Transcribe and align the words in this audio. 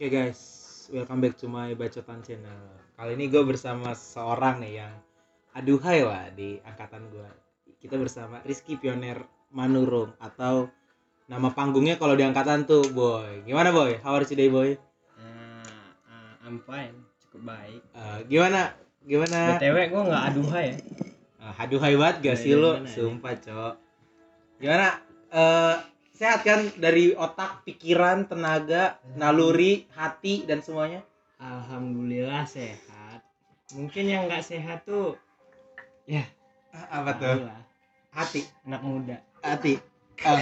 Oke 0.00 0.16
guys, 0.16 0.40
welcome 0.96 1.20
back 1.20 1.36
to 1.36 1.44
my 1.44 1.76
bacotan 1.76 2.24
channel. 2.24 2.72
Kali 2.96 3.20
ini 3.20 3.28
gue 3.28 3.44
bersama 3.44 3.92
seorang 3.92 4.56
nih 4.64 4.80
yang 4.80 4.96
aduhai 5.52 6.00
lah 6.00 6.32
di 6.32 6.56
angkatan 6.64 7.04
gue. 7.12 7.28
Kita 7.84 8.00
bersama 8.00 8.40
Rizky 8.40 8.80
Pioner 8.80 9.20
Manurung 9.52 10.16
atau 10.16 10.72
nama 11.28 11.52
panggungnya 11.52 12.00
kalau 12.00 12.16
di 12.16 12.24
angkatan 12.24 12.64
tuh 12.64 12.88
Boy. 12.96 13.44
Gimana 13.44 13.76
Boy? 13.76 14.00
How 14.00 14.16
are 14.16 14.24
you 14.24 14.32
today 14.32 14.48
Boy? 14.48 14.80
Uh, 15.20 15.68
uh, 16.08 16.32
I'm 16.48 16.64
fine, 16.64 16.96
cukup 17.20 17.52
baik. 17.52 17.84
Eh, 17.92 18.18
gimana? 18.24 18.72
Gimana? 19.04 19.60
BTW 19.60 19.76
gue 19.84 20.02
nggak 20.08 20.24
aduhai 20.32 20.64
ya. 20.64 20.76
Uh, 21.44 21.54
aduhai 21.60 21.94
banget 22.00 22.16
gak 22.24 22.38
sih 22.40 22.56
lo? 22.56 22.80
ya? 22.80 22.88
Sumpah 22.88 23.36
cok. 23.36 23.74
Gimana? 24.64 24.96
Eh, 25.28 25.76
sehat 26.20 26.44
kan 26.44 26.68
dari 26.76 27.16
otak, 27.16 27.64
pikiran, 27.64 28.28
tenaga, 28.28 29.00
naluri, 29.16 29.88
hati 29.96 30.44
dan 30.44 30.60
semuanya? 30.60 31.00
Alhamdulillah 31.40 32.44
sehat. 32.44 33.24
Mungkin 33.72 34.04
yang 34.04 34.28
nggak 34.28 34.44
sehat 34.44 34.84
tuh 34.84 35.16
ya 36.04 36.28
Ah, 36.70 37.00
Apa 37.02 37.16
tuh? 37.16 37.48
lah, 37.48 37.56
Hati. 38.12 38.44
anak 38.62 38.82
muda. 38.84 39.16
Hati. 39.40 39.80
Oh. 40.20 40.38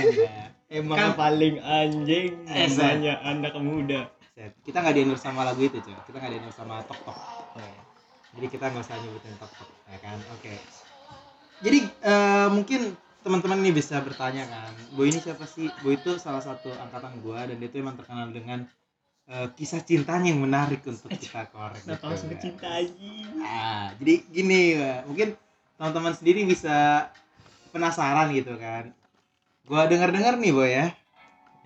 Emang 0.68 0.98
Kan- 0.98 1.16
paling 1.16 1.56
anjing 1.62 2.44
Eh, 2.44 2.66
namanya 2.68 3.22
anak 3.22 3.54
muda. 3.56 4.10
Kita 4.60 4.82
nggak 4.82 4.92
di 4.92 5.02
sama 5.14 5.46
lagu 5.46 5.62
itu 5.62 5.78
cuy. 5.78 5.94
Kita 6.04 6.16
nggak 6.18 6.32
di 6.34 6.50
sama 6.52 6.82
tok 6.84 7.00
tok. 7.06 7.16
Oh, 7.54 7.62
ya. 7.62 7.82
Jadi 8.36 8.46
kita 8.50 8.68
nggak 8.68 8.82
usah 8.82 8.98
nyebutin 8.98 9.34
tok 9.38 9.52
tok, 9.56 9.70
ya 9.88 9.98
kan? 10.02 10.18
Oke. 10.36 10.52
Jadi 11.62 11.78
eh, 11.86 12.48
mungkin 12.50 12.80
teman-teman 13.22 13.58
ini 13.60 13.70
bisa 13.74 13.98
bertanya 14.00 14.46
kan, 14.46 14.72
Boy 14.94 15.10
ini 15.10 15.18
siapa 15.18 15.44
sih? 15.44 15.66
Boy 15.82 15.98
itu 15.98 16.16
salah 16.16 16.40
satu 16.40 16.70
angkatan 16.70 17.18
gua 17.20 17.44
dan 17.44 17.58
dia 17.58 17.68
itu 17.68 17.82
emang 17.82 17.98
terkenal 17.98 18.30
dengan 18.30 18.64
eh, 19.28 19.48
kisah 19.58 19.82
cintanya 19.82 20.32
yang 20.32 20.40
menarik 20.40 20.80
untuk 20.86 21.10
kita 21.12 21.50
korek. 21.50 21.82
Kenapa 21.82 21.98
gitu, 21.98 22.06
harus 22.08 22.22
kan. 22.22 22.28
bercinta 22.32 22.68
anjing? 22.70 23.28
Ah, 23.42 23.86
jadi 24.00 24.14
gini, 24.30 24.60
Wak. 24.78 25.00
mungkin 25.10 25.28
teman-teman 25.76 26.14
sendiri 26.16 26.40
bisa 26.48 27.10
penasaran 27.74 28.32
gitu 28.32 28.54
kan. 28.56 28.94
Gua 29.68 29.84
dengar-dengar 29.84 30.40
nih, 30.40 30.52
Boy 30.54 30.70
ya. 30.72 30.86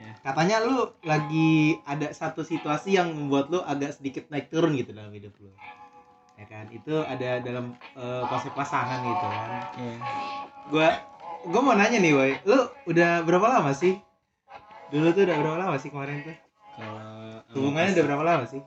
Ya. 0.01 0.13
Katanya 0.25 0.57
lu 0.67 0.91
lagi 1.07 1.79
ada 1.87 2.11
satu 2.11 2.43
situasi 2.43 2.99
yang 2.99 3.15
membuat 3.15 3.53
lu 3.55 3.63
agak 3.63 3.95
sedikit 3.95 4.27
naik 4.35 4.51
turun 4.51 4.75
gitu 4.75 4.91
dalam 4.91 5.15
hidup 5.15 5.31
lu. 5.39 5.55
Ya 6.35 6.49
kan? 6.51 6.67
Itu 6.75 7.07
ada 7.07 7.39
dalam 7.39 7.79
eh, 7.95 8.25
konsep 8.27 8.51
pasangan 8.57 8.99
gitu 9.07 9.27
kan. 9.31 9.51
Iya. 9.79 9.97
Gua 10.73 11.12
gua 11.49 11.61
mau 11.61 11.75
nanya 11.75 11.99
nih, 11.99 12.13
Boy. 12.15 12.33
Lu 12.47 12.59
udah 12.87 13.23
berapa 13.27 13.47
lama 13.49 13.71
sih? 13.75 13.99
Dulu 14.93 15.09
tuh 15.11 15.25
udah 15.25 15.37
berapa 15.41 15.59
lama 15.59 15.77
sih 15.81 15.89
kemarin 15.89 16.23
tuh? 16.23 16.37
Kalau 16.77 17.41
Hubungannya 17.53 17.93
udah 17.97 18.05
berapa 18.07 18.25
lama 18.25 18.45
sih? 18.47 18.63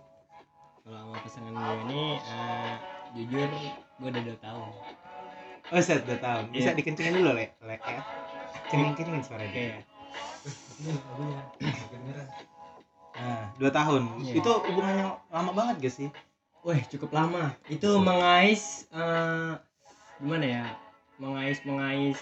Kalau 0.86 0.98
sama 1.02 1.16
pasangan 1.22 1.54
gue 1.54 1.76
ini 1.90 2.02
eh, 2.22 2.74
jujur 3.18 3.50
gue 4.02 4.10
udah 4.10 4.22
dua 4.22 4.38
tahun. 4.38 4.70
Oh, 5.74 5.82
set 5.82 6.06
udah 6.06 6.20
tahun. 6.22 6.44
Bisa 6.54 6.70
Iya. 6.74 6.78
dikencengin 6.78 7.14
dulu, 7.18 7.32
Le. 7.34 7.46
Le 7.66 7.76
ya. 7.82 8.02
Kencengin-kencengin 8.70 9.24
suaranya. 9.26 9.50
Oke. 9.50 9.68
Nah, 13.16 13.44
dua 13.58 13.72
tahun. 13.72 14.02
Iya. 14.22 14.34
Itu 14.38 14.52
hubungannya 14.62 15.06
lama 15.32 15.52
banget 15.56 15.76
gak 15.82 15.94
sih? 15.96 16.10
Wah 16.62 16.78
cukup 16.90 17.10
lama. 17.14 17.54
Itu 17.66 17.98
mengais 17.98 18.86
eh, 18.92 19.54
gimana 20.22 20.46
ya? 20.46 20.66
Mengais 21.18 21.58
mengais 21.66 22.20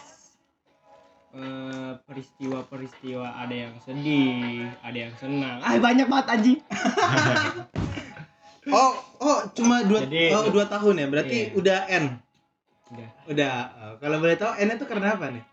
eh, 1.34 1.92
peristiwa-peristiwa 2.04 3.26
ada 3.28 3.56
yang 3.56 3.74
sedih, 3.82 4.70
ada 4.80 4.98
yang 5.00 5.14
senang. 5.18 5.58
Ah 5.60 5.76
banyak 5.78 6.06
banget 6.06 6.28
anjing. 6.30 6.60
Oh, 8.64 8.96
oh, 9.20 9.44
cuma 9.52 9.84
dua, 9.84 10.08
Jadi- 10.08 10.32
oh, 10.32 10.48
dua 10.48 10.64
tahun 10.64 10.96
ya. 10.96 11.08
Berarti 11.12 11.52
Iya. 11.52 11.60
udah 11.60 11.80
N. 11.84 12.06
Udah. 12.88 13.10
Udah. 13.28 13.56
Oh, 13.76 13.94
kalau 14.00 14.24
boleh 14.24 14.40
tahu 14.40 14.56
N 14.56 14.72
itu 14.72 14.88
karena 14.88 15.20
apa 15.20 15.36
nih? 15.36 15.44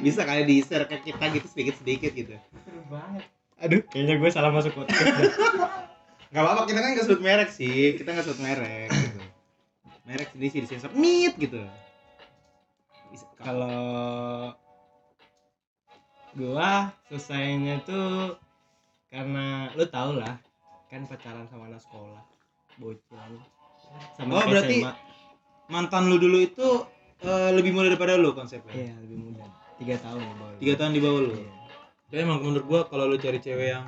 Bisa 0.00 0.24
kali 0.24 0.48
di 0.48 0.64
share 0.64 0.88
ke 0.88 1.04
kita 1.04 1.20
gitu 1.36 1.44
sedikit-sedikit 1.44 2.12
gitu. 2.16 2.32
Seru 2.64 2.80
banget. 2.88 3.28
Aduh, 3.60 3.84
kayaknya 3.92 4.16
gue 4.16 4.30
salah 4.32 4.48
masuk 4.48 4.72
podcast. 4.72 5.04
Gak 6.32 6.40
apa-apa, 6.40 6.64
kita 6.64 6.78
kan 6.78 6.90
gak 6.94 7.04
sebut 7.04 7.20
merek 7.20 7.50
sih. 7.50 7.98
Kita 7.98 8.08
gak 8.08 8.24
sebut 8.24 8.40
merek 8.40 8.88
gitu. 8.88 9.20
Merek 10.08 10.28
sendiri 10.32 10.48
sih 10.48 10.60
disensor. 10.64 10.94
Meet 10.96 11.36
gitu. 11.36 11.60
Kalau 13.36 13.76
gua 16.34 16.94
selesainya 17.08 17.82
tuh 17.82 18.38
karena 19.10 19.70
lu 19.74 19.84
tau 19.86 20.14
lah 20.14 20.38
kan 20.86 21.02
pacaran 21.06 21.46
sama 21.50 21.66
anak 21.70 21.82
sekolah 21.82 22.22
bocil 22.78 23.34
sama 24.14 24.30
Oh, 24.38 24.44
berarti 24.46 24.78
SMA. 24.82 24.92
mantan 25.66 26.06
lu 26.06 26.16
dulu 26.16 26.38
itu 26.38 26.86
eh, 27.20 27.50
lebih 27.50 27.74
muda 27.74 27.90
daripada 27.90 28.14
lu 28.14 28.30
konsepnya. 28.32 28.70
iya 28.72 28.94
lebih 29.02 29.18
muda 29.20 29.44
tiga 29.76 29.96
tahun 29.98 30.20
di 30.20 30.34
bawah 30.36 30.54
Tiga 30.60 30.74
tahun 30.76 30.92
di 30.92 31.00
bawah 31.00 31.20
lu. 31.24 31.32
Iya. 31.34 31.50
Tapi 32.10 32.20
emang 32.20 32.38
menurut 32.42 32.64
gua 32.66 32.80
kalau 32.86 33.06
lu 33.06 33.16
cari 33.16 33.38
cewek 33.38 33.68
yang 33.70 33.84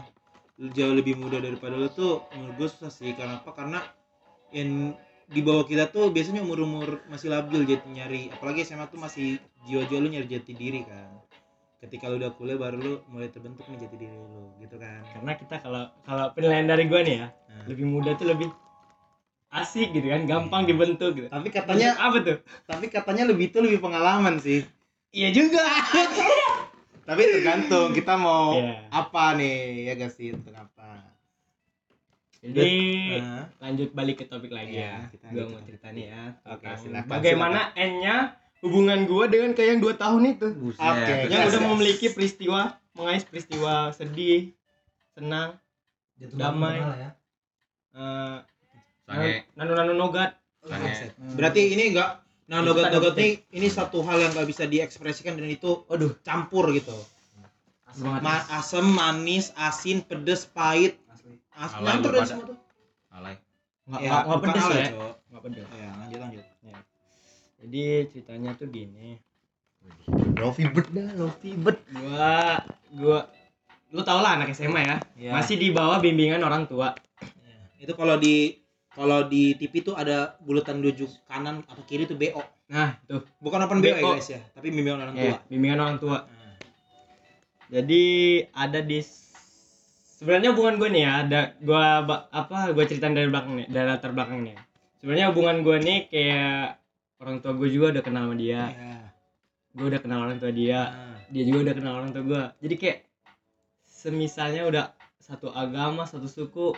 jauh 0.72 0.94
lebih 0.94 1.14
muda 1.16 1.38
daripada 1.38 1.74
lu 1.74 1.86
tuh 1.88 2.22
menurut 2.34 2.54
gua 2.56 2.68
susah 2.70 2.90
sih 2.90 3.12
karena 3.14 3.38
apa? 3.38 3.50
Karena 3.52 3.78
yang 4.50 4.94
di 5.26 5.40
bawah 5.40 5.64
kita 5.64 5.88
tuh 5.88 6.10
biasanya 6.10 6.42
umur-umur 6.42 7.02
masih 7.08 7.30
labil 7.30 7.64
jadi 7.64 7.86
nyari 7.88 8.28
apalagi 8.30 8.62
SMA 8.62 8.84
tuh 8.86 9.00
masih 9.00 9.36
jiwa-jiwa 9.64 9.98
lu 10.02 10.08
nyari 10.10 10.26
jati 10.26 10.52
diri 10.52 10.82
kan. 10.82 11.08
Ketika 11.82 12.06
lu 12.06 12.16
udah 12.16 12.30
kuliah 12.32 12.54
baru 12.56 12.78
lu 12.78 12.92
mulai 13.06 13.26
terbentuk 13.26 13.66
nih 13.66 13.78
jati 13.80 13.96
diri 13.98 14.14
lu 14.14 14.54
gitu 14.56 14.78
kan. 14.78 15.02
karena 15.10 15.32
kita 15.34 15.54
kalau 15.58 15.82
kalau 16.00 16.30
penilaian 16.30 16.64
dari 16.64 16.86
gua 16.86 17.02
nih 17.02 17.16
ya 17.16 17.26
Nah, 17.52 17.64
lebih 17.66 17.84
muda 17.84 18.14
tuh 18.14 18.26
lebih 18.26 18.48
asik 19.52 19.90
gitu 19.90 20.06
kan 20.06 20.22
gampang 20.24 20.62
dibentuk 20.64 21.10
gitu. 21.12 21.26
Tapi 21.26 21.48
katanya 21.48 21.98
apa 21.98 22.16
tuh? 22.18 22.38
tapi 22.64 22.86
katanya 22.86 23.26
lebih 23.26 23.50
itu 23.50 23.58
lebih 23.58 23.78
pengalaman 23.78 24.38
sih. 24.38 24.62
iya 25.10 25.28
juga. 25.28 25.60
Tapi 27.02 27.18
tergantung 27.28 27.90
kita 27.90 28.14
mau 28.14 28.54
Iya. 28.54 28.86
apa 28.88 29.34
nih 29.34 29.58
ya 29.84 29.92
gak 29.96 30.12
sih 30.12 30.30
untuk 30.30 30.54
apa. 30.54 31.02
jadi 32.40 32.74
Nah, 33.18 33.44
lanjut 33.60 33.90
balik 33.90 34.16
ke 34.18 34.24
topik 34.24 34.50
lagi 34.50 34.70
Iya, 34.72 35.02
ya. 35.02 35.10
kita 35.10 35.26
gua 35.28 35.34
lanjut 35.36 35.50
mau 35.52 35.62
cerita 35.62 35.86
nih 35.90 36.04
ya. 36.06 36.22
Oke, 36.44 36.62
tentang 36.62 36.78
silakan, 36.78 37.10
bagaimana 37.10 37.60
N-nya 37.74 38.16
hubungan 38.62 39.04
gua 39.04 39.26
dengan 39.26 39.52
kayak 39.52 39.68
yang 39.68 39.80
dua 39.80 39.94
tahun 39.94 40.22
itu. 40.32 40.48
Oke, 40.72 41.12
yang 41.26 41.42
Yes, 41.42 41.50
udah 41.50 41.60
yes. 41.60 41.68
memiliki 41.68 42.06
peristiwa 42.08 42.60
mengais 42.92 43.22
peristiwa 43.22 43.90
sedih 43.90 44.54
senang 45.12 45.58
damai. 46.32 46.78
eh 47.92 48.38
Sange. 49.02 49.44
nanu 49.52 49.72
nanu 49.74 49.92
nogat. 49.92 50.38
Sange. 50.62 51.10
Berarti 51.34 51.74
ini 51.74 51.90
enggak 51.90 52.22
nah 52.46 52.60
nogat 52.60 52.90
nogat 52.90 53.14
nih 53.14 53.42
ini 53.50 53.66
satu 53.66 54.02
hal 54.02 54.18
yang 54.18 54.30
nggak 54.30 54.44
bisa 54.46 54.64
diekspresikan 54.64 55.34
dan 55.34 55.48
itu 55.48 55.82
aduh 55.86 56.14
campur 56.22 56.70
gitu. 56.70 56.94
Ma 57.98 58.40
asem 58.50 58.84
manis 58.84 59.50
asin 59.54 60.00
pedes 60.00 60.46
pahit. 60.46 60.96
As 61.52 61.74
Alay 61.74 61.84
nyampur 61.92 62.10
lu 62.10 62.16
dan 62.16 62.26
semua 62.26 62.44
tuh. 62.46 62.58
Alay. 63.10 63.34
nggak 63.84 64.00
Ya, 64.00 64.10
nggak- 64.22 64.40
pedes 64.40 64.64
ya? 64.64 64.86
nggak 65.28 65.42
pedes. 65.42 65.66
Ya 65.68 65.90
lanjut 65.98 66.18
lanjut 66.20 66.44
jadi 67.62 68.10
ceritanya 68.10 68.58
tuh 68.58 68.66
gini. 68.66 69.22
Rofi 70.34 70.66
bet 70.66 70.90
dah, 70.90 71.08
Rofi 71.14 71.54
bet. 71.54 71.78
gua 71.94 72.58
gua 72.90 73.18
lu 73.94 74.02
tau 74.02 74.18
lah 74.18 74.40
anak 74.40 74.50
SMA 74.50 74.82
ya? 74.82 74.96
Ya. 75.14 75.30
masih 75.30 75.60
di 75.60 75.70
bawah 75.70 76.02
bimbingan 76.02 76.42
orang 76.42 76.66
tua. 76.66 76.90
Ya. 77.22 77.86
itu 77.86 77.92
kalau 77.94 78.18
di 78.18 78.58
kalau 78.92 79.24
di 79.30 79.54
TV 79.56 79.80
tuh 79.86 79.94
ada 79.94 80.36
bulatan 80.42 80.82
tujuh 80.82 81.08
kanan 81.30 81.64
atau 81.70 81.82
kiri 81.86 82.04
tuh 82.10 82.18
BO 82.18 82.42
nah 82.72 82.98
tuh. 83.06 83.22
Bukan 83.38 83.62
open 83.62 83.78
BO, 83.78 83.94
ya 83.94 83.96
BO. 84.00 84.10
guys 84.18 84.28
ya. 84.32 84.40
Tapi 84.56 84.66
bimbingan 84.74 85.00
orang 85.06 85.14
ya, 85.14 85.22
tua. 85.22 85.38
bimbingan 85.46 85.78
orang 85.78 85.96
tua. 86.02 86.18
Nah, 86.24 86.56
jadi 87.70 88.02
ada 88.50 88.80
di 88.82 88.98
sebenarnya 90.18 90.50
hubungan 90.56 90.82
gue 90.82 90.88
nih 90.88 91.02
ya 91.04 91.12
ada 91.26 91.40
gue 91.62 91.82
apa 92.32 92.74
gue 92.74 92.84
ceritain 92.90 93.14
dari 93.14 93.28
belakang 93.30 93.54
nih 93.60 93.66
dari 93.70 93.86
latar 93.86 94.10
belakang 94.10 94.42
nih. 94.42 94.56
Sebenarnya 94.98 95.30
hubungan 95.30 95.62
gue 95.62 95.76
nih 95.78 95.98
kayak 96.10 96.81
orang 97.22 97.38
tua 97.38 97.52
gue 97.54 97.68
juga 97.68 97.86
udah 97.90 98.02
kenal 98.02 98.26
sama 98.26 98.36
dia 98.36 98.62
ya. 98.66 98.96
gue 99.72 99.86
udah 99.86 100.00
kenal 100.00 100.18
orang 100.20 100.36
tua 100.36 100.50
dia 100.50 100.80
Nah, 100.84 101.16
dia 101.30 101.42
juga 101.42 101.58
udah 101.62 101.74
kenal 101.74 101.92
orang 101.96 102.10
tua 102.10 102.22
gue 102.22 102.42
jadi 102.60 102.74
kayak 102.76 102.98
semisalnya 103.84 104.62
udah 104.64 104.84
satu 105.16 105.48
agama 105.48 106.02
satu 106.02 106.26
suku 106.26 106.74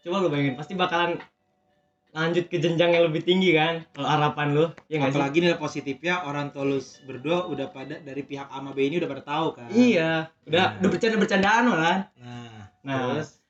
coba 0.00 0.16
lu 0.18 0.28
bayangin 0.28 0.54
pasti 0.54 0.74
bakalan 0.74 1.16
lanjut 2.10 2.46
ke 2.46 2.58
jenjang 2.58 2.90
yang 2.90 3.04
lebih 3.04 3.22
tinggi 3.22 3.50
kan 3.52 3.82
kalau 3.90 4.06
harapan 4.08 4.46
lu 4.50 4.64
ya 4.86 5.02
apalagi 5.02 5.38
nilai 5.40 5.56
positifnya 5.56 6.22
orang 6.22 6.50
tua 6.50 6.62
lu 6.64 6.78
berdua 7.04 7.46
udah 7.48 7.66
pada 7.68 7.98
dari 7.98 8.22
pihak 8.22 8.46
A 8.46 8.58
sama 8.58 8.70
B 8.70 8.86
ini 8.86 8.98
udah 8.98 9.08
pada 9.08 9.22
tahu 9.24 9.46
kan 9.52 9.66
iya 9.70 10.30
udah 10.44 10.64
Nah. 10.68 10.78
udah 10.78 10.90
bercanda 10.90 11.16
bercandaan 11.16 11.62
malah 11.64 11.98
nah 12.14 12.60
Nah, 12.84 12.96
terus 13.16 13.40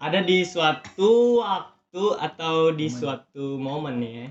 ada 0.00 0.24
di 0.24 0.40
suatu 0.40 1.10
waktu 1.38 2.04
atau 2.16 2.72
di 2.72 2.88
Momen. 2.88 2.96
suatu 2.96 3.46
momen 3.60 3.96
ya. 4.00 4.26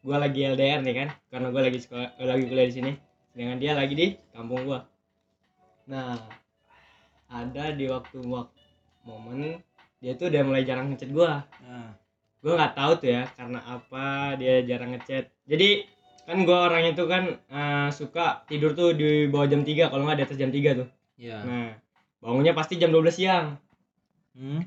Gua 0.00 0.16
lagi 0.16 0.40
LDR 0.44 0.80
nih 0.80 0.94
kan, 0.96 1.08
karena 1.28 1.46
gua 1.52 1.62
lagi 1.68 1.78
sekolah, 1.80 2.16
eh, 2.16 2.26
lagi 2.28 2.44
kuliah 2.48 2.68
di 2.68 2.74
sini. 2.74 2.92
Dengan 3.36 3.56
dia 3.60 3.72
lagi 3.76 3.94
di 3.94 4.06
kampung 4.32 4.64
gua. 4.64 4.88
Nah, 5.86 6.16
ada 7.30 7.64
di 7.70 7.86
waktu 7.86 8.18
waktu 8.26 8.58
momen 9.06 9.62
dia 10.02 10.12
tuh 10.18 10.28
udah 10.28 10.42
mulai 10.44 10.62
jarang 10.66 10.90
ngechat 10.92 11.10
gua 11.14 11.46
Nah, 11.62 11.94
gue 12.40 12.52
nggak 12.52 12.74
tahu 12.74 12.92
tuh 13.00 13.10
ya 13.20 13.22
karena 13.36 13.60
apa 13.64 14.34
dia 14.36 14.64
jarang 14.66 14.96
ngechat 14.96 15.30
jadi 15.46 15.84
kan 16.26 16.42
gua 16.44 16.68
orang 16.68 16.90
itu 16.90 17.04
kan 17.06 17.38
eh, 17.48 17.88
suka 17.94 18.44
tidur 18.50 18.74
tuh 18.74 18.92
di 18.96 19.28
bawah 19.30 19.46
jam 19.48 19.62
3 19.62 19.88
kalau 19.88 20.04
nggak 20.04 20.18
di 20.20 20.24
atas 20.26 20.38
jam 20.40 20.50
3 20.52 20.84
tuh 20.84 20.88
ya. 21.20 21.38
nah 21.44 21.70
bangunnya 22.20 22.52
pasti 22.52 22.76
jam 22.76 22.90
12 22.92 23.14
siang 23.14 23.56
Hmm. 24.30 24.62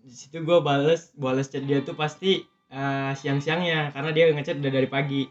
di 0.00 0.16
situ 0.16 0.40
gue 0.40 0.58
bales 0.64 1.12
bales 1.12 1.52
chat 1.52 1.60
dia 1.68 1.84
tuh 1.84 1.92
pasti 1.92 2.40
eh, 2.74 3.12
siang-siangnya 3.14 3.94
karena 3.94 4.10
dia 4.10 4.24
ngechat 4.34 4.58
udah 4.58 4.72
dari 4.74 4.88
pagi. 4.90 5.22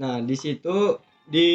Nah 0.00 0.22
di 0.22 0.36
situ 0.38 0.98
di 1.26 1.48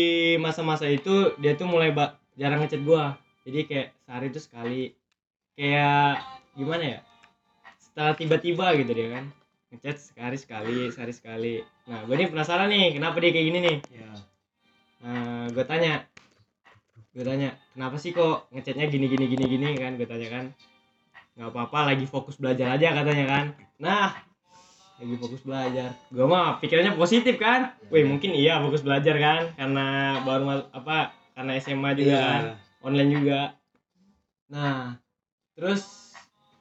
masa-masa 0.43 0.85
itu 0.89 1.35
dia 1.41 1.55
tuh 1.55 1.67
mulai 1.69 1.89
ba- 1.95 2.15
jarang 2.35 2.59
ngechat 2.63 2.81
gua. 2.83 3.15
Jadi 3.47 3.59
kayak 3.69 3.87
sehari 4.03 4.27
tuh 4.35 4.43
sekali. 4.43 4.81
Kayak 5.55 6.23
gimana 6.59 6.83
ya? 6.83 6.99
Setelah 7.79 8.13
tiba-tiba 8.19 8.67
gitu 8.79 8.91
dia 8.91 9.07
kan. 9.15 9.25
Ngechat 9.71 9.97
sehari 9.97 10.37
sekali 10.37 10.91
sehari 10.91 11.13
sekali. 11.15 11.55
Nah 11.87 12.03
gue 12.05 12.15
nih 12.19 12.27
penasaran 12.27 12.67
nih 12.67 12.95
kenapa 12.95 13.17
dia 13.23 13.31
kayak 13.31 13.47
gini 13.47 13.59
nih? 13.63 13.77
Ya. 13.95 14.11
Nah, 14.99 15.47
gue 15.55 15.63
tanya, 15.63 16.03
gue 17.15 17.23
tanya, 17.23 17.55
kenapa 17.71 17.95
sih 17.95 18.11
kok 18.11 18.51
ngechatnya 18.51 18.91
gini 18.91 19.07
gini 19.07 19.25
gini 19.31 19.45
gini? 19.47 19.67
kan? 19.79 19.95
Gue 19.95 20.07
tanya 20.11 20.27
kan, 20.27 20.45
nggak 21.39 21.49
apa-apa, 21.55 21.79
lagi 21.95 22.03
fokus 22.03 22.35
belajar 22.35 22.75
aja 22.75 22.91
katanya 22.91 23.25
kan. 23.31 23.45
Nah, 23.79 24.11
lagi 24.99 25.15
fokus 25.15 25.41
belajar. 25.41 25.89
Gue 26.07 26.25
mah 26.25 26.59
pikirannya 26.59 26.93
positif 26.93 27.35
kan? 27.35 27.71
Wih 27.87 28.03
mungkin 28.03 28.35
iya 28.35 28.59
fokus 28.59 28.83
belajar 28.83 29.15
kan, 29.15 29.41
karena 29.55 29.85
baru 30.21 30.43
mal- 30.43 30.69
apa? 30.71 31.15
Karena 31.31 31.55
SMA 31.55 31.95
juga 31.95 32.11
Iya. 32.11 32.19
kan, 32.21 32.41
online 32.81 33.09
juga. 33.09 33.41
Nah, 34.47 34.99
terus 35.55 36.11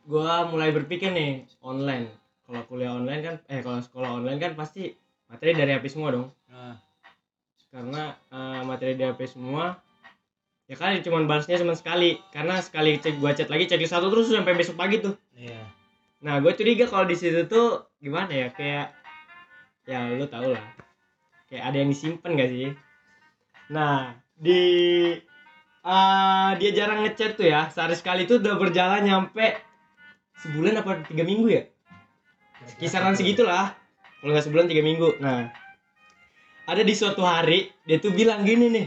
gue 0.04 0.32
mulai 0.48 0.70
berpikir 0.70 1.10
nih 1.10 1.44
online. 1.58 2.08
Kalau 2.42 2.62
kuliah 2.64 2.94
online 2.94 3.20
kan, 3.20 3.34
eh 3.46 3.60
kalau 3.60 3.76
sekolah 3.78 4.10
online 4.14 4.38
kan 4.38 4.52
pasti 4.54 4.94
materi 5.28 5.52
dari 5.52 5.76
HP 5.76 5.84
semua 5.90 6.08
dong 6.08 6.32
Nah, 6.48 6.80
karena 7.68 8.16
eh, 8.32 8.60
materi 8.64 8.96
di 8.96 9.04
HP 9.04 9.28
semua 9.28 9.76
ya 10.64 10.72
kan 10.72 10.96
cuman 10.98 11.24
balasnya 11.24 11.60
cuma 11.60 11.72
sekali 11.72 12.16
karena 12.28 12.60
sekali 12.60 12.96
cek 12.96 13.20
gua 13.20 13.32
chat 13.32 13.48
lagi 13.48 13.64
cek 13.64 13.84
satu 13.84 14.08
terus 14.08 14.28
sampai 14.28 14.52
besok 14.52 14.76
pagi 14.76 15.00
tuh 15.00 15.12
iya. 15.32 15.64
Nah 16.18 16.42
gue 16.42 16.50
curiga 16.58 16.90
kalau 16.90 17.06
di 17.06 17.14
situ 17.14 17.46
tuh 17.46 17.86
gimana 18.02 18.30
ya 18.34 18.48
kayak 18.50 18.98
ya 19.88 20.12
lu 20.12 20.28
tau 20.28 20.52
lah. 20.52 20.62
Kayak 21.48 21.64
ada 21.72 21.76
yang 21.80 21.90
disimpan 21.90 22.36
gak 22.36 22.50
sih? 22.52 22.68
Nah 23.72 24.12
di 24.36 24.62
eh, 25.80 26.50
dia 26.60 26.70
jarang 26.76 27.08
ngechat 27.08 27.40
tuh 27.40 27.48
ya. 27.48 27.72
Sehari 27.72 27.96
sekali 27.96 28.28
tuh 28.28 28.36
udah 28.44 28.54
berjalan 28.60 29.08
nyampe 29.08 29.56
sebulan 30.44 30.84
apa 30.84 31.08
tiga 31.08 31.24
minggu 31.24 31.48
ya? 31.48 31.64
Kisaran 32.76 33.16
segitulah. 33.16 33.72
Kalau 34.20 34.30
nggak 34.34 34.44
sebulan 34.44 34.68
tiga 34.68 34.84
minggu. 34.84 35.16
Nah 35.24 35.48
ada 36.68 36.82
di 36.84 36.92
suatu 36.92 37.24
hari 37.24 37.72
dia 37.88 37.96
tuh 37.96 38.12
bilang 38.12 38.44
gini 38.44 38.68
nih. 38.68 38.86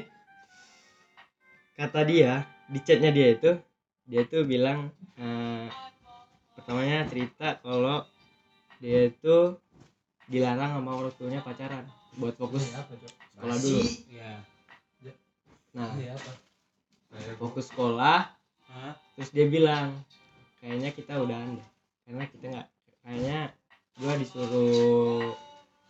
Kata 1.82 2.06
dia 2.06 2.46
di 2.70 2.78
chatnya 2.86 3.10
dia 3.10 3.34
itu 3.34 3.58
dia 4.06 4.22
tuh 4.30 4.46
bilang 4.46 4.94
eh, 5.18 5.66
pertamanya 6.72 7.04
cerita 7.12 7.48
kalau 7.60 8.08
dia 8.80 9.12
itu 9.12 9.60
dilarang 10.32 10.80
sama 10.80 11.04
orang 11.04 11.12
tuanya 11.20 11.44
pacaran 11.44 11.84
buat 12.16 12.32
fokus 12.40 12.64
sekolah 12.72 13.58
dulu 13.60 13.84
Iya. 14.08 14.40
nah 15.76 15.92
apa? 15.92 16.32
fokus 17.36 17.68
sekolah 17.68 18.32
Hah? 18.72 18.96
terus 19.20 19.36
dia 19.36 19.52
bilang 19.52 20.00
kayaknya 20.64 20.96
kita 20.96 21.20
udahan 21.20 21.60
deh 21.60 21.68
karena 22.08 22.24
kita 22.32 22.46
nggak 22.56 22.68
kayaknya 23.04 23.40
gua 24.00 24.14
disuruh 24.16 25.28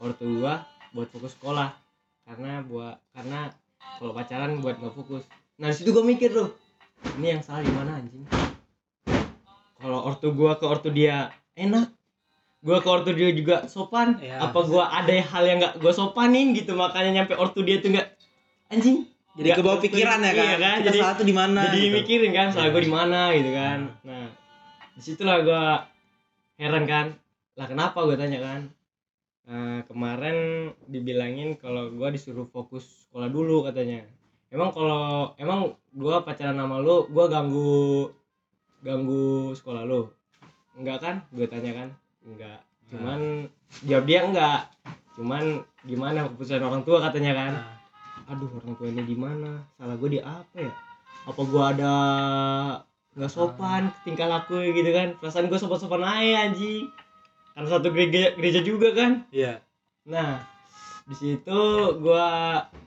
ortu 0.01 0.25
gua 0.41 0.65
buat 0.97 1.13
fokus 1.13 1.37
sekolah 1.37 1.77
karena 2.25 2.65
buat 2.65 2.97
karena 3.13 3.53
kalau 4.01 4.17
pacaran 4.17 4.57
buat 4.65 4.81
nggak 4.81 4.97
fokus 4.97 5.29
nah 5.61 5.69
di 5.69 5.77
situ 5.77 5.93
gua 5.93 6.09
mikir 6.09 6.33
tuh 6.33 6.57
ini 7.21 7.37
yang 7.37 7.45
salah 7.45 7.61
di 7.61 7.69
mana 7.69 8.01
anjing 8.01 8.25
kalau 9.81 9.99
ortu 10.03 10.27
gua 10.31 10.55
ke 10.55 10.63
ortu 10.63 10.89
dia 10.89 11.27
enak 11.53 11.89
gua 12.59 12.77
ke 12.77 12.87
ortu 12.87 13.11
dia 13.11 13.29
juga 13.31 13.65
sopan 13.65 14.15
Iya. 14.15 14.37
apa 14.39 14.59
gua 14.61 14.87
ada 14.87 15.09
hal 15.11 15.43
yang 15.43 15.57
nggak 15.57 15.73
gua 15.77 15.91
sopanin 15.91 16.53
gitu 16.53 16.73
makanya 16.73 17.11
nyampe 17.15 17.33
ortu 17.33 17.61
dia 17.61 17.77
tuh 17.77 17.89
nggak 17.89 18.07
anjing 18.69 19.09
Jadi 19.31 19.47
Nggak 19.47 19.57
ke 19.57 19.63
bawah 19.63 19.77
ngerti. 19.77 19.87
pikiran 19.87 20.19
ya 20.19 20.27
kan? 20.29 20.43
Iya 20.43 20.57
kan? 20.57 20.75
Kita 20.75 20.85
Jadi- 20.85 20.99
salah 20.99 21.15
tuh 21.15 21.23
di 21.23 21.31
mana? 21.33 21.59
jadi 21.65 21.79
gitu. 21.79 21.95
mikirin 21.95 22.31
kan 22.31 22.47
salah 22.49 22.61
Iya. 22.61 22.73
gue 22.73 22.81
di 22.81 22.91
mana 22.91 23.19
gitu 23.31 23.51
kan 23.51 23.79
nah 24.01 24.27
di 24.91 25.01
situlah 25.01 25.37
gue 25.39 25.63
heran 26.57 26.83
kan 26.85 27.05
lah 27.53 27.65
kenapa 27.65 27.99
gue 28.03 28.15
tanya 28.15 28.39
kan 28.39 28.61
Eh, 29.43 29.81
kemarin 29.83 30.37
dibilangin 30.85 31.57
kalau 31.57 31.89
gue 31.89 32.07
disuruh 32.09 32.45
fokus 32.45 32.85
sekolah 33.03 33.27
dulu 33.27 33.65
katanya 33.65 34.05
emang 34.47 34.69
kalau 34.69 35.03
emang 35.35 35.59
gue 35.89 36.15
pacaran 36.21 36.53
sama 36.53 36.77
lu 36.77 37.03
gue 37.05 37.25
ganggu 37.25 38.07
ganggu 38.81 39.53
sekolah 39.53 39.85
lu 39.85 40.09
enggak 40.77 40.97
kan? 41.01 41.15
Gue 41.29 41.45
tanya 41.45 41.71
kan. 41.73 41.89
Enggak. 42.25 42.59
Cuman 42.89 43.47
jawab 43.85 44.05
dia 44.09 44.19
enggak. 44.25 44.61
Cuman 45.15 45.61
gimana 45.85 46.27
keputusan 46.29 46.61
orang 46.65 46.83
tua 46.85 46.97
katanya 47.01 47.31
kan. 47.37 47.53
Nah, 47.57 47.77
aduh 48.33 48.49
orang 48.61 48.73
tua 48.77 48.87
ini 48.89 49.03
di 49.05 49.15
mana 49.17 49.61
salah 49.77 49.95
gue 49.97 50.09
di 50.17 50.19
apa 50.21 50.57
ya? 50.57 50.73
Apa 51.29 51.41
gue 51.45 51.63
ada 51.63 51.93
nggak 53.11 53.31
sopan 53.31 53.93
tingkah 54.01 54.27
laku 54.27 54.57
gitu 54.73 54.89
kan? 54.89 55.13
Perasaan 55.21 55.47
gue 55.47 55.59
sopan-sopan 55.61 56.01
aja 56.01 56.49
anjing. 56.49 56.89
Karena 57.51 57.67
satu 57.67 57.91
gereja, 57.93 58.33
gereja 58.39 58.61
juga 58.65 58.91
kan? 58.97 59.27
Iya. 59.29 59.61
nah 60.01 60.41
di 61.05 61.13
situ 61.13 61.61
gue 62.01 62.27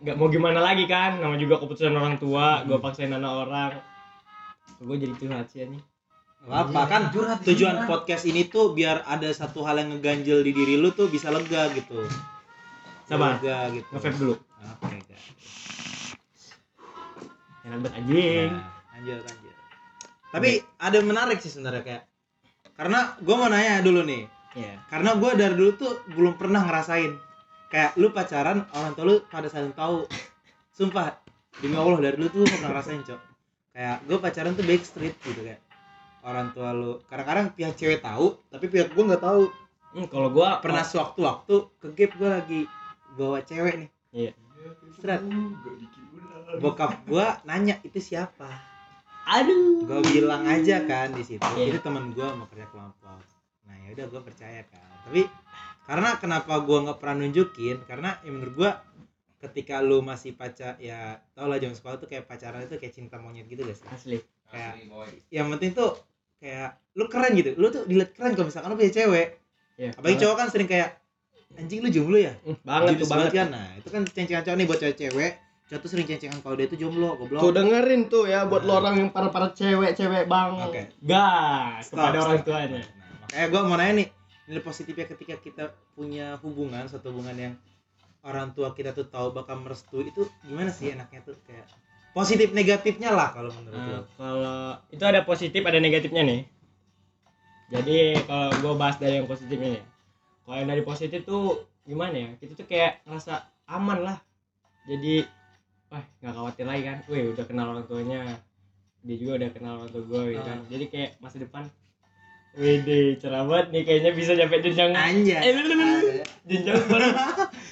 nggak 0.02 0.16
mau 0.18 0.26
gimana 0.26 0.58
lagi 0.58 0.90
kan? 0.90 1.22
Nama 1.22 1.38
juga 1.38 1.62
keputusan 1.62 1.94
orang 1.94 2.18
tua 2.18 2.66
gue 2.66 2.74
paksain 2.82 3.12
anak 3.14 3.46
orang 3.46 3.93
gue 4.82 4.96
jadi 4.98 5.14
curhat 5.14 5.46
sih 5.50 5.66
nih 5.66 5.82
Nggak 6.44 6.60
apa 6.60 6.80
kan 6.84 7.02
tujuan 7.40 7.88
podcast 7.88 8.28
ini 8.28 8.44
tuh 8.52 8.76
biar 8.76 9.00
ada 9.08 9.32
satu 9.32 9.64
hal 9.64 9.80
yang 9.80 9.96
ngeganjel 9.96 10.44
di 10.44 10.52
diri 10.52 10.76
lu 10.76 10.92
tuh 10.92 11.08
bisa 11.08 11.32
lega 11.32 11.72
gitu. 11.72 12.04
Sabar. 13.08 13.40
Lega 13.40 13.72
gitu. 13.72 13.88
nge 13.88 14.12
dulu. 14.20 14.34
Oke, 14.84 14.96
guys. 15.08 15.24
enak 17.64 17.80
banget 17.80 17.92
anjing. 17.96 18.50
Nah, 18.52 18.68
lanjut 18.92 19.20
lanjut. 19.24 19.54
Tapi 20.36 20.50
ada 20.76 20.94
yang 21.00 21.08
menarik 21.08 21.38
sih 21.40 21.48
sebenarnya 21.48 21.80
kayak 21.80 22.02
karena 22.76 23.16
gue 23.24 23.34
mau 23.40 23.48
nanya 23.48 23.80
dulu 23.80 24.04
nih. 24.04 24.28
Ya 24.52 24.84
karena 24.92 25.16
gue 25.16 25.30
dari 25.40 25.54
dulu 25.56 25.72
tuh 25.80 25.92
belum 26.12 26.36
pernah 26.36 26.60
ngerasain. 26.60 27.16
Kayak 27.72 27.96
lu 27.96 28.12
pacaran 28.12 28.68
orang 28.76 28.92
tua 28.92 29.04
lu 29.08 29.16
pada 29.32 29.48
saling 29.48 29.72
tahu. 29.72 30.04
Sumpah 30.76 31.16
demi 31.56 31.72
allah 31.80 32.04
dari 32.04 32.20
dulu 32.20 32.28
tuh 32.28 32.44
pernah 32.52 32.68
ngerasain 32.76 33.00
cok 33.00 33.33
kayak 33.74 34.06
gue 34.06 34.16
pacaran 34.22 34.54
tuh 34.54 34.62
backstreet 34.62 35.18
gitu 35.26 35.40
kayak 35.42 35.60
orang 36.22 36.54
tua 36.54 36.70
lu. 36.70 37.02
Kadang-kadang 37.10 37.52
pihak 37.52 37.74
cewek 37.74 38.00
tahu 38.00 38.38
tapi 38.48 38.70
pihak 38.70 38.94
gue 38.94 39.04
nggak 39.04 39.20
tahu. 39.20 39.50
Hmm, 39.94 40.06
kalau 40.10 40.30
gue 40.30 40.48
pernah 40.62 40.82
sewaktu-waktu 40.86 41.54
ke 41.82 41.86
gap 41.94 42.12
gue 42.14 42.30
lagi 42.30 42.60
bawa 43.18 43.42
cewek 43.42 43.74
nih. 43.84 43.90
Iya. 44.14 44.32
Seret. 45.02 45.20
bokap 46.54 47.02
gue 47.10 47.26
nanya 47.50 47.82
itu 47.82 47.98
siapa? 47.98 48.46
Aduh. 49.26 49.82
Gue 49.90 50.00
bilang 50.14 50.46
aja 50.46 50.86
kan 50.86 51.10
di 51.10 51.26
situ. 51.26 51.42
Iya. 51.58 51.74
itu 51.74 51.78
teman 51.82 52.14
gue 52.14 52.26
mau 52.30 52.46
kerja 52.46 52.70
kelompok. 52.70 53.20
Nah 53.66 53.74
ya 53.82 53.88
udah 53.98 54.06
gue 54.06 54.20
percaya 54.22 54.62
kan. 54.70 54.86
Tapi 55.10 55.26
karena 55.84 56.16
kenapa 56.16 56.62
gue 56.62 56.78
nggak 56.78 56.98
pernah 57.02 57.16
nunjukin 57.26 57.82
karena 57.84 58.16
ya 58.22 58.30
menurut 58.30 58.54
gue 58.54 58.70
ketika 59.44 59.78
lu 59.78 60.00
masih 60.00 60.32
pacar 60.32 60.74
ya 60.76 61.20
tau 61.32 61.46
lah 61.46 61.56
zaman 61.56 61.72
sekolah 61.72 61.96
tuh 61.96 62.06
kayak 62.06 62.24
pacaran 62.24 62.62
itu 62.62 62.76
kayak 62.76 62.92
cinta 62.92 63.16
monyet 63.16 63.44
gitu 63.44 63.60
guys 63.60 63.84
asli 63.86 64.18
kayak 64.46 64.80
yang 65.28 65.50
penting 65.50 65.72
tuh 65.72 66.00
kayak 66.36 66.76
lu 66.92 67.04
keren 67.06 67.32
gitu 67.32 67.52
lu 67.54 67.68
tuh 67.68 67.84
dilihat 67.84 68.12
keren 68.12 68.32
kalau 68.32 68.46
misalkan 68.46 68.68
lu 68.68 68.76
punya 68.76 68.92
cewek 68.94 69.28
ya 69.74 69.90
apalagi 69.92 70.16
cowok 70.18 70.36
kan 70.36 70.48
sering 70.48 70.64
kayak 70.64 70.96
anjing 71.54 71.80
lu 71.80 71.88
jomblo 71.88 72.16
ya 72.16 72.32
Hmm, 72.40 72.56
banget 72.60 72.82
tuh 72.82 72.94
Judus 72.96 73.10
banget 73.10 73.32
kan 73.34 73.46
nah 73.48 73.68
itu 73.74 73.88
kan 73.88 74.02
cencengan 74.04 74.42
cowok 74.42 74.56
nih 74.56 74.66
buat 74.66 74.78
cewek-cewek 74.80 75.32
cowok 75.64 75.80
tuh 75.80 75.90
sering 75.90 76.06
cencengan 76.06 76.38
kalau 76.40 76.54
dia 76.54 76.66
tuh 76.66 76.76
jomblo 76.76 77.08
goblok 77.14 77.40
Tuh 77.40 77.52
dengerin 77.52 78.00
tuh 78.06 78.24
ya 78.24 78.44
buat 78.44 78.62
lo 78.62 78.70
Nah. 78.70 78.80
orang 78.80 78.94
yang 78.98 79.10
para 79.10 79.28
para 79.28 79.48
cewek-cewek 79.50 80.24
bang. 80.24 80.50
Oke. 80.62 80.82
Gas 81.00 81.88
Stop, 81.88 81.96
kepada 82.00 82.18
orang 82.20 82.38
stop. 82.38 82.46
tuanya. 82.46 82.82
Nah, 82.84 83.12
makanya 83.22 83.46
gue 83.48 83.60
mau 83.62 83.76
nanya 83.76 83.92
nih, 83.96 84.08
nilai 84.44 84.62
positifnya 84.62 85.06
ketika 85.06 85.34
kita 85.36 85.64
punya 85.92 86.36
hubungan, 86.38 86.84
suatu 86.84 87.08
hubungan 87.08 87.32
yang 87.34 87.52
orang 88.24 88.52
tua 88.52 88.72
kita 88.72 88.90
tuh 88.90 89.06
tahu 89.06 89.30
bakal 89.30 89.60
merestui 89.60 90.08
itu 90.08 90.24
gimana 90.42 90.68
sih 90.68 90.90
enaknya 90.90 91.20
tuh 91.22 91.36
kayak 91.44 91.68
positif 92.10 92.50
negatifnya 92.50 93.10
lah 93.10 93.30
kalau 93.30 93.50
menurut 93.52 93.74
Nah, 93.74 93.88
lo. 93.90 94.00
kalau 94.16 94.58
itu 94.88 95.04
ada 95.04 95.20
positif 95.22 95.60
ada 95.60 95.78
negatifnya 95.78 96.22
nih. 96.24 96.40
Jadi 97.68 97.98
kalau 98.24 98.48
gue 98.54 98.72
bahas 98.76 98.96
dari 98.96 99.18
yang 99.18 99.26
positifnya 99.26 99.80
nih. 99.80 99.84
Kalau 100.44 100.56
yang 100.56 100.68
dari 100.68 100.82
positif 100.82 101.20
tuh 101.24 101.44
gimana 101.82 102.14
ya? 102.14 102.28
Kita 102.38 102.52
tuh 102.54 102.64
kayak 102.64 103.02
ngerasa 103.02 103.34
aman 103.66 103.98
lah. 104.04 104.16
Jadi 104.84 105.24
wah 105.88 106.04
nggak 106.22 106.32
khawatir 106.32 106.64
lagi 106.64 106.82
kan. 106.84 106.98
Wih 107.08 107.34
udah 107.34 107.44
kenal 107.44 107.66
orang 107.72 107.84
tuanya. 107.84 108.20
Dia 109.02 109.16
juga 109.18 109.32
udah 109.36 109.50
kenal 109.50 109.72
orang 109.80 109.90
tua 109.90 110.02
gue 110.04 110.22
gitu 110.32 110.44
kan. 110.44 110.58
Ah. 110.60 110.68
Jadi 110.70 110.84
kayak 110.88 111.10
masa 111.18 111.36
depan 111.40 111.64
Wede, 112.54 113.18
cerah 113.18 113.42
banget 113.42 113.74
nih 113.74 113.82
kayaknya 113.82 114.10
bisa 114.14 114.30
nyampe 114.38 114.62
jenjang 114.62 114.94
Anjay. 114.94 115.42
Eh, 115.42 116.22
jenjang 116.46 116.86
per, 116.86 117.02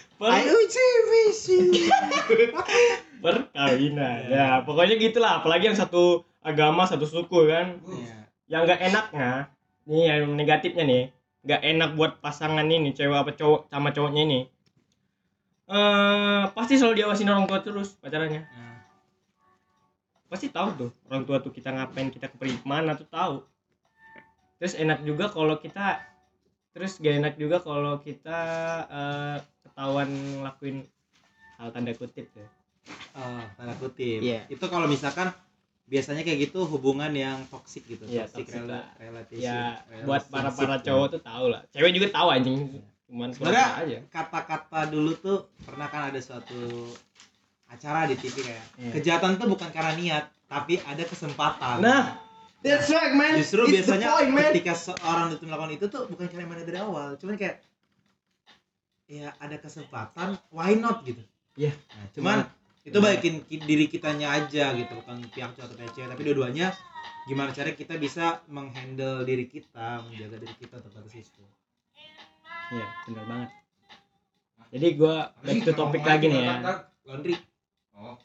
visi. 1.11 1.59
perkawinan. 3.25 4.31
Ya, 4.31 4.63
pokoknya 4.63 4.95
gitulah. 4.99 5.43
Apalagi 5.43 5.71
yang 5.71 5.79
satu 5.79 6.23
agama, 6.43 6.87
satu 6.87 7.07
suku 7.07 7.51
kan. 7.51 7.83
Iya. 7.87 8.19
Yang 8.51 8.63
nggak 8.69 8.81
enaknya, 8.93 9.31
nih 9.89 10.03
yang 10.07 10.23
negatifnya 10.37 10.85
nih, 10.85 11.03
nggak 11.43 11.63
enak 11.63 11.91
buat 11.97 12.13
pasangan 12.21 12.67
ini, 12.67 12.93
cewek 12.93 13.17
apa 13.17 13.33
cowok 13.33 13.71
sama 13.73 13.91
cowoknya 13.91 14.23
ini. 14.29 14.41
Eh, 15.73 16.43
pasti 16.53 16.77
selalu 16.77 17.01
diawasin 17.01 17.33
orang 17.33 17.49
tua 17.49 17.65
terus 17.65 17.97
pacarannya. 17.97 18.45
Nah, 18.45 18.79
Pasti 20.29 20.49
tahu 20.49 20.69
tuh 20.77 20.91
orang 21.09 21.25
tua 21.25 21.41
tuh 21.41 21.53
kita 21.53 21.73
ngapain, 21.73 22.13
kita 22.13 22.29
pergi 22.29 22.61
ke 22.61 22.67
mana 22.69 22.93
tuh 22.93 23.09
tahu. 23.09 23.37
Terus 24.61 24.77
enak 24.77 25.01
juga 25.05 25.33
kalau 25.33 25.57
kita 25.57 26.01
terus 26.73 26.97
gak 26.97 27.21
enak 27.21 27.35
juga 27.37 27.61
kalau 27.61 28.01
kita 28.01 28.41
eh, 28.89 29.37
ketahuan 29.73 30.09
ngelakuin 30.37 30.77
hal 31.57 31.69
tanda 31.71 31.93
kutip 31.93 32.29
ya. 32.29 32.49
Oh, 33.15 33.41
tanda 33.57 33.73
kutip. 33.75 34.21
Iya. 34.21 34.45
Itu 34.47 34.65
kalau 34.67 34.85
misalkan 34.85 35.33
biasanya 35.85 36.23
kayak 36.23 36.47
gitu 36.47 36.65
hubungan 36.65 37.11
yang 37.11 37.45
toksik 37.47 37.85
gitu, 37.87 38.05
Iya, 38.05 38.25
toxic 38.27 38.47
toxic 38.47 38.61
rela- 38.63 38.89
relationship. 38.97 39.41
Ya 39.43 39.81
relationship. 39.83 40.05
buat 40.05 40.23
para 40.27 40.51
para 40.51 40.77
cowok 40.79 41.07
tuh 41.11 41.23
tahu 41.23 41.45
lah. 41.49 41.61
Cewek 41.71 41.93
juga 41.93 42.09
tahu 42.11 42.29
anjing. 42.31 42.61
Cuman 43.05 43.29
Sebenarnya 43.31 43.67
kata-kata 44.09 44.81
dulu 44.89 45.13
tuh 45.15 45.39
pernah 45.59 45.85
kan 45.87 46.09
ada 46.09 46.17
suatu 46.19 46.89
acara 47.67 48.05
di 48.05 48.17
TV 48.17 48.37
kayak 48.43 48.65
Iya. 48.75 48.91
kejahatan 48.93 49.37
tuh 49.37 49.49
bukan 49.49 49.69
karena 49.69 49.93
niat, 49.95 50.25
tapi 50.47 50.77
ada 50.79 51.01
kesempatan. 51.03 51.81
Nah, 51.81 52.21
that's 52.61 52.89
right 52.89 53.13
man. 53.13 53.37
justru 53.37 53.65
It's 53.67 53.85
the 53.85 53.97
biasanya 53.97 54.09
point, 54.15 54.31
man. 54.31 54.49
ketika 54.51 54.73
seorang 54.75 55.29
itu 55.31 55.45
melakukan 55.45 55.73
itu 55.73 55.87
tuh 55.87 56.03
bukan 56.07 56.27
karena 56.27 56.45
mana 56.47 56.63
dari 56.63 56.79
awal, 56.79 57.17
cuman 57.17 57.35
kayak 57.35 57.61
ya 59.13 59.29
ada 59.37 59.61
kesempatan, 59.61 60.41
why 60.49 60.73
not 60.73 61.05
gitu. 61.05 61.21
Iya. 61.53 61.77
Nah, 61.77 62.07
cuman 62.17 62.37
itu 62.83 62.97
baikin 62.97 63.45
ki- 63.45 63.61
diri 63.61 63.85
kitanya 63.87 64.33
aja 64.33 64.73
gitu, 64.73 64.93
bukan 65.05 65.21
pihak 65.29 65.53
cowok 65.53 65.69
atau 65.69 65.77
pihak 65.77 65.93
cewek, 65.93 66.09
tapi 66.09 66.23
dua-duanya 66.25 66.73
gimana 67.29 67.53
cara 67.53 67.71
kita 67.77 68.01
bisa 68.01 68.41
menghandle 68.49 69.23
diri 69.23 69.45
kita, 69.47 70.01
menjaga 70.03 70.41
diri 70.41 70.55
kita 70.57 70.81
untuk 70.81 70.97
batas 70.97 71.15
itu. 71.15 71.45
Iya, 72.73 72.87
benar 73.05 73.25
banget. 73.29 73.51
Jadi 74.73 74.87
gua 74.97 75.29
back 75.45 75.61
to 75.61 75.73
topic 75.77 76.03
lagi 76.03 76.27
nih 76.33 76.41
ya. 76.49 76.55
Laundry. 77.05 77.37
Oh. 77.93 78.17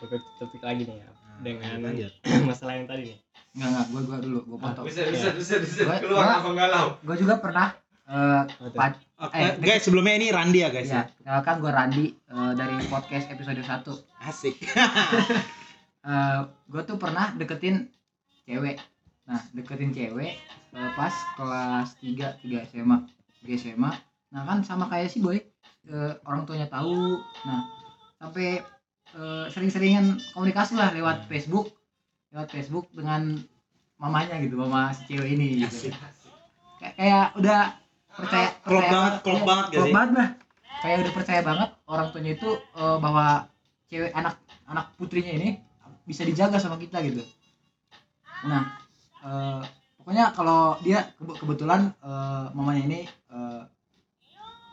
Back 0.00 0.08
to 0.16 0.16
topic 0.40 0.60
lagi 0.64 0.82
nih 0.88 0.96
ya. 0.96 1.08
Nah, 1.12 1.38
Dengan 1.44 1.92
masalah 2.48 2.80
yang 2.80 2.88
tadi 2.88 3.12
nih. 3.12 3.18
Enggak 3.52 3.68
enggak, 3.68 3.86
gua 3.92 4.00
gua 4.00 4.18
dulu, 4.24 4.38
gua 4.48 4.56
Ah, 4.56 4.62
potong. 4.72 4.84
Bisa 4.88 5.00
bisa 5.12 5.28
bisa 5.36 5.54
bisa 5.60 5.82
keluar 6.00 6.40
apa 6.40 6.48
galau. 6.56 6.86
Gua 7.04 7.16
juga 7.20 7.36
pernah 7.36 7.68
eh 8.10 8.42
Oke, 9.20 9.36
Eh, 9.36 9.52
guys, 9.60 9.84
sebelumnya 9.84 10.16
ini 10.16 10.32
Randi 10.32 10.58
ya, 10.58 10.68
guys. 10.68 10.88
ya, 10.88 11.04
kan 11.44 11.60
gua 11.60 11.72
Randi 11.74 12.08
eh, 12.08 12.52
dari 12.54 12.72
podcast 12.86 13.28
episode 13.28 13.60
1. 13.60 13.84
Asik. 14.22 14.56
Eh 16.00 16.40
gua 16.64 16.80
tuh 16.80 16.96
pernah 16.96 17.36
deketin 17.36 17.84
cewek. 18.48 18.80
Nah, 19.28 19.44
deketin 19.52 19.92
cewek 19.92 20.32
eh, 20.72 20.90
pas 20.96 21.12
kelas 21.36 21.92
3 22.00 22.40
3 22.40 22.64
SMA. 22.66 23.04
3 23.44 23.60
SMA. 23.60 23.92
Nah, 24.32 24.42
kan 24.42 24.64
sama 24.64 24.88
kayak 24.88 25.12
si 25.12 25.20
Boy. 25.20 25.44
eh, 25.84 26.12
orang 26.24 26.48
tuanya 26.48 26.64
tahu. 26.66 27.20
Nah, 27.44 27.68
sampai 28.16 28.64
eh, 29.12 29.44
sering-seringan 29.52 30.16
komunikasi 30.32 30.72
lah 30.72 30.88
lewat 30.90 31.28
Facebook. 31.28 31.68
Lewat 32.32 32.48
Facebook 32.48 32.88
dengan 32.96 33.36
mamanya 33.96 34.40
gitu, 34.40 34.56
mama 34.56 34.96
si 34.96 35.04
cewek 35.04 35.36
ini 35.36 35.60
gitu. 35.60 35.92
Asik. 35.92 35.94
kayak 36.80 37.36
udah 37.36 37.76
percaya 38.16 38.48
Klop 38.60 38.84
banget, 38.84 39.12
klop 39.22 39.36
iya, 39.36 39.46
banget 39.46 39.64
gak 39.64 39.74
klop 39.74 39.90
banget 39.90 40.10
lah. 40.16 40.28
Kayak 40.80 40.96
udah 41.02 41.12
percaya 41.12 41.40
banget 41.44 41.70
orang 41.86 42.06
tuanya 42.12 42.32
itu 42.34 42.50
eh, 42.56 42.96
bahwa 43.00 43.26
cewek 43.90 44.12
anak 44.14 44.34
anak 44.64 44.86
putrinya 44.96 45.32
ini 45.34 45.48
bisa 46.06 46.22
dijaga 46.24 46.56
sama 46.56 46.76
kita 46.78 47.02
gitu. 47.04 47.22
Nah 48.46 48.62
eh, 49.20 49.62
pokoknya 49.96 50.32
kalau 50.32 50.78
dia 50.80 51.12
kebe- 51.16 51.36
kebetulan 51.36 51.92
eh, 52.00 52.46
mamanya 52.54 52.82
ini 52.86 53.00
eh, 53.06 53.62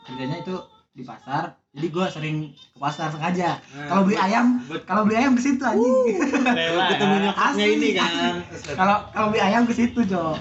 kerjanya 0.06 0.36
itu 0.40 0.56
di 0.94 1.04
pasar. 1.06 1.54
Jadi 1.68 1.86
gue 1.94 2.06
sering 2.10 2.36
ke 2.74 2.78
pasar 2.80 3.12
sengaja. 3.12 3.60
Kalau 3.86 4.02
beli 4.02 4.18
ayam 4.18 4.58
kalau 4.82 5.06
beli 5.06 5.14
ayam 5.14 5.36
ke 5.36 5.42
situ 5.44 5.62
anjing. 5.62 6.16
Rela 6.48 6.82
ketemu 6.90 7.14
ya. 7.14 7.22
nyokapnya 7.28 7.64
Asli, 7.64 7.74
ini 7.76 7.88
kan. 7.94 8.34
kalau 8.74 8.96
kalau 9.12 9.26
beli 9.30 9.40
ayam 9.44 9.62
ke 9.68 9.74
situ 9.76 10.00
Jo 10.04 10.34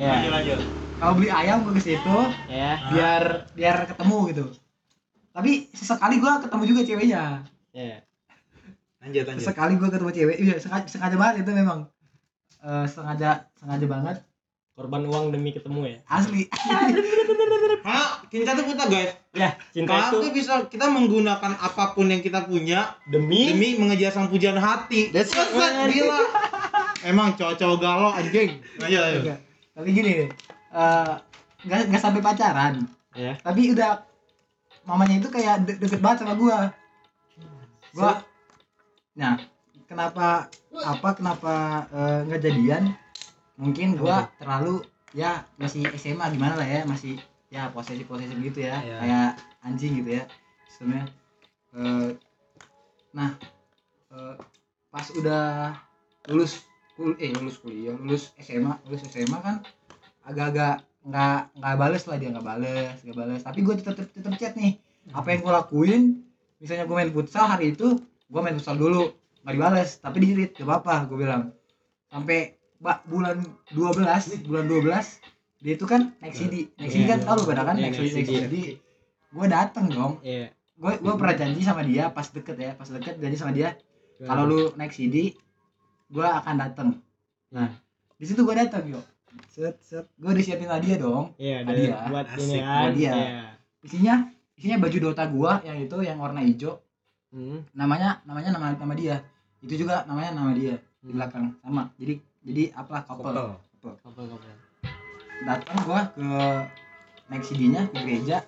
Lanjut, 0.00 0.24
Ya, 0.24 0.30
lanjut. 0.32 0.81
Kalau 1.02 1.18
beli 1.18 1.34
ayam 1.34 1.66
gue 1.66 1.74
ke 1.74 1.82
situ 1.82 2.16
ya, 2.46 2.78
biar 2.94 3.50
biar 3.58 3.90
ketemu 3.90 4.18
gitu 4.30 4.44
tapi 5.32 5.66
sesekali 5.74 6.20
gua 6.22 6.44
ketemu 6.44 6.62
juga 6.68 6.80
ceweknya 6.84 7.22
ya. 7.72 8.04
Lanjut, 9.02 9.24
lanjut. 9.26 9.42
sesekali 9.42 9.74
gua 9.80 9.88
ketemu 9.90 10.10
cewek 10.14 10.36
iya 10.38 10.54
sengaja, 10.62 10.86
sengaja 10.86 11.16
banget 11.18 11.42
itu 11.42 11.50
memang 11.50 11.90
Eh, 12.62 12.86
sengaja 12.86 13.50
sengaja 13.58 13.86
banget 13.90 14.16
Korban 14.78 15.02
uang 15.10 15.34
demi 15.34 15.50
ketemu 15.50 15.82
ya. 15.84 15.98
asli 16.06 16.46
Hah, 17.82 18.22
cinta 18.30 18.54
tuh 18.54 18.62
kita, 18.62 18.86
guys. 18.86 19.10
Ya, 19.34 19.58
cinta 19.74 19.90
Kalau 19.90 20.06
itu 20.06 20.16
tuh 20.22 20.30
bisa 20.30 20.54
kita 20.70 20.86
menggunakan 20.86 21.58
apa 21.58 21.98
pun 21.98 22.06
yang 22.06 22.22
kita 22.22 22.46
punya 22.46 22.94
demi, 23.10 23.50
demi 23.50 23.74
mengejar 23.74 24.14
sang 24.14 24.30
pujian 24.30 24.54
hati. 24.54 25.10
That's 25.10 25.34
right. 25.34 25.90
gila. 25.90 26.22
Emang 27.02 27.34
cowok-cowok 27.34 27.78
galau 27.82 28.14
anjing. 28.14 28.62
Lanjut. 28.78 29.02
Enggak. 29.26 29.38
tapi 29.74 29.88
gini 29.90 30.30
eh, 30.72 31.14
nggak 31.68 31.80
nggak 31.92 32.02
sampai 32.02 32.22
pacaran. 32.24 32.74
Ya. 33.12 33.36
tapi 33.44 33.76
udah 33.76 34.08
mamanya 34.88 35.20
itu 35.20 35.28
kayak 35.28 35.68
de- 35.68 35.76
deket 35.76 36.00
banget 36.00 36.24
sama 36.24 36.34
gua. 36.34 36.72
Gua 37.92 38.24
nah 39.12 39.36
kenapa 39.84 40.48
apa 40.72 41.08
kenapa 41.12 41.54
eh, 41.92 42.18
nggak 42.28 42.42
jadian? 42.42 42.82
Mungkin 43.60 44.00
gua 44.00 44.32
terlalu 44.40 44.80
ya 45.12 45.44
masih 45.60 45.84
SMA 46.00 46.24
gimana 46.32 46.56
lah 46.56 46.64
ya 46.64 46.88
masih 46.88 47.20
ya 47.52 47.68
posesif 47.68 48.08
posesif 48.08 48.32
gitu 48.40 48.64
ya. 48.64 48.80
Iya. 48.80 48.96
kayak 49.04 49.30
anjing 49.60 49.92
gitu 50.00 50.10
ya 50.16 50.24
sebenarnya. 50.72 51.06
Eh, 51.76 52.08
nah 53.12 53.30
eh, 54.08 54.34
pas 54.88 55.06
udah 55.12 55.76
lulus 56.32 56.64
kul 56.96 57.16
eh 57.20 57.32
lulus 57.32 57.56
kuliah 57.60 57.96
lulus 57.96 58.32
SMA 58.40 58.72
lulus 58.88 59.04
SMA 59.08 59.36
kan 59.40 59.64
agak-agak 60.26 60.82
nggak 61.02 61.38
nggak 61.58 61.74
bales 61.82 62.02
lah 62.06 62.16
dia 62.18 62.28
nggak 62.30 62.46
bales 62.46 62.96
nggak 63.02 63.16
bales. 63.18 63.40
Tapi 63.42 63.58
gue 63.62 63.74
tetap 63.78 63.94
tetap 63.98 64.32
chat 64.38 64.54
nih 64.54 64.78
apa 65.10 65.26
yang 65.34 65.40
gue 65.42 65.52
lakuin 65.52 66.02
misalnya 66.62 66.86
gue 66.86 66.94
main 66.94 67.10
futsal 67.10 67.44
hari 67.50 67.74
itu 67.74 67.98
gue 68.02 68.40
main 68.40 68.54
futsal 68.54 68.78
dulu 68.78 69.10
nggak 69.42 69.54
dibales 69.58 69.98
tapi 69.98 70.16
di 70.22 70.46
gak 70.46 70.62
apa-apa 70.62 71.10
gue 71.10 71.18
bilang. 71.18 71.50
Sampai 72.12 72.54
bak 72.82 73.06
bulan 73.06 73.42
12 73.74 74.46
bulan 74.46 74.64
12 74.66 75.62
dia 75.62 75.78
itu 75.78 75.86
kan 75.86 76.10
naik 76.18 76.34
CD 76.34 76.66
naik 76.74 76.90
CD 76.90 77.02
Iya, 77.06 77.10
kan 77.14 77.18
iya. 77.22 77.26
tau 77.26 77.34
lu 77.38 77.44
pada 77.46 77.62
kan 77.62 77.74
Iya, 77.78 77.82
naik 77.90 77.94
CD 77.98 78.14
naik 78.14 78.28
CD. 78.30 78.54
Gue 79.32 79.46
dateng 79.46 79.86
dong. 79.90 80.14
Iya. 80.22 80.50
gue 80.82 80.92
gue 80.98 81.14
pernah 81.14 81.36
janji 81.38 81.62
sama 81.62 81.86
dia 81.86 82.10
pas 82.10 82.26
deket 82.26 82.58
ya 82.58 82.74
pas 82.74 82.90
deket 82.90 83.14
janji 83.22 83.38
sama 83.38 83.54
dia 83.54 83.78
kalau 84.18 84.50
lu 84.50 84.60
naik 84.74 84.90
CD 84.90 85.34
gue 86.10 86.26
akan 86.26 86.54
dateng. 86.58 86.88
Nah 87.54 87.70
di 88.18 88.24
situ 88.26 88.42
gue 88.42 88.54
dateng 88.54 88.86
yo 88.86 89.02
set 89.46 89.76
set 89.80 90.04
gue 90.12 90.28
udah 90.28 90.42
siapin 90.42 90.66
hadiah 90.66 90.98
dong 90.98 91.32
Iya, 91.36 91.62
Hadiah. 91.62 92.06
buat 92.06 92.26
Asik, 92.26 92.42
ini 92.42 92.58
kan. 92.58 92.78
buat 92.78 92.92
dia. 92.94 93.12
Iya. 93.12 93.44
isinya 93.82 94.14
isinya 94.54 94.76
baju 94.78 94.98
Dota 95.00 95.24
gua 95.26 95.52
yang 95.60 95.78
itu 95.78 95.96
yang 96.00 96.16
warna 96.16 96.40
hijau 96.40 96.78
Hmm. 97.28 97.64
namanya 97.72 98.20
namanya 98.22 98.50
nama 98.50 98.66
nama 98.72 98.92
dia 98.92 99.24
itu 99.58 99.80
juga 99.80 100.04
namanya 100.04 100.30
nama 100.32 100.52
dia 100.52 100.76
di 100.98 101.06
Hmm. 101.06 101.16
belakang 101.16 101.44
sama 101.58 101.88
jadi 101.96 102.14
jadi 102.42 102.64
apa 102.72 102.96
couple 103.02 103.24
Couple. 103.24 103.94
Couple, 103.98 104.24
couple. 104.28 104.54
datang 105.42 105.78
gua 105.82 106.00
ke 106.08 106.28
naik 107.26 107.42
CD-nya 107.42 107.88
ke 107.88 107.98
gereja 107.98 108.38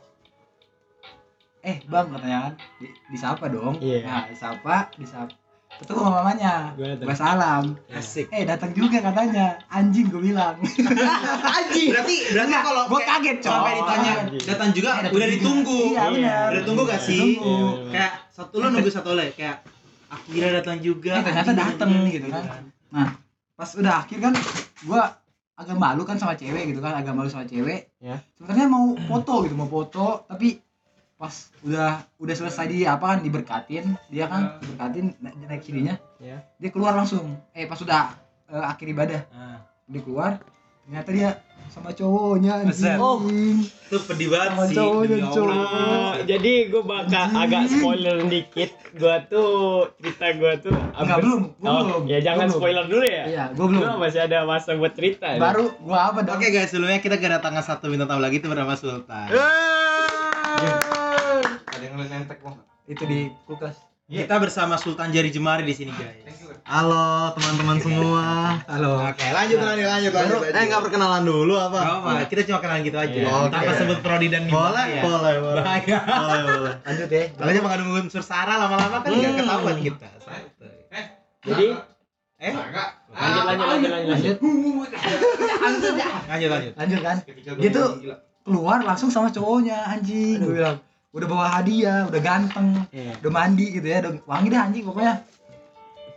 eh 1.61 1.81
bang 1.83 2.07
katanya 2.07 2.39
kan 2.43 2.55
di, 2.77 2.87
disapa 3.09 3.45
dong 3.49 3.75
Iya. 3.81 4.05
nah 4.05 4.23
disapa 4.29 4.93
disapa 4.95 5.33
ketemu 5.77 5.99
sama 6.01 6.13
mamanya 6.17 6.55
Gua 6.73 6.87
datang. 6.89 7.05
gua 7.05 7.17
salam 7.17 7.65
Asik. 7.91 8.27
eh 8.29 8.43
datang 8.43 8.71
juga 8.71 8.99
katanya 9.01 9.47
anjing 9.69 10.07
gue 10.07 10.23
bilang 10.23 10.55
Anjing. 11.45 11.89
Berarti 11.91 12.17
berarti 12.31 12.53
kalau 12.55 12.83
gua 12.87 12.99
kayak 12.99 13.11
kaget, 13.17 13.37
Cok. 13.39 13.51
sampai 13.51 13.73
ditanya 13.75 14.13
datang 14.45 14.69
juga 14.71 14.89
Eh, 14.91 14.97
datang 15.01 15.13
udah 15.13 15.27
juga. 15.27 15.35
ditunggu. 15.35 15.79
iya 15.85 15.91
Iya. 15.91 16.05
benar 16.11 16.47
Udah 16.49 16.63
tunggu 16.65 16.83
gak 16.85 17.01
sih? 17.01 17.21
Tunggu. 17.35 17.55
Iya. 17.55 17.91
Kayak 17.91 18.13
satu 18.31 18.55
lo 18.57 18.67
nunggu 18.69 18.91
satu 18.91 19.11
lo 19.11 19.23
kayak 19.31 19.57
akhirnya 20.07 20.51
datang 20.55 20.77
juga. 20.79 21.13
Eh, 21.13 21.25
ternyata 21.25 21.51
datang 21.53 21.91
gitu 22.07 22.27
kan. 22.29 22.45
pas 23.55 23.71
udah 23.71 23.95
akhir 24.01 24.19
kan 24.21 24.35
gua 24.83 25.15
agak 25.55 25.77
malu 25.77 26.03
kan 26.03 26.15
sama 26.15 26.35
cewek 26.35 26.67
gitu 26.67 26.79
kan 26.79 26.91
agak 26.93 27.15
malu 27.15 27.27
sama 27.27 27.43
cewek 27.45 27.87
Ya. 27.97 28.19
sebenarnya 28.35 28.67
mau 28.67 28.91
foto 29.01 29.47
gitu 29.47 29.55
mau 29.55 29.67
foto 29.67 30.27
tapi 30.27 30.59
pas 31.25 31.35
udah 31.63 31.91
udah 32.19 32.35
selesai 32.37 32.69
di 32.69 32.85
apa 32.85 33.01
kan 33.07 33.19
diberkatin 33.19 33.97
dia 34.07 34.29
kan 34.29 34.61
diberkatin 34.61 35.17
na- 35.19 35.33
naik 35.43 35.63
sininya 35.63 35.97
Ya. 36.19 36.45
dia 36.55 36.69
keluar 36.69 36.93
langsung 36.93 37.25
eh 37.51 37.65
pas 37.65 37.77
udah 37.79 38.13
eh, 38.47 38.61
akhir 38.63 38.87
ibadah 38.87 39.21
Nah, 39.31 39.57
dia 39.87 40.01
keluar 40.01 40.37
ternyata 40.83 41.11
dia 41.11 41.31
sama 41.67 41.91
cowoknya 41.91 42.61
anjing 42.61 43.01
Oh. 43.01 43.25
Itu 43.25 43.97
pedih 44.05 44.29
banget 44.29 44.49
Sama 44.53 44.63
sih. 44.67 44.77
cowoknya, 44.77 45.17
cowok. 45.27 45.57
Oh, 45.57 46.13
jadi 46.23 46.53
gue 46.67 46.83
bakal 46.83 47.25
agak 47.35 47.63
spoiler 47.67 48.17
dikit. 48.23 48.71
Gua 48.95 49.17
tuh 49.25 49.49
cerita 49.97 50.29
gua 50.35 50.53
tuh 50.57 50.77
Enggak, 50.93 51.19
belum, 51.19 51.43
gua 51.57 51.67
oh, 51.67 51.81
belum. 51.83 52.03
Ya 52.05 52.19
jangan 52.21 52.37
Gua 52.39 52.51
belum. 52.51 52.61
spoiler 52.61 52.85
dulu 52.87 53.05
ya. 53.09 53.25
iya 53.25 53.45
gua 53.51 53.67
belum 53.67 53.81
Gua 53.83 53.97
masih 53.99 54.21
ada 54.23 54.39
masa 54.45 54.71
buat 54.75 54.93
cerita. 54.93 55.27
nih. 55.27 55.41
baru 55.41 55.65
gua 55.81 55.99
apa 56.07 56.19
dong 56.21 56.37
Oke 56.37 56.49
guys, 56.49 56.69
sebelumnya 56.69 57.01
kita 57.01 57.17
kedatangan 57.17 57.65
satu 57.65 57.89
bintang 57.89 58.07
tamu 58.07 58.21
lagi 58.21 58.39
itu 58.39 58.47
bernama 58.47 58.77
Sultan. 58.77 59.27
Ada 59.27 59.49
yang 61.97 62.11
nentek 62.13 62.39
kok. 62.39 62.55
itu 62.85 63.03
di 63.03 63.19
kulkas 63.45 63.77
Kita 64.05 64.37
bersama 64.37 64.77
Sultan 64.77 65.09
Jari 65.09 65.31
Jemari 65.31 65.65
di 65.65 65.73
sini 65.73 65.89
guys. 65.91 66.29
Halo 66.63 67.33
teman-teman 67.33 67.81
semua. 67.81 68.61
halo 68.63 69.01
Oke, 69.03 69.25
lanjut 69.27 69.57
lanjut 69.59 69.87
lanjut 69.87 70.13
lanjut. 70.13 70.41
Eh 70.45 70.63
nggak 70.63 70.83
perkenalan 70.83 71.23
dulu 71.23 71.57
Gak 71.57 71.67
apa? 71.67 71.79
apa, 71.81 72.11
kita 72.27 72.45
cuma 72.45 72.59
kenalan 72.59 72.83
gitu 72.83 72.99
aja. 72.99 73.09
Iya. 73.11 73.33
Oke. 73.33 73.49
Tanpa 73.49 73.73
sebut 73.75 73.99
prodi 74.01 74.29
dan 74.29 74.45
bintang 74.45 74.61
Boleh, 74.61 74.87
ya. 74.91 75.01
boleh, 75.03 75.35
boleh. 75.41 75.63
Bahaya. 75.63 75.99
Boleh, 76.05 76.41
boleh. 76.45 76.75
lanjut 76.85 77.09
ya 77.09 77.23
Kalau 77.31 77.49
aja 77.49 77.61
bakal 77.63 77.77
nunggu 77.81 77.97
unsur 78.03 78.21
sara 78.23 78.55
lama-lama 78.59 78.97
kan 78.99 79.09
nggak 79.09 79.25
Hmm. 79.25 79.39
ketahuan 79.41 79.77
kita. 79.81 80.09
Santai. 80.19 80.73
Jadi 81.43 81.67
Eh, 82.37 82.53
lanjut 82.53 83.43
lanjut 83.47 83.67
lanjut 83.89 83.89
lanjut. 83.89 84.37
lanjut 85.65 85.97
lanjut 86.29 86.51
lanjut. 86.51 86.73
lanjut 86.77 87.01
kan 87.01 87.17
Dia 87.57 87.71
tuh 87.71 87.89
keluar 88.45 88.79
langsung 88.81 89.09
sama 89.09 89.29
cowoknya 89.29 89.81
anjing 89.87 90.37
gue 90.39 90.55
bilang 90.55 90.77
udah 91.15 91.27
bawa 91.27 91.47
hadiah 91.53 92.05
udah 92.05 92.21
ganteng 92.21 92.75
Iya. 92.91 93.15
udah 93.19 93.33
mandi 93.33 93.67
gitu 93.71 93.87
ya 93.87 94.03
udah 94.03 94.13
wangi 94.25 94.49
dah 94.49 94.61
anjing 94.63 94.83
pokoknya 94.83 95.15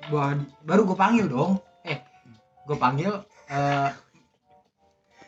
bawa 0.08 0.28
baru 0.64 0.82
gue 0.84 0.98
panggil 0.98 1.26
dong 1.28 1.52
eh 1.84 2.02
gue 2.66 2.76
panggil 2.76 3.14
eh 3.46 3.90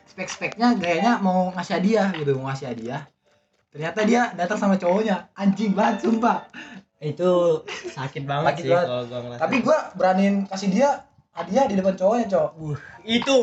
spek-speknya 0.06 0.74
gayanya 0.74 1.12
mau 1.18 1.50
ngasih 1.50 1.74
hadiah 1.76 2.08
gitu 2.12 2.34
mau 2.34 2.50
ngasih 2.50 2.66
hadiah 2.68 3.02
ternyata 3.70 4.00
dia 4.02 4.22
datang 4.34 4.58
sama 4.58 4.74
cowoknya 4.74 5.30
anjing 5.32 5.70
banget 5.70 6.02
sumpah 6.02 6.50
Itu 7.00 7.64
sakit 7.88 8.28
banget 8.28 8.52
Sakit 8.52 8.60
sih 8.60 8.70
banget. 8.70 8.86
kalau 8.86 9.04
gua 9.06 9.18
ngerasa. 9.22 9.40
tapi 9.40 9.56
gue 9.62 9.78
beraniin 9.94 10.36
kasih 10.44 10.68
dia 10.68 10.90
hadiah 11.40 11.64
di 11.64 11.74
depan 11.74 11.94
cowoknya 11.94 12.26
cowok. 12.28 12.50
Itu. 13.02 13.36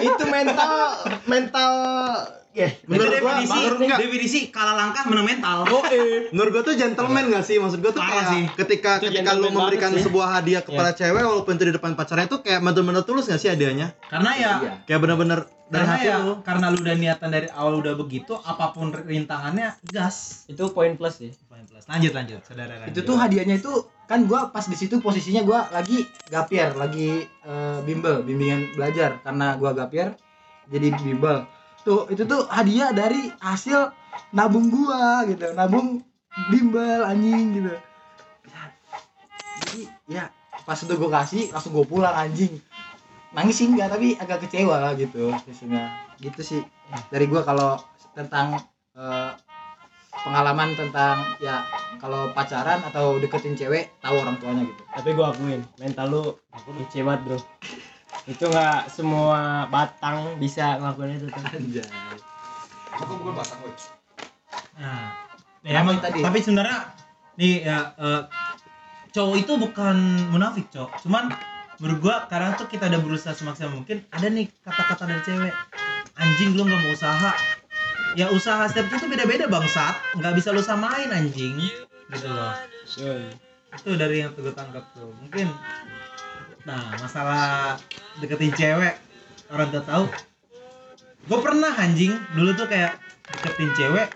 Itu 0.00 0.24
mental 0.26 0.72
mental 1.24 1.72
ya 2.54 2.70
menurut 2.86 3.10
Itu 3.10 3.18
gua 3.18 3.32
definisi, 3.34 3.50
menurut 3.52 3.78
enggak. 3.82 3.98
definisi 3.98 4.38
kalah 4.48 4.74
langkah 4.78 5.02
menang 5.04 5.26
mental. 5.26 5.56
menurut 6.32 6.50
gua 6.50 6.62
tuh 6.62 6.74
gentleman 6.74 7.24
gak 7.28 7.42
sih? 7.42 7.56
Maksud 7.58 7.78
gua 7.78 7.90
tuh 7.90 7.98
Parah 7.98 8.12
kayak 8.14 8.26
sih. 8.30 8.42
ketika 8.56 8.90
Itu 8.96 9.04
ketika 9.10 9.30
lu 9.34 9.50
memberikan 9.50 9.90
sih. 9.92 10.02
sebuah 10.02 10.28
hadiah 10.32 10.62
kepada 10.62 10.94
cewek 10.94 11.20
walaupun 11.20 11.52
itu 11.52 11.64
di 11.66 11.74
depan 11.74 11.92
pacarnya 11.92 12.26
itu 12.26 12.38
kayak 12.40 12.60
bener-bener 12.60 13.02
tulus 13.02 13.26
gak 13.26 13.38
sih 13.38 13.50
hadiahnya? 13.50 13.92
Karena 14.06 14.30
ya 14.32 14.52
Iya. 14.56 14.72
kayak 14.86 15.00
bener-bener 15.02 15.40
dari 15.64 15.80
karena 15.80 15.94
hati 15.96 16.06
ya 16.06 16.16
lu. 16.20 16.32
karena 16.44 16.66
lu 16.68 16.78
udah 16.78 16.94
niatan 16.94 17.28
dari 17.28 17.48
awal 17.50 17.74
udah 17.80 17.94
begitu 17.96 18.32
apa 18.36 18.70
pun 18.70 18.86
rintangannya 18.88 19.74
gas. 19.82 20.46
Itu 20.46 20.70
poin 20.70 20.94
plus 20.94 21.18
sih. 21.18 21.34
lanjut 21.84 22.12
lanjut. 22.12 22.40
Saudara 22.46 22.78
lanjut. 22.78 22.94
itu 22.94 23.00
tuh 23.02 23.16
hadiahnya 23.18 23.58
itu 23.58 23.72
kan 24.04 24.28
gua 24.28 24.52
pas 24.52 24.64
di 24.68 24.76
situ 24.76 25.00
posisinya 25.00 25.40
gua 25.44 25.68
lagi 25.72 26.04
gapier 26.28 26.76
lagi 26.76 27.24
eh, 27.24 27.78
bimbel 27.84 28.20
bimbingan 28.24 28.72
belajar. 28.76 29.20
Karena 29.24 29.56
gua 29.56 29.72
gapier 29.72 30.16
jadi 30.68 30.92
bimbel. 31.00 31.44
Tuh 31.84 32.08
itu 32.08 32.24
tuh 32.24 32.48
hadiah 32.48 32.92
dari 32.92 33.32
hasil 33.40 33.92
nabung 34.32 34.72
gua 34.72 35.24
gitu. 35.28 35.52
Nabung 35.52 36.04
bimbel 36.48 37.04
anjing 37.04 37.60
gitu. 37.60 37.72
Ya, 38.48 38.62
jadi 39.60 39.80
ya 40.08 40.24
pas 40.64 40.80
udah 40.80 40.96
gua 40.96 41.10
kasih 41.20 41.52
langsung 41.52 41.72
gua 41.76 41.86
pulang 41.88 42.14
anjing. 42.16 42.60
Nangis 43.34 43.58
sih 43.58 43.66
enggak 43.66 43.90
tapi 43.90 44.14
agak 44.14 44.46
kecewa 44.46 44.78
lah 44.78 44.92
gitu 44.94 45.34
sesungguhnya 45.42 45.90
gitu 46.22 46.40
sih 46.40 46.62
dari 47.10 47.26
gua 47.26 47.42
kalau 47.42 47.82
tentang 48.14 48.62
eh, 48.94 49.30
pengalaman 50.24 50.72
tentang 50.72 51.36
ya 51.36 51.68
kalau 52.00 52.32
pacaran 52.32 52.80
atau 52.82 53.20
deketin 53.20 53.52
cewek 53.54 53.92
tahu 54.00 54.16
orang 54.18 54.40
tuanya 54.40 54.64
gitu. 54.64 54.82
Tapi 54.88 55.08
gua 55.12 55.30
akuin 55.30 55.60
mental 55.76 56.06
lu 56.08 56.22
kece 56.80 57.04
banget, 57.04 57.20
Bro. 57.28 57.38
Itu 58.24 58.44
nggak 58.48 58.88
semua 58.88 59.68
batang 59.68 60.40
bisa 60.40 60.80
ngelakuin 60.80 61.20
itu 61.20 61.26
tuh. 61.28 61.44
anjay. 61.44 61.86
Aku 62.96 63.12
bukan 63.20 63.34
batang 63.36 63.58
gue 63.60 63.72
Nah, 64.74 65.14
Tapi 65.62 65.70
ya 65.70 65.80
emang 65.80 65.96
tadi- 66.02 66.20
tapi 66.20 66.38
sebenarnya 66.42 66.78
nih 67.36 67.62
ya 67.62 67.78
eh, 67.94 68.22
cowok 69.12 69.36
itu 69.38 69.52
bukan 69.54 69.96
munafik 70.32 70.66
cowok. 70.72 71.04
Cuman 71.04 71.30
menurut 71.78 71.98
gua 72.00 72.16
karena 72.26 72.56
tuh 72.56 72.66
kita 72.66 72.88
udah 72.88 73.00
berusaha 73.02 73.34
semaksimal 73.36 73.76
mungkin 73.76 74.02
ada 74.08 74.26
nih 74.26 74.48
kata-kata 74.64 75.04
dari 75.04 75.22
cewek. 75.22 75.54
Anjing 76.14 76.54
lu 76.54 76.62
nggak 76.64 76.80
mau 76.80 76.94
usaha 76.94 77.30
ya 78.14 78.30
usaha 78.30 78.66
setiap 78.70 78.90
itu 78.90 79.06
beda-beda 79.10 79.46
bangsat. 79.50 79.94
Nggak 80.18 80.34
bisa 80.38 80.54
lu 80.54 80.62
samain 80.62 81.10
anjing. 81.10 81.58
Gitu 82.10 82.28
loh. 82.30 82.54
Itu 83.74 83.90
dari 83.98 84.22
yang 84.22 84.32
gue 84.34 84.54
tangkap 84.54 84.86
tuh. 84.94 85.10
Mungkin 85.22 85.50
nah 86.64 86.96
masalah 86.96 87.76
deketin 88.22 88.54
cewek 88.56 88.96
orang 89.52 89.68
tuh 89.74 89.84
tahu. 89.84 90.04
Gue 91.28 91.38
pernah 91.42 91.72
anjing 91.76 92.14
dulu 92.38 92.54
tuh 92.54 92.66
kayak 92.70 92.96
deketin 93.42 93.70
cewek. 93.76 94.08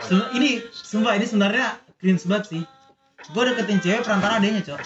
Sem- 0.00 0.30
ini 0.34 0.64
sumpah 0.72 1.20
ini 1.20 1.28
sebenarnya 1.28 1.76
cringe 2.00 2.24
banget 2.24 2.44
sih. 2.56 2.62
Gue 3.30 3.42
deketin 3.52 3.80
cewek 3.84 4.02
perantara 4.02 4.40
adanya 4.40 4.64
cok. 4.64 4.80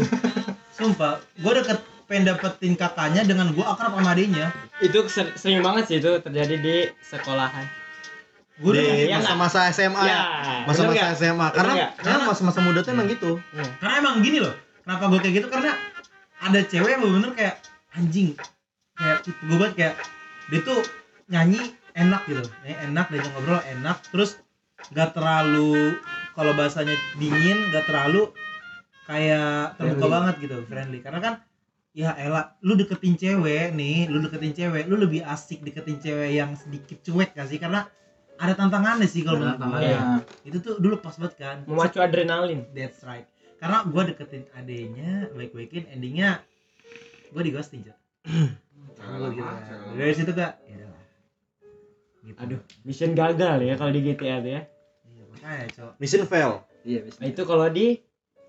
Sumpah 0.80 1.20
gue 1.36 1.52
deket 1.60 1.78
pengen 2.10 2.26
dapetin 2.26 2.74
kakaknya 2.74 3.22
dengan 3.22 3.48
gue 3.50 3.62
akrab 3.62 3.94
sama 3.94 4.10
adenya 4.10 4.50
Itu 4.78 5.06
ser- 5.06 5.30
sering 5.32 5.62
banget 5.62 5.86
sih 5.86 5.96
itu 5.96 6.10
terjadi 6.18 6.54
di 6.56 6.74
sekolahan. 7.00 7.62
gue 8.58 8.72
di 8.74 8.82
masa-masa 9.08 9.70
SMA 9.70 10.02
Ya, 10.02 10.20
masa-masa 10.66 10.84
bener 10.84 10.92
nggak? 10.92 11.10
SMA 11.16 11.46
karena 11.48 11.72
nggak? 11.72 11.90
karena 11.96 12.18
masa-masa 12.26 12.58
muda 12.60 12.80
tuh 12.80 12.92
emang 12.92 13.08
gitu 13.08 13.38
Iya. 13.50 13.64
karena 13.78 13.94
emang 13.96 14.14
gini 14.20 14.38
loh 14.38 14.52
kenapa 14.82 15.02
gue 15.06 15.18
kayak 15.18 15.34
gitu 15.36 15.48
karena 15.48 15.70
ada 16.36 16.60
cewek 16.62 16.90
yang 16.90 17.00
bener-bener 17.00 17.32
kayak 17.32 17.54
anjing 17.90 18.28
kayak 18.92 19.16
gue 19.22 19.56
banget 19.56 19.74
kayak 19.78 19.94
dia 20.46 20.60
tuh 20.60 20.80
nyanyi 21.26 21.62
enak 21.94 22.20
gitu 22.26 22.42
nyanyi 22.60 22.76
enak 22.84 23.06
dan 23.08 23.20
ngobrol 23.30 23.60
enak 23.62 23.96
terus 24.10 24.30
gak 24.90 25.14
terlalu 25.14 25.96
kalau 26.32 26.52
bahasanya 26.52 26.92
dingin 27.16 27.70
gak 27.70 27.86
terlalu 27.86 28.28
kayak 29.06 29.72
terbuka 29.74 29.88
Friendly. 29.96 30.12
banget 30.12 30.34
gitu 30.38 30.56
friendly 30.66 30.98
karena 31.00 31.18
kan 31.18 31.34
ya 31.90 32.14
elah 32.14 32.54
lu 32.62 32.78
deketin 32.78 33.18
cewek 33.18 33.74
nih 33.74 34.06
lu 34.06 34.22
deketin 34.22 34.54
cewek 34.54 34.86
lu 34.86 34.94
lebih 34.94 35.26
asik 35.26 35.66
deketin 35.66 35.98
cewek 35.98 36.38
yang 36.38 36.54
sedikit 36.54 37.02
cuek 37.02 37.34
gak 37.34 37.50
sih 37.50 37.58
karena 37.58 37.90
ada 38.40 38.54
tantangannya 38.56 39.10
sih 39.10 39.26
kalau 39.26 39.42
menurut 39.42 39.58
gue 39.58 39.64
tantangannya 39.66 39.98
itu 40.46 40.56
tuh 40.62 40.74
dulu 40.78 40.96
pas 41.02 41.12
banget 41.18 41.34
kan 41.36 41.56
Memacu 41.68 41.98
adrenalin. 42.00 42.64
That's 42.72 43.04
right. 43.04 43.28
Karena 43.60 43.84
gue 43.84 44.02
deketin 44.08 44.48
adenya, 44.56 45.28
baik-baikin, 45.36 45.84
endingnya 45.92 46.40
gue 47.28 47.42
di 47.44 47.52
ghosting, 47.52 47.84
Cok. 47.84 47.98
Gua 48.96 49.28
gitu. 49.36 49.44
Dari 50.00 50.14
situ 50.16 50.32
kak, 50.32 50.64
ya 50.64 50.88
lah. 50.88 51.04
Gitu. 52.24 52.38
Aduh, 52.40 52.60
mission 52.88 53.12
gagal 53.12 53.60
ya 53.60 53.76
kalau 53.76 53.92
di 53.92 54.00
GTA 54.00 54.40
tuh 54.40 54.50
ya. 54.56 54.62
Iya, 55.04 55.24
makanya, 55.28 55.66
Cok. 55.76 55.92
mission 56.00 56.24
fail 56.24 56.64
iya 56.80 57.04
bisa 57.04 57.20
Nah, 57.20 57.28
itu 57.28 57.42
kalau 57.44 57.68
di 57.68 58.00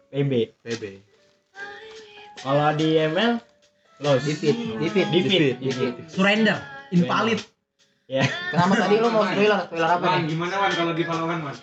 PB. 0.07 0.31
PB 0.63 1.10
Kalau 2.41 2.73
di 2.73 2.97
ML 2.97 3.31
loss. 4.01 4.25
di 4.25 4.33
fit 4.33 4.57
di 4.57 4.87
fit 4.89 5.07
Di 5.13 5.19
fit. 5.21 5.41
Di 5.61 5.67
Di 5.67 5.69
fit. 5.69 5.93
Surrender, 6.09 6.57
invalid. 6.89 7.39
Ya. 8.11 8.27
kenapa 8.51 8.75
tadi 8.75 8.99
lu 8.99 9.07
mau 9.07 9.23
spoiler 9.23 9.59
spoiler 9.71 9.87
apa 9.87 10.03
Wan, 10.03 10.27
nih 10.27 10.35
gimana 10.35 10.55
Wan 10.59 10.71
kalau 10.75 10.91
di 10.91 11.03
Valorant 11.07 11.41
Wan? 11.47 11.55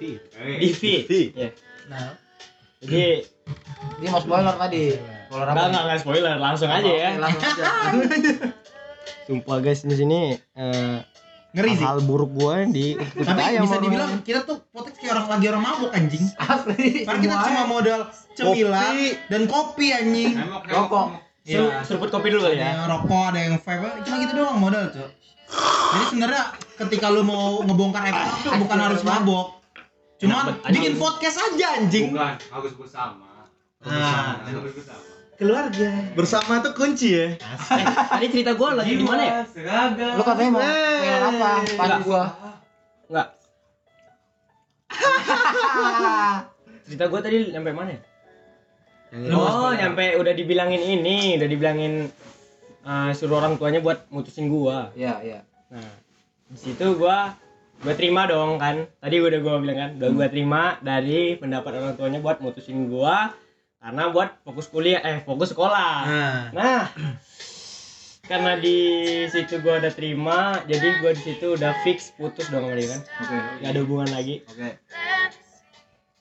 Fit. 0.00 0.20
Di 0.32 0.68
fit. 0.72 1.02
Fit. 1.04 1.28
Ya. 1.36 1.48
Nah, 1.92 2.16
Jadi 2.80 3.28
dia 4.00 4.08
mau 4.08 4.22
spoiler 4.24 4.56
tadi 4.56 4.96
spoiler 5.28 5.46
apa 5.52 5.60
enggak 5.68 5.82
enggak 5.84 6.00
spoiler, 6.00 6.34
langsung 6.40 6.70
aja 6.72 6.88
ya. 6.88 7.08
Langsung 7.20 7.44
aja 7.44 7.64
Sumpah 9.28 9.58
guys 9.60 9.84
di 9.84 9.94
sini 9.94 10.20
eh 10.56 10.96
ngeri 11.50 11.70
sih. 11.74 11.82
hal 11.82 11.98
buruk 12.02 12.30
gua 12.30 12.62
di 12.62 12.94
Tapi 12.94 13.58
bisa 13.58 13.76
dibilang 13.78 14.22
kita 14.22 14.46
tuh 14.46 14.62
podcast 14.70 14.96
kayak 14.98 15.12
orang 15.18 15.26
lagi 15.34 15.46
orang 15.50 15.62
mabuk 15.66 15.90
anjing. 15.90 16.24
asli 16.38 17.02
Karena 17.02 17.20
kita 17.20 17.34
cuma 17.46 17.62
modal 17.66 18.00
cemilan 18.32 18.94
dan 19.26 19.42
kopi 19.46 19.86
anjing. 19.90 20.38
Rokok. 20.66 21.30
Iya. 21.40 21.82
seruput 21.82 22.12
kopi 22.12 22.28
dulu 22.30 22.46
kali 22.46 22.60
ya. 22.60 22.76
yang 22.76 22.84
rokok 22.86 23.32
ada 23.32 23.40
yang 23.40 23.56
vape 23.58 24.04
cuma 24.04 24.16
gitu 24.20 24.32
doang 24.36 24.60
modal 24.60 24.84
cok 24.92 25.10
jadi 25.90 26.04
sebenarnya 26.12 26.42
ketika 26.78 27.06
lu 27.08 27.24
mau 27.26 27.64
ngebongkar 27.64 28.06
episode 28.06 28.40
tuh 28.44 28.52
bukan 28.60 28.78
harus 28.78 29.00
mabok 29.02 29.58
cuman 30.20 30.60
bikin 30.68 31.00
podcast 31.00 31.40
aja 31.40 31.80
anjing 31.80 32.12
Bukan, 32.12 32.36
harus 32.38 32.72
bersama. 32.76 33.48
Nah. 33.82 34.44
harus 34.46 34.74
bersama. 34.76 35.00
Keluarga 35.40 35.88
bersama 36.12 36.60
tuh 36.60 36.76
kunci 36.76 37.16
ya 37.16 37.26
tadi 38.12 38.28
cerita 38.28 38.52
gua 38.52 38.76
lagi 38.76 38.92
di 38.92 39.00
mana 39.00 39.22
ya? 39.24 39.32
Seragam. 39.48 40.20
lu 40.20 40.22
katanya 40.22 40.50
mau 40.52 40.60
spoiler 40.60 41.20
apa 41.24 41.50
pas 41.72 41.88
Enggak. 41.88 42.00
gua 42.04 42.22
Enggak. 43.08 43.28
Cerita 46.84 47.04
gua 47.06 47.20
tadi 47.22 47.36
sampai 47.48 47.72
mana 47.72 47.90
ya? 47.94 48.00
Oh, 49.34 49.74
nyampe 49.74 50.14
udah 50.14 50.30
dibilangin 50.30 50.78
ini, 50.78 51.34
udah 51.34 51.48
dibilangin 51.48 52.06
eh, 52.82 53.10
suruh 53.10 53.42
orang 53.42 53.56
tuanya 53.56 53.80
buat 53.80 54.06
mutusin 54.08 54.46
gua 54.46 54.94
Iya, 54.94 55.18
iya. 55.24 55.40
nah 55.70 55.88
di 56.46 56.58
situ 56.58 56.94
gua 56.94 57.34
gua 57.80 57.94
terima 57.94 58.26
dong 58.26 58.58
kan 58.58 58.86
tadi 58.98 59.18
udah 59.18 59.38
gua 59.40 59.56
bilang 59.58 59.78
kan 59.78 59.90
udah 59.98 60.10
gua 60.12 60.26
terima 60.28 60.62
dari 60.82 61.34
pendapat 61.34 61.72
orang 61.80 61.94
tuanya 61.96 62.18
buat 62.20 62.38
mutusin 62.38 62.86
gua 62.86 63.32
karena 63.80 64.12
buat 64.12 64.44
fokus 64.44 64.68
kuliah 64.68 65.00
eh 65.00 65.24
fokus 65.24 65.56
sekolah 65.56 66.04
nah 66.04 66.52
Nah, 66.52 66.92
karena 68.30 68.54
di 68.62 68.78
situ 69.26 69.58
gua 69.58 69.82
udah 69.82 69.90
terima, 69.90 70.62
jadi 70.70 71.02
gua 71.02 71.10
di 71.10 71.18
situ 71.18 71.58
udah 71.58 71.74
fix 71.82 72.14
putus 72.14 72.46
dong 72.46 72.62
sama 72.62 72.78
dia 72.78 72.86
kan. 72.94 73.00
Oke. 73.02 73.36
Gak 73.58 73.70
ada 73.74 73.80
hubungan 73.82 74.08
lagi. 74.14 74.46
Oke. 74.46 74.78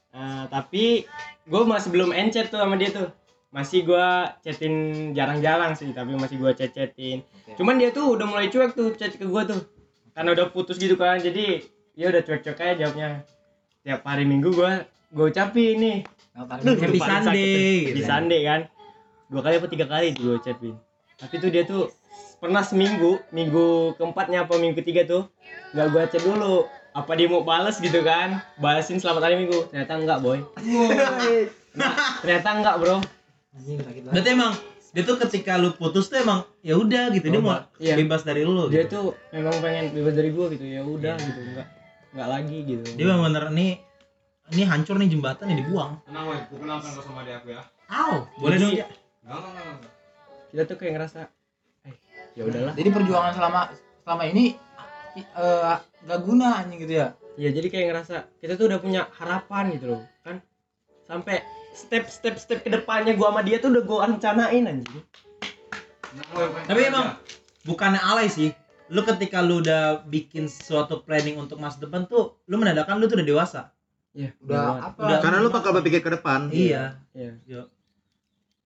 Nah, 0.09 0.49
tapi 0.49 1.05
gua 1.45 1.69
masih 1.69 1.93
belum 1.93 2.09
encet 2.09 2.49
tuh 2.49 2.57
sama 2.57 2.81
dia 2.81 2.89
tuh. 2.89 3.13
Masih 3.53 3.85
gua 3.85 4.33
chatin 4.41 4.73
jarang-jarang 5.13 5.77
sih, 5.77 5.93
tapi 5.93 6.17
masih 6.17 6.41
gua 6.41 6.57
chat-chatin. 6.57 7.21
Oke. 7.21 7.61
Cuman 7.61 7.77
dia 7.77 7.93
tuh 7.93 8.17
udah 8.17 8.25
mulai 8.25 8.49
cuek 8.49 8.73
tuh 8.73 8.97
chat 8.97 9.13
ke 9.13 9.29
gua 9.29 9.45
tuh. 9.45 9.61
Karena 10.17 10.33
udah 10.33 10.49
putus 10.49 10.81
gitu 10.81 10.97
kan. 10.97 11.21
Jadi 11.21 11.61
dia 11.93 12.09
udah 12.09 12.25
cuek-cuek 12.25 12.57
aja 12.57 12.73
jawabnya. 12.89 13.21
Tiap 13.85 14.01
hari 14.01 14.25
Minggu 14.25 14.49
gua 14.49 14.81
gua 15.13 15.29
ucapin 15.29 15.77
nih 15.77 15.97
Nah, 16.35 16.45
happy 16.45 16.99
Sunday, 16.99 17.25
sakit, 17.25 17.55
gitu. 17.83 17.89
Happy 17.89 18.03
Sunday 18.05 18.41
kan. 18.45 18.61
Dua 19.29 19.41
kali 19.45 19.55
apa 19.61 19.67
tiga 19.69 19.85
kali 19.85 20.13
tuh 20.17 20.23
gue 20.25 20.37
chatin 20.41 20.75
tapi 21.19 21.35
tuh 21.35 21.51
dia 21.51 21.67
tuh 21.67 21.91
pernah 22.39 22.63
seminggu 22.63 23.19
minggu 23.29 23.93
keempatnya 23.99 24.47
apa 24.47 24.55
minggu 24.55 24.79
ketiga 24.79 25.03
tuh 25.03 25.27
nggak 25.75 25.87
gue 25.91 26.01
chat 26.15 26.23
dulu. 26.23 26.65
Apa 26.89 27.13
dia 27.13 27.29
mau 27.29 27.45
balas 27.45 27.77
gitu 27.77 28.01
kan? 28.01 28.41
Balasin 28.57 28.97
selamat 28.97 29.29
hari 29.29 29.35
minggu. 29.37 29.69
Ternyata 29.69 29.93
enggak 30.01 30.19
boy. 30.25 30.41
Nah, 31.77 31.91
ternyata 32.25 32.49
enggak 32.57 32.75
bro. 32.81 32.97
Anjing 33.53 33.77
sakit 33.77 34.01
banget. 34.09 34.13
berarti 34.17 34.29
emang 34.33 34.53
dia 34.89 35.03
tuh 35.05 35.17
ketika 35.21 35.61
lu 35.61 35.69
putus 35.77 36.09
tuh 36.09 36.17
emang 36.17 36.41
ya 36.65 36.73
udah 36.73 37.13
gitu. 37.13 37.29
Dia 37.29 37.41
mau 37.45 37.61
Iya. 37.77 37.93
bebas 37.93 38.25
dari 38.25 38.41
lu 38.41 38.73
dia 38.73 38.89
gitu. 38.89 38.89
tuh 38.89 39.05
memang 39.29 39.53
pengen 39.61 39.93
bebas 39.93 40.13
dari 40.17 40.29
gue 40.33 40.45
gitu. 40.57 40.65
Ya 40.65 40.81
udah 40.81 41.13
gitu. 41.21 41.39
Enggak 41.53 41.67
enggak 42.09 42.27
lagi 42.33 42.57
gitu. 42.65 42.83
Dia 42.97 43.05
memang 43.05 43.21
bener 43.29 43.45
nih 43.53 43.71
ini 44.49 44.63
hancur 44.65 44.97
nih 44.97 45.09
jembatan 45.09 45.45
nih 45.45 45.57
dibuang. 45.61 46.01
Tenang 46.09 46.25
weh, 46.25 46.41
gue 46.49 46.57
kenalkan 46.57 46.89
kau 46.97 47.03
sama 47.05 47.21
dia 47.21 47.37
aku 47.37 47.53
ya. 47.53 47.61
Aw, 47.89 48.13
boleh 48.37 48.57
dong. 48.57 48.73
ya 48.73 48.85
Enggak, 49.21 49.37
enggak, 49.37 49.49
enggak, 49.53 49.65
enggak. 49.77 49.91
kita 50.49 50.61
tuh 50.65 50.77
kayak 50.81 50.93
ngerasa 50.97 51.19
eh 51.85 51.95
ya 52.33 52.43
udahlah. 52.45 52.73
Jadi 52.73 52.89
perjuangan 52.89 53.31
selama 53.37 53.61
selama 54.01 54.23
ini 54.25 54.45
eh 55.17 55.75
gak 55.79 56.19
guna 56.25 56.47
anjing 56.63 56.79
gitu 56.81 56.93
ya. 56.97 57.07
ya 57.39 57.49
jadi 57.53 57.67
kayak 57.69 57.85
ngerasa 57.93 58.15
kita 58.41 58.53
tuh 58.57 58.65
udah 58.67 58.79
punya 58.81 59.01
harapan 59.15 59.63
gitu 59.77 59.85
loh 59.93 60.01
kan? 60.25 60.41
Sampai 61.05 61.45
step 61.77 62.09
step 62.09 62.35
step 62.41 62.59
ke 62.65 62.69
depannya 62.73 63.13
gua 63.13 63.29
sama 63.29 63.41
dia 63.45 63.61
tuh 63.61 63.69
udah 63.69 63.83
gua 63.85 64.09
rencanain 64.09 64.65
anjing. 64.65 65.01
Tapi 66.65 66.81
emang- 66.83 67.21
bukannya 67.63 68.01
alay 68.01 68.27
sih. 68.27 68.49
Lu 68.89 69.05
ketika 69.05 69.45
lu 69.45 69.61
udah 69.61 70.01
bikin 70.09 70.49
suatu 70.49 71.05
planning 71.05 71.37
untuk 71.37 71.61
masa 71.61 71.77
depan 71.77 72.09
tuh 72.09 72.41
lu 72.49 72.57
menandakan 72.57 72.97
lu 72.97 73.05
tuh 73.05 73.21
udah 73.21 73.27
dewasa 73.29 73.61
Iya, 74.11 74.29
Udah 74.39 74.61
apa? 74.83 74.99
Udah. 74.99 75.19
Karena 75.19 75.37
lu 75.39 75.49
bakal 75.49 75.71
berpikir 75.71 75.99
ke 75.99 76.11
depan. 76.11 76.49
iya 76.49 76.97
Iya. 77.11 77.33
Yo. 77.45 77.61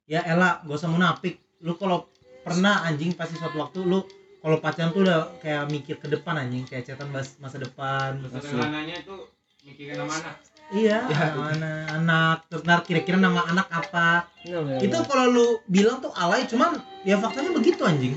ya 0.06 0.20
Ella 0.22 0.60
gak 0.62 0.78
usah 0.78 0.88
munafik 0.88 1.36
lu 1.60 1.74
kalau 1.74 2.12
pernah 2.42 2.84
anjing 2.84 3.12
pasti 3.12 3.36
suatu 3.36 3.56
waktu 3.58 3.80
lu 3.82 4.04
kalau 4.38 4.60
pacaran 4.60 4.92
tuh 4.92 5.02
udah 5.02 5.40
kayak 5.40 5.64
mikir 5.70 5.96
ke 5.96 6.08
depan 6.08 6.36
anjing 6.38 6.64
kayak 6.64 6.84
catatan 6.86 7.08
mas- 7.10 7.40
masa 7.40 7.56
depan 7.58 8.20
terus 8.22 8.44
lu- 8.44 8.44
Sederhananya 8.52 8.96
itu 8.98 9.16
mikirin 9.64 9.96
nama 9.96 10.12
anak. 10.14 10.36
iya 10.70 11.00
mana 11.34 11.72
anak 11.94 12.38
terus 12.46 12.64
ntar 12.64 12.84
kira-kira 12.84 13.16
nama 13.18 13.44
anak 13.46 13.68
apa 13.70 14.28
Nah, 14.44 14.60
bener, 14.62 14.80
itu 14.82 14.92
bener. 14.92 15.08
kalau 15.08 15.26
lu 15.30 15.46
bilang 15.66 15.98
tuh 15.98 16.12
alay 16.14 16.44
cuman 16.44 16.76
ya 17.02 17.16
faktanya 17.16 17.52
begitu 17.54 17.80
anjing 17.82 18.16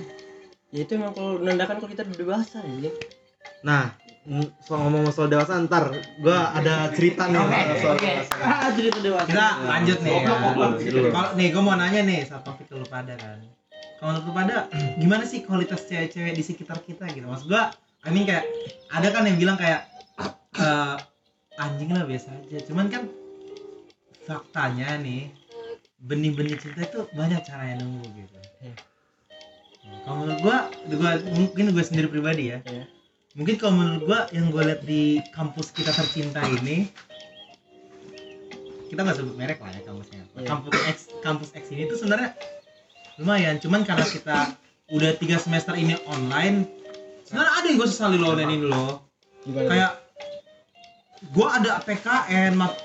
ya 0.69 0.83
itu 0.83 0.93
emang 0.93 1.11
kalau 1.13 1.39
menandakan 1.39 1.79
kalau 1.79 1.87
kita 1.89 2.03
udah 2.03 2.19
dewasa 2.19 2.57
anjing 2.61 2.95
Nah, 3.63 3.95
soal 4.59 4.81
ngomong 4.83 5.07
soal 5.09 5.27
dewasa 5.27 5.55
ntar 5.63 5.89
gua 6.19 6.51
ada 6.53 6.91
cerita 6.91 7.27
nih 7.27 7.39
Oke, 7.39 7.61
soal 7.79 7.95
oke. 7.95 8.11
Ah, 8.37 8.71
cerita 8.71 8.99
dewasa. 8.99 9.25
kita 9.25 9.47
lanjut 9.63 9.99
nih 10.01 10.13
ya. 10.13 10.27
Goblok. 10.27 10.71
Gitu. 10.79 10.99
kalau 11.09 11.31
nih 11.33 11.47
gue 11.49 11.63
mau 11.63 11.75
nanya 11.75 12.01
nih 12.03 12.21
satu 12.23 12.43
topik 12.49 12.67
lu 12.73 12.83
pada 12.85 13.15
kan 13.15 13.39
kalau 13.97 14.11
menurut 14.13 14.25
lu 14.25 14.33
pada 14.33 14.57
gimana 15.01 15.23
sih 15.23 15.41
kualitas 15.41 15.85
cewek-cewek 15.85 16.33
di 16.33 16.43
sekitar 16.43 16.79
kita 16.81 17.07
gitu 17.09 17.23
maksud 17.25 17.47
gua 17.47 17.71
I 18.03 18.11
mean 18.11 18.25
kayak 18.25 18.43
ada 18.89 19.09
kan 19.09 19.23
yang 19.25 19.37
bilang 19.37 19.55
kayak 19.55 19.87
eh, 20.59 20.97
anjing 21.57 21.91
lah 21.91 22.03
biasa 22.03 22.29
aja 22.37 22.59
cuman 22.65 22.87
kan 22.89 23.03
faktanya 24.21 24.99
nih 24.99 25.31
benih-benih 25.99 26.57
cinta 26.57 26.83
itu 26.83 27.07
banyak 27.11 27.41
caranya 27.41 27.81
nunggu 27.81 28.07
gitu 28.13 28.35
Iya. 28.59 28.75
kalau 30.03 30.17
menurut 30.19 30.41
gua, 30.41 30.57
gua 30.91 31.11
mungkin 31.31 31.71
gue 31.71 31.85
sendiri 31.85 32.09
pribadi 32.09 32.51
ya 32.51 32.59
Iya. 32.65 32.85
Mungkin 33.37 33.55
kalau 33.61 33.75
menurut 33.77 34.03
gua 34.03 34.21
yang 34.33 34.49
gue 34.49 34.63
lihat 34.65 34.83
di 34.83 35.03
kampus 35.31 35.71
kita 35.71 35.93
tercinta 35.93 36.41
ini 36.49 36.89
kita 38.89 39.03
nggak 39.03 39.17
sebut 39.19 39.37
merek 39.37 39.59
lah 39.61 39.71
ya 39.71 39.83
kampusnya 39.85 40.23
Iya. 40.37 40.47
kampus 40.47 40.73
X 40.85 40.97
kampus 41.21 41.49
X 41.53 41.65
ini 41.73 41.89
tuh 41.89 41.97
sebenarnya 41.97 42.37
lumayan. 43.17 43.57
Cuman 43.57 43.81
karena 43.83 44.05
kita 44.05 44.53
udah 44.93 45.17
tiga 45.17 45.41
semester 45.41 45.73
ini 45.73 45.97
online 46.07 46.69
sebenarnya 47.25 47.53
ada 47.57 47.67
yang 47.67 47.77
gue 47.81 47.89
sesali 47.89 48.17
lo 48.21 48.37
online 48.37 48.53
ini 48.53 48.67
lo 48.69 49.03
kayak 49.49 49.93
gue 51.33 51.49
ada 51.49 51.81
PKN 51.83 52.53
mat 52.55 52.77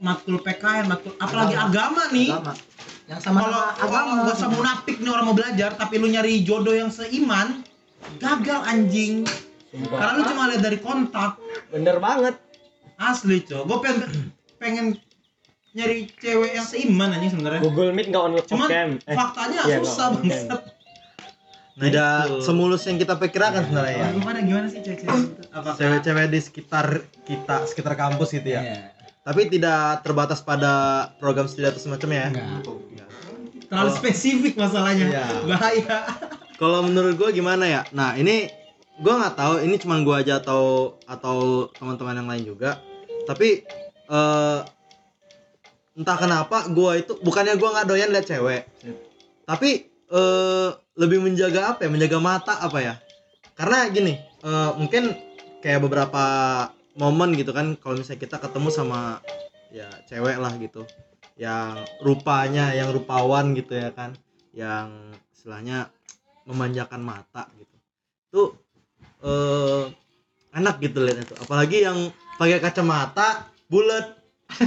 matkul 0.00 0.38
PKN 0.40 0.88
matkul 0.88 1.12
apalagi 1.18 1.58
agama. 1.58 2.08
nih. 2.08 2.30
Agama. 2.32 2.54
Yang 3.10 3.20
sama 3.26 3.38
kalau 3.42 3.62
agama. 3.74 4.10
gak 4.30 4.36
usah 4.38 4.50
munafik 4.54 4.96
nih 5.02 5.10
orang 5.10 5.26
mau 5.26 5.36
belajar 5.36 5.70
tapi 5.74 5.94
lu 5.98 6.06
nyari 6.08 6.46
jodoh 6.46 6.72
yang 6.72 6.88
seiman 6.88 7.66
gagal 8.22 8.62
anjing 8.64 9.26
Sumpah. 9.70 9.96
karena 9.96 10.12
lu 10.12 10.22
cuma 10.26 10.42
lihat 10.46 10.62
dari 10.62 10.78
kontak 10.78 11.32
bener 11.68 11.96
banget 11.98 12.34
asli 12.96 13.38
cow 13.42 13.62
gue 13.62 13.78
pengen 13.80 13.98
pengen 14.56 14.86
nyari 15.70 16.10
cewek 16.12 16.50
yang 16.52 16.66
seiman 16.66 17.10
anjing 17.10 17.30
sebenarnya 17.30 17.60
Google 17.60 17.90
Meet 17.90 18.10
nggak 18.10 18.18
on 18.20 18.32
Cuman 18.42 18.66
cam 18.66 18.90
eh 19.00 19.14
faktanya 19.14 19.60
iya, 19.64 19.78
susah 19.78 20.08
cam. 20.10 20.18
bangsat 20.18 20.60
Tidak 21.72 22.20
itu. 22.26 22.34
semulus 22.42 22.82
yang 22.84 22.98
kita 22.98 23.16
pikirkan 23.16 23.64
sebenarnya 23.64 23.94
ya. 23.96 24.06
Gimana 24.12 24.38
gimana 24.42 24.66
sih 24.68 24.82
cewek-cewek 24.82 25.48
Cewek-cewek 25.78 26.26
di 26.28 26.40
sekitar 26.42 26.86
kita, 27.24 27.64
sekitar 27.64 27.96
kampus 27.96 28.34
gitu 28.34 28.52
ya. 28.52 28.60
Iya. 28.60 28.78
Tapi 29.22 29.48
tidak 29.48 30.04
terbatas 30.04 30.42
pada 30.42 30.72
program 31.16 31.48
studi 31.48 31.64
atau 31.64 31.80
semacamnya 31.80 32.28
ya. 32.28 32.28
Enggak. 32.28 32.68
terlalu 33.64 33.86
Oh. 33.86 33.96
spesifik 33.96 34.58
masalahnya 34.58 35.06
Iya. 35.08 35.24
bahaya 35.46 35.98
Kalau 36.58 36.82
menurut 36.82 37.14
gue 37.16 37.30
gimana 37.32 37.64
ya? 37.64 37.80
Nah 37.90 38.12
ini 38.12 38.50
gue 39.00 39.12
nggak 39.16 39.36
tahu 39.36 39.54
ini 39.64 39.80
cuman 39.80 40.04
gue 40.04 40.12
aja 40.12 40.44
atau 40.44 40.94
atau 41.08 41.66
teman-teman 41.72 42.20
yang 42.20 42.28
lain 42.28 42.44
juga. 42.44 42.80
Tapi 43.24 43.64
eh 44.10 44.60
entah 45.96 46.16
kenapa 46.16 46.68
gue 46.68 46.92
itu 47.00 47.12
bukannya 47.24 47.56
gue 47.56 47.68
nggak 47.68 47.88
doyan 47.88 48.12
liat 48.12 48.26
cewek, 48.28 48.62
tapi 49.48 49.88
eh 50.12 50.68
lebih 51.00 51.24
menjaga 51.24 51.74
apa 51.74 51.86
ya? 51.86 51.90
Menjaga 51.90 52.18
mata 52.20 52.54
apa 52.60 52.78
ya? 52.84 52.94
Karena 53.56 53.88
gini, 53.92 54.16
eh, 54.20 54.70
mungkin 54.76 55.12
kayak 55.60 55.84
beberapa 55.84 56.24
momen 56.96 57.36
gitu 57.36 57.52
kan, 57.52 57.76
kalau 57.76 58.00
misalnya 58.00 58.20
kita 58.24 58.36
ketemu 58.40 58.68
sama 58.72 59.20
ya 59.72 59.88
cewek 60.08 60.36
lah 60.40 60.52
gitu, 60.56 60.84
yang 61.36 61.84
rupanya 62.04 62.72
yang 62.72 62.92
rupawan 62.92 63.52
gitu 63.56 63.76
ya 63.76 63.92
kan, 63.92 64.16
yang 64.56 65.12
istilahnya 65.32 65.92
memanjakan 66.48 67.00
mata 67.04 67.48
gitu 67.56 67.76
tuh 68.30 68.48
eh 69.20 69.82
enak 70.56 70.76
gitu 70.82 70.98
lihat 71.04 71.24
itu. 71.24 71.34
Apalagi 71.38 71.84
yang 71.86 71.98
pakai 72.36 72.58
kacamata 72.58 73.48
bulat. 73.70 74.18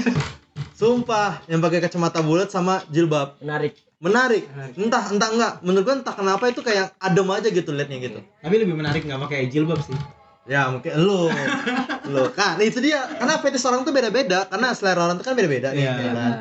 Sumpah 0.79 1.41
yang 1.49 1.61
pakai 1.61 1.79
kacamata 1.83 2.19
bulat 2.21 2.49
sama 2.49 2.81
jilbab. 2.89 3.39
Menarik. 3.41 3.77
Menarik. 4.03 4.43
Entah 4.75 5.03
entah 5.11 5.29
enggak. 5.31 5.53
Menurut 5.63 5.83
gua 5.87 5.95
entah 6.01 6.15
kenapa 6.15 6.43
itu 6.51 6.59
kayak 6.59 6.91
adem 6.99 7.27
aja 7.31 7.47
gitu 7.47 7.71
liatnya 7.71 7.97
gitu. 8.03 8.19
Tapi 8.43 8.55
lebih 8.59 8.75
menarik 8.75 9.07
nggak 9.07 9.21
pakai 9.27 9.47
jilbab 9.47 9.79
sih. 9.79 9.95
Ya 10.43 10.67
mungkin 10.67 10.91
lu. 10.99 11.31
Lu. 12.13 12.27
Kan 12.35 12.59
itu 12.59 12.83
dia. 12.83 13.07
Karena 13.15 13.39
fetish 13.39 13.63
orang 13.63 13.87
tuh 13.87 13.95
beda-beda. 13.95 14.43
Karena 14.51 14.75
selera 14.75 15.07
orang 15.07 15.15
tuh 15.15 15.25
kan 15.31 15.39
beda-beda 15.39 15.71
nih 15.71 15.87
Iya. 15.87 15.93
ya 15.95 16.11
kan. 16.11 16.33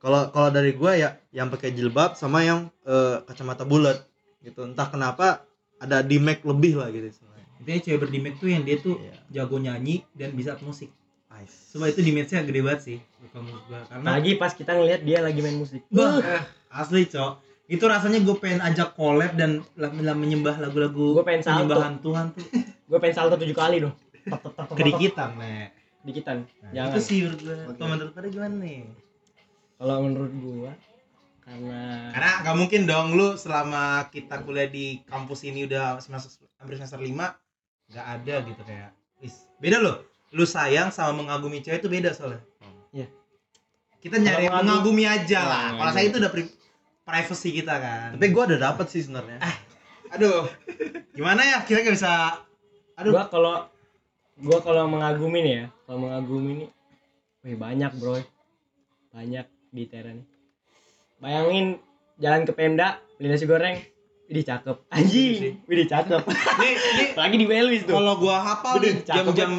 Kalau 0.00 0.20
kalau 0.32 0.48
dari 0.48 0.72
gua 0.72 0.96
ya 0.96 1.20
yang 1.28 1.52
pakai 1.52 1.76
jilbab 1.76 2.16
sama 2.16 2.40
yang 2.40 2.72
eh, 2.88 3.20
kacamata 3.28 3.68
bulat. 3.68 4.00
Gitu. 4.40 4.64
Entah 4.64 4.88
kenapa 4.88 5.44
ada 5.76 6.00
di 6.00 6.16
make 6.16 6.40
lebih 6.40 6.80
lah 6.80 6.88
gitu. 6.88 7.12
Intinya 7.60 7.80
cewek 7.84 8.00
berdimek 8.00 8.34
tuh 8.40 8.48
yang 8.48 8.64
dia 8.64 8.80
tuh 8.80 8.96
Iya. 8.96 9.44
jago 9.44 9.60
nyanyi 9.60 10.02
dan 10.16 10.32
bisa 10.32 10.56
musik. 10.64 10.88
Nice. 11.30 11.70
Coba 11.76 11.92
itu 11.92 12.00
dimage-nya 12.02 12.42
gede 12.42 12.60
banget 12.64 12.80
sih 12.82 12.98
gua. 13.30 13.80
Karena 13.86 14.08
lagi 14.18 14.30
pas 14.40 14.52
kita 14.56 14.72
ngeliat 14.74 15.00
dia 15.06 15.22
lagi 15.22 15.38
main 15.44 15.56
musik. 15.60 15.84
Wah, 15.94 16.18
asli 16.72 17.06
cok. 17.06 17.32
Itu 17.70 17.86
rasanya 17.86 18.18
gue 18.26 18.34
pengen 18.42 18.58
ajak 18.66 18.98
collab 18.98 19.38
dan 19.38 19.62
menyembah 19.78 20.58
lagu-lagu 20.58 21.14
Gua 21.14 21.22
pengen 21.22 21.46
salto. 21.46 21.70
penyembahan 21.70 21.94
Tuhan 22.02 22.24
tuh. 22.34 22.42
Gue 22.90 22.98
pengen 22.98 23.14
salto 23.14 23.38
tujuh 23.38 23.54
kali 23.54 23.78
dong. 23.78 23.94
Kedikitan 24.74 25.38
nih 25.38 25.70
dikitan 26.00 26.48
nah, 26.64 26.72
jangan. 26.72 26.90
itu 26.96 27.00
sih 27.04 27.18
menurut 27.24 27.40
gue. 27.44 27.56
Kalau 27.76 27.88
menurut 27.92 28.12
pada 28.16 28.28
gimana 28.32 28.54
nih? 28.56 28.78
Kalau 29.76 29.96
menurut 30.04 30.32
gua 30.40 30.72
karena 31.40 31.80
Karena 32.14 32.30
nggak 32.44 32.56
mungkin 32.56 32.80
dong 32.86 33.06
lu 33.16 33.34
selama 33.34 34.06
kita 34.12 34.44
kuliah 34.44 34.68
di 34.70 35.02
kampus 35.08 35.44
ini 35.44 35.66
udah 35.66 35.98
semester 35.98 36.46
hampir 36.60 36.78
semester 36.78 37.00
5 37.00 37.16
nggak 37.90 38.06
ada 38.06 38.34
gitu 38.46 38.62
kayak 38.64 38.90
wis 39.18 39.46
beda 39.58 39.78
loh. 39.82 39.96
Lu 40.30 40.46
sayang 40.46 40.94
sama 40.94 41.18
mengagumi 41.18 41.58
cewek 41.58 41.82
itu 41.82 41.90
beda 41.90 42.14
soalnya. 42.14 42.38
Iya. 42.94 43.10
Kita 43.98 44.16
nyari 44.22 44.46
Kalau 44.46 44.62
mengagumi 44.62 45.04
aja 45.04 45.40
lah. 45.42 45.66
Kalau 45.74 45.92
saya 45.92 46.04
itu 46.06 46.16
udah 46.22 46.30
pri- 46.30 46.54
privacy 47.02 47.50
kita 47.50 47.74
kan. 47.82 48.14
Tapi 48.14 48.30
gue 48.30 48.42
ada 48.54 48.56
dapat 48.70 48.86
sih 48.88 49.02
sebenarnya. 49.02 49.42
aduh. 50.14 50.46
Gimana 51.18 51.42
ya? 51.42 51.58
Kita 51.66 51.82
nggak 51.82 51.96
bisa 51.98 52.38
aduh. 53.00 53.12
gua 53.16 53.24
kalau 53.32 53.54
gua 54.36 54.58
kalau 54.60 54.84
mengagumi 54.86 55.40
nih 55.40 55.54
ya 55.56 55.66
kalau 55.88 55.98
mengagumi 56.04 56.52
nih 56.64 56.70
wih 57.48 57.56
banyak 57.56 57.92
bro 57.96 58.20
banyak 59.10 59.48
di 59.72 59.84
Tera 59.88 60.12
nih 60.12 60.26
bayangin 61.16 61.80
jalan 62.20 62.44
ke 62.44 62.52
Pemda 62.52 63.00
beli 63.16 63.32
nasi 63.32 63.48
goreng 63.48 63.80
Widih 64.30 64.46
cakep. 64.46 64.76
Anjing. 64.88 65.58
Widih 65.66 65.86
cakep. 65.86 66.22
Nih, 66.62 66.72
nih 66.94 67.08
lagi 67.12 67.34
di 67.34 67.44
Belis 67.44 67.82
tuh. 67.82 67.92
kalau 67.92 68.14
gua 68.14 68.38
hafal 68.38 68.78
nih 68.78 69.02
cakep 69.02 69.34
jam-jam 69.34 69.50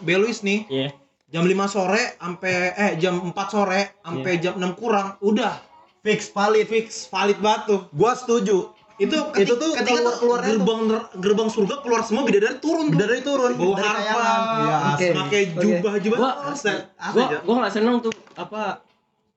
Beluis 0.00 0.40
nih 0.40 0.64
iya. 0.66 0.88
jam 1.28 1.42
5 1.42 1.52
sore 1.66 2.14
sampai 2.16 2.54
eh 2.70 2.92
jam 2.96 3.18
4 3.20 3.34
sore 3.46 3.98
sampai 3.98 4.32
Iya. 4.32 4.40
jam 4.40 4.54
6 4.56 4.72
kurang 4.74 5.18
udah. 5.20 5.58
Fix 6.00 6.30
valid. 6.30 6.64
fix 6.64 7.04
valid 7.04 7.36
banget 7.36 7.62
tuh. 7.66 7.80
Gua 7.90 8.14
setuju. 8.14 8.70
itu 8.98 9.16
Itu 9.34 9.56
tuh 9.56 9.72
ketika 9.74 9.96
keluar- 9.98 10.16
keluarnya 10.16 10.46
tuh. 10.46 10.56
gerbang 10.56 10.80
ner- 10.86 11.08
gerbang 11.16 11.48
surga 11.48 11.74
keluar 11.80 12.00
semua 12.00 12.22
bidadari 12.22 12.56
turun 12.56 12.86
tuh. 12.86 12.96
Dari 12.96 13.20
turun. 13.20 13.50
Bawa 13.52 13.74
dari 13.74 13.88
harpa. 13.88 14.22
Iya, 14.60 14.76
Oke. 14.90 15.06
pakai 15.10 15.40
Oke. 15.42 15.58
jubah 15.58 15.92
jubah 15.98 16.18
Gua- 16.18 16.36
asli 16.46 16.72
gua 17.10 17.24
gua 17.40 17.54
nggak 17.58 17.74
seneng 17.74 17.94
tuh 17.98 18.12
apa 18.34 18.84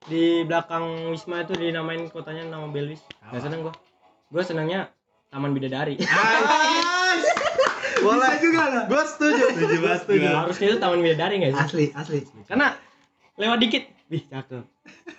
di 0.03 0.43
belakang 0.43 0.83
Wisma 1.09 1.41
itu 1.41 1.55
dinamain 1.55 2.05
kotanya 2.07 2.43
nama 2.45 2.67
Belis 2.67 2.99
nggak 3.23 3.39
seneng 3.41 3.63
gua 3.63 3.73
gua 4.33 4.41
senengnya 4.41 4.89
Taman 5.29 5.53
Bidadari. 5.53 6.01
Boleh. 8.03 8.35
Juga 8.41 8.63
lah. 8.67 8.83
Gua 8.89 9.05
setuju. 9.05 9.53
setuju 9.53 9.77
banget 9.79 9.99
setuju. 10.03 10.27
Harusnya 10.33 10.65
itu 10.73 10.77
Taman 10.81 10.99
Bidadari 11.05 11.35
nggak 11.37 11.53
sih? 11.53 11.61
Asli 11.61 11.85
asli. 11.93 12.19
Karena 12.49 12.73
lewat 13.37 13.61
dikit. 13.61 13.83
Wih 14.09 14.25
cakep. 14.25 14.63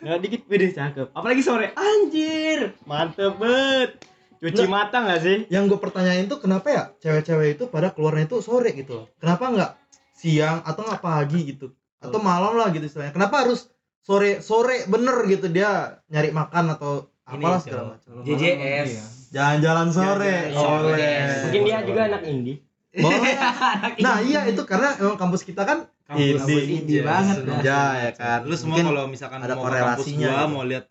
Lewat 0.03 0.21
dikit 0.21 0.43
wih 0.51 0.75
cakep. 0.75 1.07
Apalagi 1.15 1.43
sore. 1.47 1.71
Anjir 1.79 2.75
mantep 2.85 3.39
bet 3.39 4.03
cuci 4.45 4.65
mata 4.69 5.01
nggak 5.01 5.21
sih? 5.25 5.39
Yang 5.49 5.65
gue 5.73 5.79
pertanyain 5.81 6.27
tuh 6.29 6.37
kenapa 6.37 6.67
ya 6.69 6.83
cewek-cewek 7.01 7.57
itu 7.57 7.65
pada 7.73 7.97
keluarnya 7.97 8.29
itu 8.29 8.45
sore 8.45 8.77
gitu 8.77 9.01
loh. 9.01 9.07
Kenapa 9.17 9.49
nggak 9.49 9.73
siang 10.13 10.61
atau 10.69 10.85
nggak 10.85 11.01
pagi 11.01 11.41
gitu? 11.57 11.73
Atau 12.03 12.21
malam 12.21 12.53
lah 12.61 12.69
gitu 12.69 12.85
istilahnya. 12.85 13.17
Kenapa 13.17 13.49
harus 13.49 13.73
sore 14.05 14.45
sore 14.45 14.85
bener 14.85 15.17
gitu 15.33 15.49
dia 15.49 15.97
nyari 16.13 16.29
makan 16.29 16.77
atau 16.77 17.09
apalah 17.25 17.59
segala 17.59 17.83
macam. 17.93 18.11
JJS. 18.21 18.89
Jalan-jalan 19.31 19.89
sore. 19.91 20.37
Jalan-jalan 20.47 20.81
Oleh. 20.85 20.95
sore. 20.95 21.13
mungkin 21.43 21.63
dia 21.63 21.79
juga 21.83 22.01
anak 22.07 22.23
indie 22.25 22.59
Boleh. 22.95 23.35
Nah, 24.05 24.17
iya 24.21 24.41
itu 24.47 24.63
karena 24.63 24.95
emang 24.97 25.17
kampus 25.17 25.43
kita 25.43 25.63
kan 25.63 25.79
Kampus 26.05 26.45
indie, 26.45 26.79
indie 26.79 27.01
banget. 27.01 27.43
Ya, 27.61 27.83
ya 27.99 28.11
kan. 28.13 28.45
lu 28.45 28.55
semua 28.55 28.77
kalau 28.79 29.09
misalkan 29.09 29.41
ada 29.41 29.53
mau 29.53 29.65
ke 29.65 29.73
kampus 29.73 30.05
korelasinya 30.05 30.29
gua 30.29 30.39
gitu. 30.39 30.53
mau 30.53 30.63
lihat 30.63 30.85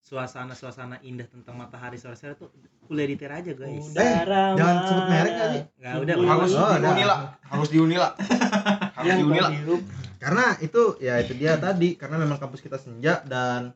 suasana-suasana 0.00 0.96
indah 1.00 1.26
tentang 1.26 1.54
matahari 1.56 1.96
sore-sore 1.96 2.34
tuh 2.34 2.46
kuliah 2.84 3.04
di 3.04 3.16
Tera 3.16 3.40
aja 3.40 3.50
guys 3.50 3.90
Udara 3.90 4.54
jangan 4.54 4.76
sebut 4.84 5.04
merek 5.08 5.32
nggak 5.32 5.48
sih? 5.50 5.62
nggak 5.76 5.94
udah 5.96 6.14
Harus 6.20 6.50
Oh, 6.52 6.70
di. 6.72 6.86
Unila. 6.88 7.16
Harus 7.42 7.68
di 7.74 7.78
Unila. 7.80 8.08
Harus 8.92 9.02
yang 9.04 9.18
di 9.18 9.24
Unila. 9.24 9.48
karena 10.16 10.44
itu 10.58 10.82
ya 10.98 11.14
itu 11.18 11.32
dia 11.34 11.52
tadi 11.56 11.94
karena 11.94 12.16
memang 12.16 12.36
kampus 12.36 12.60
kita 12.60 12.76
senja 12.76 13.18
dan 13.22 13.74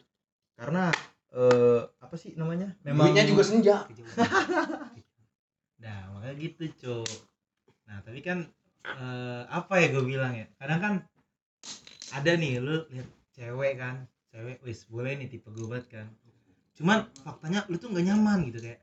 karena 0.55 0.95
eh 1.33 1.81
apa 1.99 2.15
sih 2.15 2.35
namanya 2.35 2.75
memang 2.83 3.09
Duitnya 3.09 3.25
juga 3.25 3.43
senja. 3.43 3.77
nah 5.83 5.99
makanya 6.13 6.35
gitu 6.37 6.65
cok 6.77 7.09
nah 7.85 7.99
tapi 8.01 8.21
kan 8.21 8.45
eh, 8.85 9.43
apa 9.49 9.75
ya 9.77 9.89
gue 9.91 10.05
bilang 10.05 10.33
ya 10.33 10.47
kadang 10.57 10.81
kan 10.81 10.95
ada 12.11 12.33
nih 12.35 12.59
lu 12.59 12.85
lihat 12.89 13.07
cewek 13.31 13.75
kan 13.77 14.05
cewek 14.29 14.59
wis 14.61 14.85
boleh 14.87 15.15
nih 15.15 15.29
tipe 15.29 15.49
gue 15.49 15.65
banget 15.65 15.87
kan 15.91 16.07
cuman 16.75 17.07
faktanya 17.19 17.65
lu 17.67 17.77
tuh 17.77 17.89
nggak 17.89 18.07
nyaman 18.07 18.47
gitu 18.47 18.59
kayak 18.61 18.81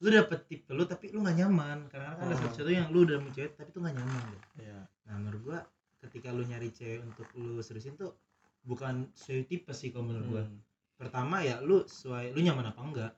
lu 0.00 0.08
dapet 0.08 0.40
tipe 0.46 0.70
lu 0.70 0.84
tapi 0.84 1.10
lu 1.10 1.20
nggak 1.20 1.38
nyaman 1.38 1.78
karena 1.88 2.14
kan 2.14 2.24
ada 2.24 2.34
Oh. 2.34 2.40
sesuatu 2.48 2.70
yang 2.70 2.88
lu 2.88 3.04
udah 3.04 3.18
mau 3.18 3.28
cewek 3.28 3.52
tapi 3.54 3.68
tuh 3.68 3.80
nggak 3.80 3.96
nyaman 3.96 4.22
gitu. 4.26 4.46
Iya. 4.60 4.80
nah 5.04 5.14
menurut 5.16 5.40
gua 5.42 5.58
ketika 6.00 6.30
lu 6.30 6.42
nyari 6.42 6.70
cewek 6.70 7.02
untuk 7.02 7.28
lu 7.34 7.60
seriusin 7.60 7.94
tuh 7.94 8.16
bukan 8.62 9.08
sesuai 9.14 9.44
tipe 9.44 9.70
sih 9.70 9.90
kalau 9.90 10.06
menurut 10.06 10.26
gua 10.30 10.44
Hmm. 10.44 10.58
Pertama 11.00 11.40
ya 11.40 11.64
lu 11.64 11.80
sesuai 11.88 12.36
lu 12.36 12.44
nyaman 12.44 12.68
apa 12.68 12.80
enggak? 12.84 13.12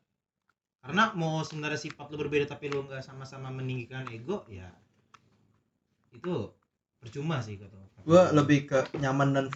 Karena 0.79 1.11
mau 1.19 1.43
sebenarnya 1.43 1.83
sifat 1.83 2.07
lu 2.15 2.17
berbeda 2.23 2.47
tapi 2.47 2.71
lu 2.71 2.87
nggak 2.87 3.03
sama-sama 3.03 3.51
meninggikan 3.51 4.07
ego 4.15 4.47
ya 4.47 4.71
itu 6.15 6.55
percuma 7.03 7.43
sih 7.43 7.59
kata 7.59 7.75
gue 8.03 8.23
lebih 8.35 8.71
ke 8.71 8.79
nyaman 8.99 9.35
dan 9.35 9.47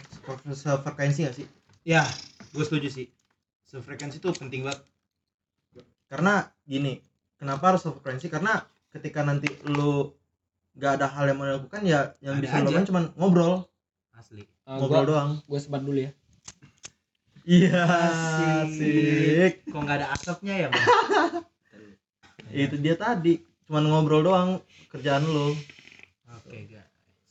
sefrekuensi 0.51 1.27
gak 1.27 1.35
sih? 1.35 1.47
Ya 1.83 2.03
gue 2.55 2.63
setuju 2.63 2.87
sih. 2.91 3.07
Sefrekuensi 3.67 4.23
itu 4.23 4.31
penting 4.35 4.63
banget. 4.63 4.83
Karena 6.07 6.47
gini 6.63 6.99
kenapa 7.35 7.75
harus 7.75 7.83
sefrekuensi? 7.83 8.31
Karena 8.31 8.63
ketika 8.91 9.23
nanti 9.23 9.51
lu 9.67 10.15
gak 10.79 10.99
ada 10.99 11.07
hal 11.11 11.27
yang 11.27 11.37
mau 11.39 11.47
dilakukan 11.47 11.83
ya 11.83 12.15
yang 12.23 12.39
Ada 12.39 12.43
bisa 12.43 12.55
dilakukan 12.63 12.87
cuma 12.87 13.01
ngobrol. 13.19 13.67
Asli. 14.15 14.47
Ah, 14.63 14.79
ngobrol 14.79 15.03
gua 15.03 15.11
doang. 15.11 15.29
gua 15.47 15.59
sebat 15.59 15.83
dulu 15.83 15.99
ya 16.07 16.11
iya 17.47 17.81
Asik. 18.61 19.63
kok 19.65 19.79
nggak 19.79 19.97
ada 19.97 20.07
asapnya 20.11 20.53
ya 20.53 20.67
bang? 20.67 20.85
Itu 22.67 22.75
dia 22.77 22.95
tadi 22.95 23.39
cuman 23.63 23.83
ngobrol 23.85 24.21
doang 24.21 24.49
kerjaan 24.87 25.23
lu 25.23 25.51
oke 26.25 26.57
guys. 26.65 26.87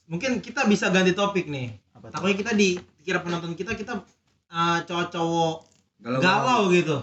Mungkin 0.07 0.41
kita 0.41 0.65
bisa 0.65 0.89
ganti 0.89 1.13
topik 1.13 1.47
nih. 1.47 1.73
Apa 1.93 2.09
takutnya 2.11 2.37
kita 2.39 2.53
dikira 2.53 3.21
penonton 3.21 3.53
kita 3.53 3.73
kita 3.73 4.01
uh, 4.49 4.79
cowok-cowok 4.83 5.55
Galau, 5.97 6.21
galau 6.21 6.61
gitu. 6.71 6.99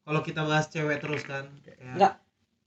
Kalau 0.00 0.20
kita 0.20 0.42
bahas 0.42 0.66
cewek 0.66 0.98
terus 0.98 1.22
kan. 1.22 1.46
Kayak- 1.60 1.78
Enggak. 1.80 2.12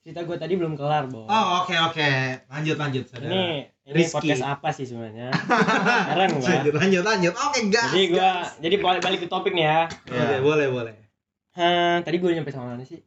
Cerita 0.08 0.24
gua 0.24 0.40
tadi 0.40 0.56
belum 0.56 0.80
kelar 0.80 1.12
Bo. 1.12 1.28
Oh 1.28 1.46
oke 1.60 1.76
oke. 1.92 2.10
Lanjut 2.48 2.80
lanjut 2.80 3.04
saudara. 3.12 3.28
Ini 3.28 3.44
ini 3.92 3.92
Rizky. 3.92 4.16
podcast 4.16 4.44
apa 4.48 4.72
sih 4.72 4.88
sebenarnya? 4.88 5.36
Keren 6.16 6.30
gua 6.40 6.48
lanjut 6.48 6.74
lanjut 6.80 7.04
lanjut. 7.04 7.34
Oke 7.36 7.60
gas 7.68 7.92
jadi 7.92 8.06
gua 8.16 8.20
gas. 8.40 8.48
jadi 8.64 8.76
balik 8.80 9.02
balik 9.04 9.20
ke 9.20 9.28
topik 9.28 9.52
nih 9.52 9.68
ya. 9.68 9.80
Oke, 9.92 10.36
boleh 10.40 10.68
boleh. 10.72 10.96
Hah, 11.60 12.00
tadi 12.08 12.24
gue 12.24 12.32
nyampe 12.32 12.54
sama 12.56 12.78
mana 12.78 12.88
sih? 12.88 13.04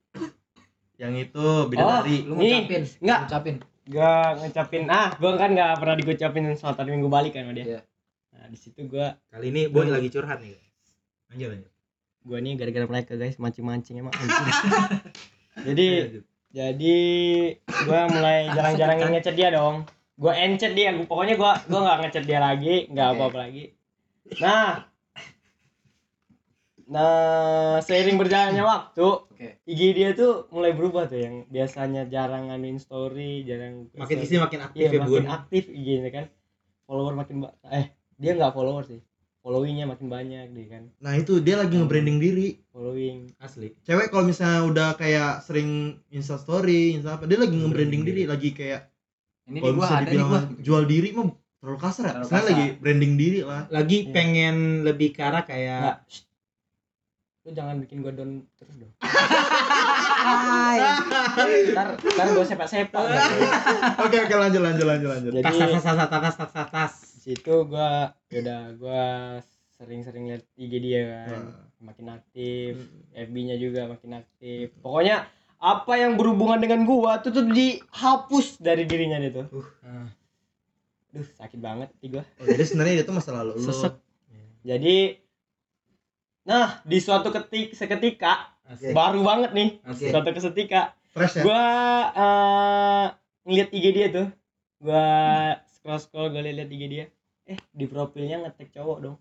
Yang 1.00 1.32
itu 1.32 1.46
bidadari. 1.72 2.28
Lu 2.28 2.36
Nih, 2.36 2.68
ngucapin, 2.68 2.82
enggak. 3.00 3.20
ngucapin. 3.24 3.56
gua 3.90 4.12
ngucapin 4.36 4.82
ah 4.92 5.08
gua 5.16 5.30
kan 5.40 5.50
nggak 5.56 5.72
pernah 5.80 5.96
digucapin 5.96 6.44
soal 6.54 6.76
tadi 6.76 6.92
minggu 6.92 7.08
balik 7.08 7.32
kan 7.32 7.48
sama 7.48 7.56
dia. 7.56 7.64
Iya. 7.64 7.80
nah 8.36 8.44
di 8.52 8.58
situ 8.60 8.84
gua 8.84 9.16
kali 9.32 9.48
ini 9.48 9.72
boy 9.72 9.88
lagi 9.88 10.12
curhat 10.12 10.44
nih 10.44 10.52
guys. 10.52 10.76
lanjut 11.32 11.48
lanjut. 11.48 11.72
Gua 12.28 12.38
nih 12.44 12.52
gara-gara 12.60 12.84
mereka 12.84 13.16
guys 13.16 13.40
mancing-mancing 13.40 14.04
emang. 14.04 14.12
Jadi 15.66 15.86
Lanjut. 16.04 16.29
Jadi 16.50 16.98
gua 17.86 18.10
mulai 18.10 18.46
jarang-jarang 18.56 18.98
ngechat 19.14 19.34
dia 19.38 19.54
dong. 19.54 19.86
Gua 20.20 20.34
encet 20.36 20.74
dia 20.74 20.90
gua, 20.92 21.06
pokoknya 21.06 21.34
gua 21.38 21.52
gua 21.70 21.80
nggak 21.86 21.98
ngechat 22.06 22.24
dia 22.26 22.38
lagi 22.42 22.90
nggak 22.90 23.08
Oke. 23.08 23.14
apa-apa 23.16 23.38
lagi. 23.38 23.64
Nah. 24.42 24.72
Nah 26.90 27.78
seiring 27.86 28.18
berjalannya 28.18 28.66
waktu 28.66 29.06
Oke. 29.06 29.62
IG 29.62 29.80
dia 29.94 30.10
tuh 30.12 30.50
mulai 30.50 30.74
berubah 30.74 31.06
tuh 31.06 31.22
yang 31.22 31.36
biasanya 31.46 32.10
jarang 32.10 32.50
nganuin 32.50 32.82
story 32.82 33.46
jarang 33.46 33.86
makin 33.94 34.18
ke 34.18 34.26
sini 34.26 34.42
makin 34.42 34.60
aktif 34.66 34.82
iya 34.82 34.90
ya 34.90 35.00
bun. 35.06 35.22
makin 35.22 35.30
aktif 35.30 35.62
IG-nya 35.70 36.10
kan. 36.10 36.26
Follower 36.90 37.14
makin 37.14 37.46
eh 37.70 37.94
dia 38.18 38.34
nggak 38.34 38.52
follower 38.52 38.82
sih 38.84 38.98
followingnya 39.40 39.88
makin 39.88 40.08
banyak 40.12 40.52
dia 40.52 40.66
kan. 40.68 40.82
Nah 41.00 41.16
itu 41.16 41.40
dia 41.40 41.56
lagi 41.56 41.74
nge-branding 41.76 42.20
hmm. 42.20 42.24
diri. 42.24 42.48
Following. 42.72 43.32
Asli. 43.40 43.72
Cewek 43.88 44.12
kalau 44.12 44.28
misalnya 44.28 44.60
udah 44.68 44.88
kayak 45.00 45.40
sering 45.44 46.00
insta 46.12 46.36
story 46.36 46.96
insta 46.96 47.16
apa 47.16 47.24
dia 47.24 47.40
lagi 47.40 47.56
nge-branding 47.56 48.02
diri. 48.04 48.24
diri. 48.24 48.30
lagi 48.30 48.50
kayak 48.52 48.92
ini 49.48 49.58
kalau 49.64 49.74
bisa 49.80 49.94
dibilang 50.04 50.28
gua. 50.30 50.40
jual 50.60 50.84
diri 50.86 51.08
mah 51.16 51.32
terlalu 51.60 51.78
kasar 51.80 52.04
ya. 52.04 52.12
Sekarang 52.24 52.46
lagi 52.52 52.66
branding 52.78 53.14
diri 53.16 53.40
lah. 53.42 53.62
Lagi 53.72 53.98
ya. 54.08 54.12
pengen 54.12 54.56
lebih 54.84 55.16
ke 55.16 55.20
arah 55.24 55.44
kayak 55.44 55.80
nah, 55.80 55.96
lu 57.48 57.50
jangan 57.56 57.80
bikin 57.80 58.04
gua 58.04 58.12
down 58.12 58.44
terus 58.60 58.76
dong. 58.76 58.92
Ntar 61.40 61.96
ntar 61.96 62.26
gua 62.36 62.44
sepak 62.44 62.68
sepak 62.68 63.00
oke 64.04 64.16
oke 64.20 64.34
lanjut 64.36 64.60
lanjut 64.60 64.84
lanjut 64.84 65.08
lanjut. 65.08 65.32
Tas 65.40 65.56
tas 65.56 65.80
tas 65.80 65.96
tas 65.96 66.36
tas 66.36 66.52
tas 66.52 66.68
tas 66.68 66.94
situ 67.32 67.54
gua 67.64 68.10
yaudah 68.28 68.74
gua 68.74 69.04
sering-sering 69.72 70.28
liat 70.28 70.44
IG 70.54 70.72
dia 70.78 71.24
kan 71.24 71.42
makin 71.80 72.06
aktif 72.12 72.76
FB-nya 73.12 73.56
juga 73.56 73.86
makin 73.86 74.18
aktif 74.18 74.74
pokoknya 74.78 75.24
apa 75.56 75.92
yang 75.94 76.14
berhubungan 76.14 76.58
dengan 76.58 76.82
gua 76.82 77.18
tuh 77.18 77.30
tuh 77.30 77.46
dihapus 77.46 78.58
dari 78.58 78.84
dirinya 78.84 79.16
dia 79.16 79.32
tuh 79.34 79.46
Ah. 79.80 80.08
Duh 81.10 81.26
sakit 81.32 81.58
banget 81.58 81.88
hati 81.90 82.06
gua 82.08 82.22
Oh, 82.36 82.46
jadi 82.46 82.62
sebenarnya 82.62 82.94
itu 83.00 83.10
masa 83.10 83.30
lalu 83.32 83.52
lu. 83.54 83.62
Sesek. 83.62 83.94
jadi 84.60 85.18
nah 86.42 86.80
di 86.82 86.98
suatu 86.98 87.30
ketik 87.30 87.72
seketika 87.72 88.52
Asik. 88.64 88.90
baru 88.90 89.20
banget 89.20 89.50
nih 89.50 89.68
Oke. 89.82 90.08
suatu 90.08 90.30
ketika 90.30 90.92
fresh 91.10 91.34
ya 91.34 91.42
gua 91.42 91.64
eh 92.12 93.04
ngeliat 93.42 93.70
IG 93.70 93.86
dia 93.90 94.08
tuh 94.08 94.26
gua 94.78 95.04
scroll 95.68 95.98
scroll 95.98 96.28
gua 96.28 96.40
liat 96.40 96.68
IG 96.68 96.82
dia 96.86 97.06
eh. 97.50 97.58
Di 97.74 97.84
profilnya 97.90 98.46
ngetek 98.46 98.70
cowok 98.78 98.98
dong. 99.02 99.16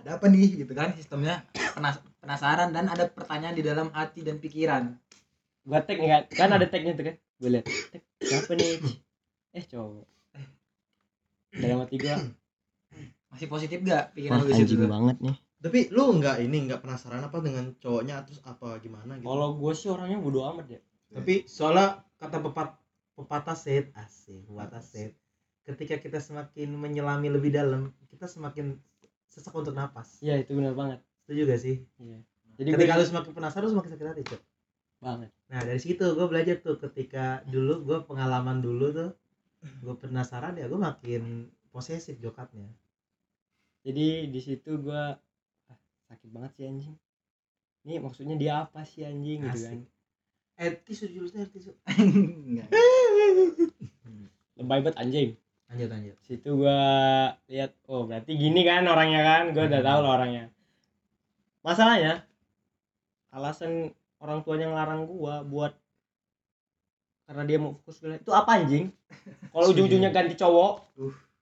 Ada 0.00 0.16
apa 0.18 0.26
nih? 0.32 0.64
Gitu 0.64 0.72
kan 0.72 0.96
sistemnya. 0.96 1.44
Penas- 1.76 2.02
penasaran 2.18 2.72
dan 2.72 2.88
ada 2.88 3.06
pertanyaan 3.06 3.54
di 3.54 3.62
dalam 3.62 3.92
hati 3.92 4.24
dan 4.24 4.40
pikiran. 4.40 4.96
Gua 5.62 5.78
tag 5.78 5.98
nih 6.00 6.10
kan 6.10 6.22
kan 6.34 6.48
ada 6.58 6.66
tagnya 6.66 6.92
tuh 6.98 7.04
kan. 7.12 7.16
Gua 7.38 7.48
liat 7.58 7.64
tag 7.66 8.02
siapa 8.24 8.52
nih? 8.58 8.82
Eh 9.54 9.64
cowok. 9.68 10.06
Dalam 11.52 11.78
hati 11.84 11.96
gua 12.00 12.16
masih 13.32 13.48
positif 13.48 13.78
gak 13.80 14.12
wah 14.12 14.14
pikiran 14.16 14.36
lu 14.44 14.52
situ 14.52 14.56
anjing 14.60 14.80
tuh? 14.82 14.90
banget 14.90 15.16
nih. 15.22 15.36
Tapi 15.62 15.80
lu 15.94 16.04
nggak 16.18 16.36
ini 16.42 16.58
nggak 16.66 16.80
penasaran 16.82 17.22
apa 17.22 17.38
dengan 17.38 17.70
cowoknya 17.78 18.26
terus 18.26 18.42
apa 18.42 18.82
gimana 18.82 19.16
gitu? 19.22 19.30
Kalau 19.30 19.48
gua 19.54 19.72
sih 19.72 19.88
orangnya 19.88 20.18
bodo 20.18 20.42
amat 20.50 20.66
ya. 20.66 20.80
Tapi 21.14 21.46
soalnya 21.46 22.02
kata 22.18 22.42
pepat 22.42 22.68
pepatah 23.14 23.54
set 23.54 23.94
asik, 23.94 24.42
pepatah 24.48 24.82
set. 24.82 25.21
Ketika 25.62 25.94
kita 25.96 26.18
semakin 26.18 26.74
menyelami 26.74 27.30
lebih 27.30 27.54
dalam, 27.54 27.94
kita 28.10 28.26
semakin 28.26 28.74
sesak 29.26 29.54
untuk 29.54 29.72
napas. 29.72 30.18
iya 30.20 30.36
itu 30.36 30.52
benar 30.52 30.74
banget 30.74 30.98
Setuju 31.24 31.48
gak 31.48 31.60
sih? 31.62 31.76
iya 31.96 32.18
jadi 32.58 32.68
Ketika 32.76 33.00
lu 33.00 33.04
semakin 33.06 33.30
penasaran, 33.32 33.64
lu 33.64 33.72
semakin 33.72 33.90
sakit 33.90 34.06
hati, 34.06 34.22
Cok. 34.28 34.42
banget 35.00 35.30
Nah, 35.48 35.60
dari 35.62 35.80
situ 35.80 36.04
gue 36.04 36.26
belajar 36.26 36.56
tuh 36.58 36.76
ketika 36.78 37.40
dulu 37.46 37.82
gue 37.82 37.98
pengalaman 38.04 38.60
dulu 38.60 38.86
tuh 38.90 39.10
gue 39.80 39.94
penasaran 39.96 40.54
ya 40.54 40.66
gue 40.66 40.76
makin 40.76 41.22
posesif 41.68 42.18
jokatnya. 42.18 42.68
jadi 43.82 44.28
di 44.28 44.38
situ 44.38 44.78
gua 44.78 45.16
ah, 45.66 45.78
sakit 46.06 46.28
banget 46.28 46.52
sih 46.54 46.64
anjing 46.68 46.94
ini 47.82 47.98
maksudnya 47.98 48.36
dia 48.36 48.52
apa 48.62 48.84
sih 48.84 49.02
anjing 49.02 49.42
gitu 49.42 49.58
kan 49.58 49.78
Asik. 49.80 49.88
Eh, 50.60 50.70
tisu 50.84 51.04
deh, 51.08 51.46
tisu. 51.48 51.72
Enggak. 52.46 52.68
lebay 54.54 54.80
banget 54.80 54.96
anjing 54.96 55.30
Lanjut, 55.72 55.88
lanjut. 55.88 56.16
situ 56.28 56.50
gua 56.52 56.80
lihat 57.48 57.72
oh 57.88 58.04
berarti 58.04 58.36
gini 58.36 58.60
kan 58.60 58.84
orangnya 58.84 59.24
kan? 59.24 59.42
Gua 59.56 59.64
udah 59.72 59.80
tahu 59.80 59.98
lah 60.04 60.10
orangnya. 60.20 60.44
Masalahnya 61.64 62.28
alasan 63.32 63.96
orang 64.20 64.44
tuanya 64.44 64.68
ngelarang 64.68 65.08
gua 65.08 65.40
buat 65.40 65.72
karena 67.24 67.48
dia 67.48 67.56
mau 67.56 67.72
fokus 67.80 68.04
kuliah 68.04 68.20
itu 68.20 68.28
apa 68.36 68.60
anjing? 68.60 68.92
Kalau 69.48 69.72
ujung-ujungnya 69.72 70.12
ganti 70.12 70.36
cowok? 70.36 70.92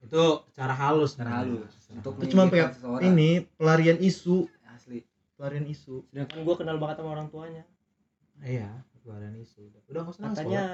Itu 0.07 0.47
cara 0.55 0.79
halus. 0.79 1.19
Cara 1.19 1.43
halus. 1.43 1.75
Untuk 1.91 2.15
Itu 2.23 2.39
cuma 2.39 2.47
kayak 2.47 2.79
seseorang. 2.79 3.03
ini 3.11 3.51
pelarian 3.59 3.99
isu. 3.99 4.47
Asli. 4.71 5.03
Pelarian 5.35 5.67
isu. 5.67 6.07
Sedangkan 6.07 6.47
gua 6.47 6.55
kenal 6.55 6.79
banget 6.79 7.03
sama 7.03 7.19
orang 7.19 7.27
tuanya. 7.35 7.67
Iya, 8.47 8.71
keluaran 9.03 9.35
isu. 9.43 9.67
Udah 9.91 10.07
nggak 10.07 10.15
usah 10.15 10.23
katanya 10.31 10.65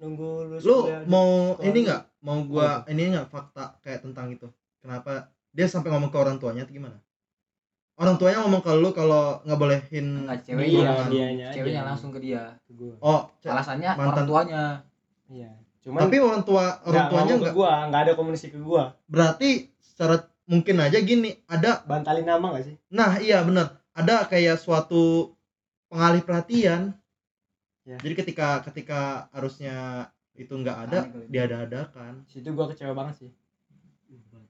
nunggu 0.00 0.30
lulus 0.48 0.62
lu 0.64 0.88
kuliah 0.88 1.04
mau 1.04 1.28
sekolah 1.54 1.68
ini 1.68 1.78
nggak? 1.84 2.02
Mau 2.24 2.38
gua 2.48 2.68
ini 2.88 3.02
nggak 3.12 3.28
fakta 3.28 3.64
kayak 3.84 4.00
tentang 4.04 4.32
itu? 4.32 4.48
Kenapa 4.80 5.28
dia 5.52 5.68
sampai 5.68 5.92
ngomong 5.92 6.08
ke 6.08 6.18
orang 6.18 6.36
tuanya 6.40 6.64
atau 6.64 6.72
gimana? 6.74 6.96
Orang 8.00 8.16
tuanya 8.16 8.40
ngomong 8.40 8.64
ke 8.64 8.72
lu 8.80 8.90
kalau 8.96 9.44
nggak 9.44 9.58
bolehin 9.60 10.24
enggak 10.24 10.40
iya 10.40 10.44
ceweknya 10.48 10.92
dianya 11.12 11.48
ceweknya 11.52 11.82
langsung 11.84 12.10
ke 12.16 12.18
dia. 12.24 12.56
ke 12.64 12.72
gua. 12.72 12.96
Oh 13.04 13.20
alasannya 13.44 13.90
Mantan- 13.92 14.08
orang 14.08 14.26
tuanya. 14.26 14.62
Iya. 15.28 15.50
Cuman 15.84 16.00
tapi 16.08 16.16
orang 16.16 16.42
tua 16.48 16.64
orang 16.84 16.92
nggak 16.92 17.08
tuanya 17.12 17.34
nggak 17.36 17.54
gua 17.54 17.72
nggak 17.92 18.00
ada 18.08 18.12
komunikasi 18.16 18.48
ke 18.56 18.58
gua. 18.60 18.96
Berarti 19.04 19.68
secara 19.84 20.16
mungkin 20.48 20.80
aja 20.80 20.98
gini 20.98 21.36
ada 21.46 21.84
bantalin 21.84 22.24
nama 22.24 22.56
gak 22.56 22.72
sih? 22.72 22.76
Nah 22.90 23.20
iya 23.20 23.44
benar 23.44 23.78
ada 23.92 24.24
kayak 24.26 24.56
suatu 24.56 25.36
pengalih 25.92 26.24
perhatian 26.24 26.96
Ya. 27.82 27.96
jadi 27.96 28.14
ketika 28.14 28.60
ketika 28.62 29.00
harusnya 29.30 30.08
itu 30.34 30.52
nggak 30.52 30.78
ada 30.84 30.98
diada-adakan 31.26 32.22
situ 32.26 32.52
gua 32.52 32.68
kecewa 32.68 32.92
banget 32.92 33.14
sih. 33.18 33.30
Gua 34.20 34.40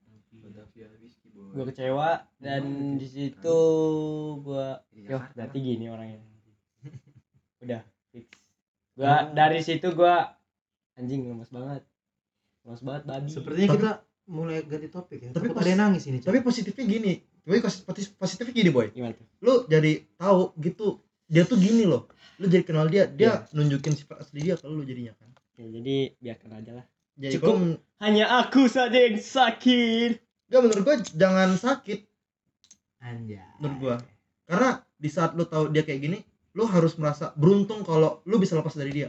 Gue 1.50 1.64
kecewa 1.66 2.08
dan 2.36 2.62
di 2.94 3.06
situ 3.06 3.58
gua 4.40 4.82
yo 4.92 5.18
berarti 5.32 5.58
gini 5.58 5.86
orangnya. 5.86 6.20
Udah 7.64 7.82
fix. 8.10 8.28
Gua 8.94 9.30
dari 9.30 9.58
situ 9.60 9.88
gua 9.90 10.36
anjing 10.94 11.24
lemas 11.24 11.48
banget. 11.48 11.82
Lemas 12.62 12.82
banget 12.82 13.02
babi. 13.04 13.28
Sepertinya 13.30 13.68
Tapi- 13.68 13.78
kita 13.78 13.92
mulai 14.28 14.62
ganti 14.62 14.88
topik 14.88 15.18
ya. 15.20 15.30
Tapi 15.30 15.38
Tapi 15.40 15.46
pos- 15.50 15.60
ada 15.60 15.68
yang 15.68 15.80
nangis 15.80 16.04
ini. 16.06 16.18
Tapi 16.20 16.38
positifnya 16.40 16.84
gini. 16.84 17.12
Boy 17.40 17.58
posi- 17.58 17.82
positifnya 18.14 18.54
gini 18.54 18.70
boy. 18.70 18.86
Gimana 18.90 19.16
tuh? 19.16 19.26
Lu 19.40 19.54
jadi 19.66 20.06
tahu 20.14 20.54
gitu 20.56 21.02
dia 21.30 21.46
tuh 21.46 21.56
gini 21.56 21.86
loh. 21.86 22.10
Lu 22.42 22.50
jadi 22.50 22.66
kenal 22.66 22.90
dia 22.90 23.06
dia 23.06 23.46
Iya. 23.46 23.54
nunjukin 23.54 23.94
sifat 23.94 24.26
asli 24.26 24.42
dia 24.42 24.58
ke 24.58 24.66
lu 24.66 24.82
jadinya 24.82 25.14
kan. 25.14 25.30
Ya, 25.54 25.66
jadi 25.70 25.96
biarkan 26.18 26.50
aja 26.58 26.72
lah. 26.82 26.86
Jadi 27.14 27.32
Cukup. 27.38 27.54
kalau 27.54 27.78
hanya 28.02 28.24
aku 28.42 28.66
saja 28.66 28.98
yang 28.98 29.20
sakit. 29.20 30.18
Gak 30.50 30.60
menurut 30.60 30.82
gua 30.82 30.96
jangan 31.14 31.54
sakit. 31.54 32.00
Anjay. 33.00 33.40
menurut 33.62 33.76
gua. 33.78 33.96
Karena 34.44 34.70
di 34.98 35.08
saat 35.08 35.32
lu 35.32 35.46
tahu 35.46 35.70
dia 35.70 35.86
kayak 35.86 36.00
gini 36.02 36.18
lu 36.58 36.66
harus 36.66 36.98
merasa 36.98 37.30
beruntung 37.38 37.86
kalau 37.86 38.20
lu 38.26 38.36
bisa 38.36 38.58
lepas 38.58 38.74
dari 38.74 38.90
dia. 38.90 39.08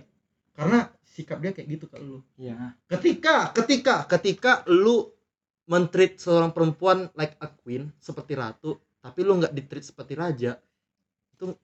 Karena 0.54 0.86
sikap 1.02 1.42
dia 1.42 1.52
kayak 1.52 1.68
gitu 1.68 1.86
ke 1.90 1.98
lu. 1.98 2.22
Iya. 2.38 2.78
Ketika 2.86 3.50
ketika 3.52 4.06
ketika 4.06 4.52
lu 4.70 5.10
mentreat 5.66 6.20
seorang 6.20 6.52
perempuan 6.52 7.08
like 7.16 7.40
a 7.40 7.48
queen 7.48 7.96
seperti 7.98 8.36
ratu 8.36 8.76
tapi 9.00 9.24
lu 9.24 9.40
nggak 9.40 9.56
ditreat 9.56 9.86
seperti 9.88 10.14
raja 10.20 10.60
itu 11.34 11.56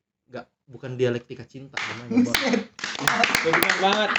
bukan 0.67 0.99
dialektika 0.99 1.47
cinta 1.47 1.79
namanya 1.79 2.27
benar 3.43 3.75
banget. 3.79 4.09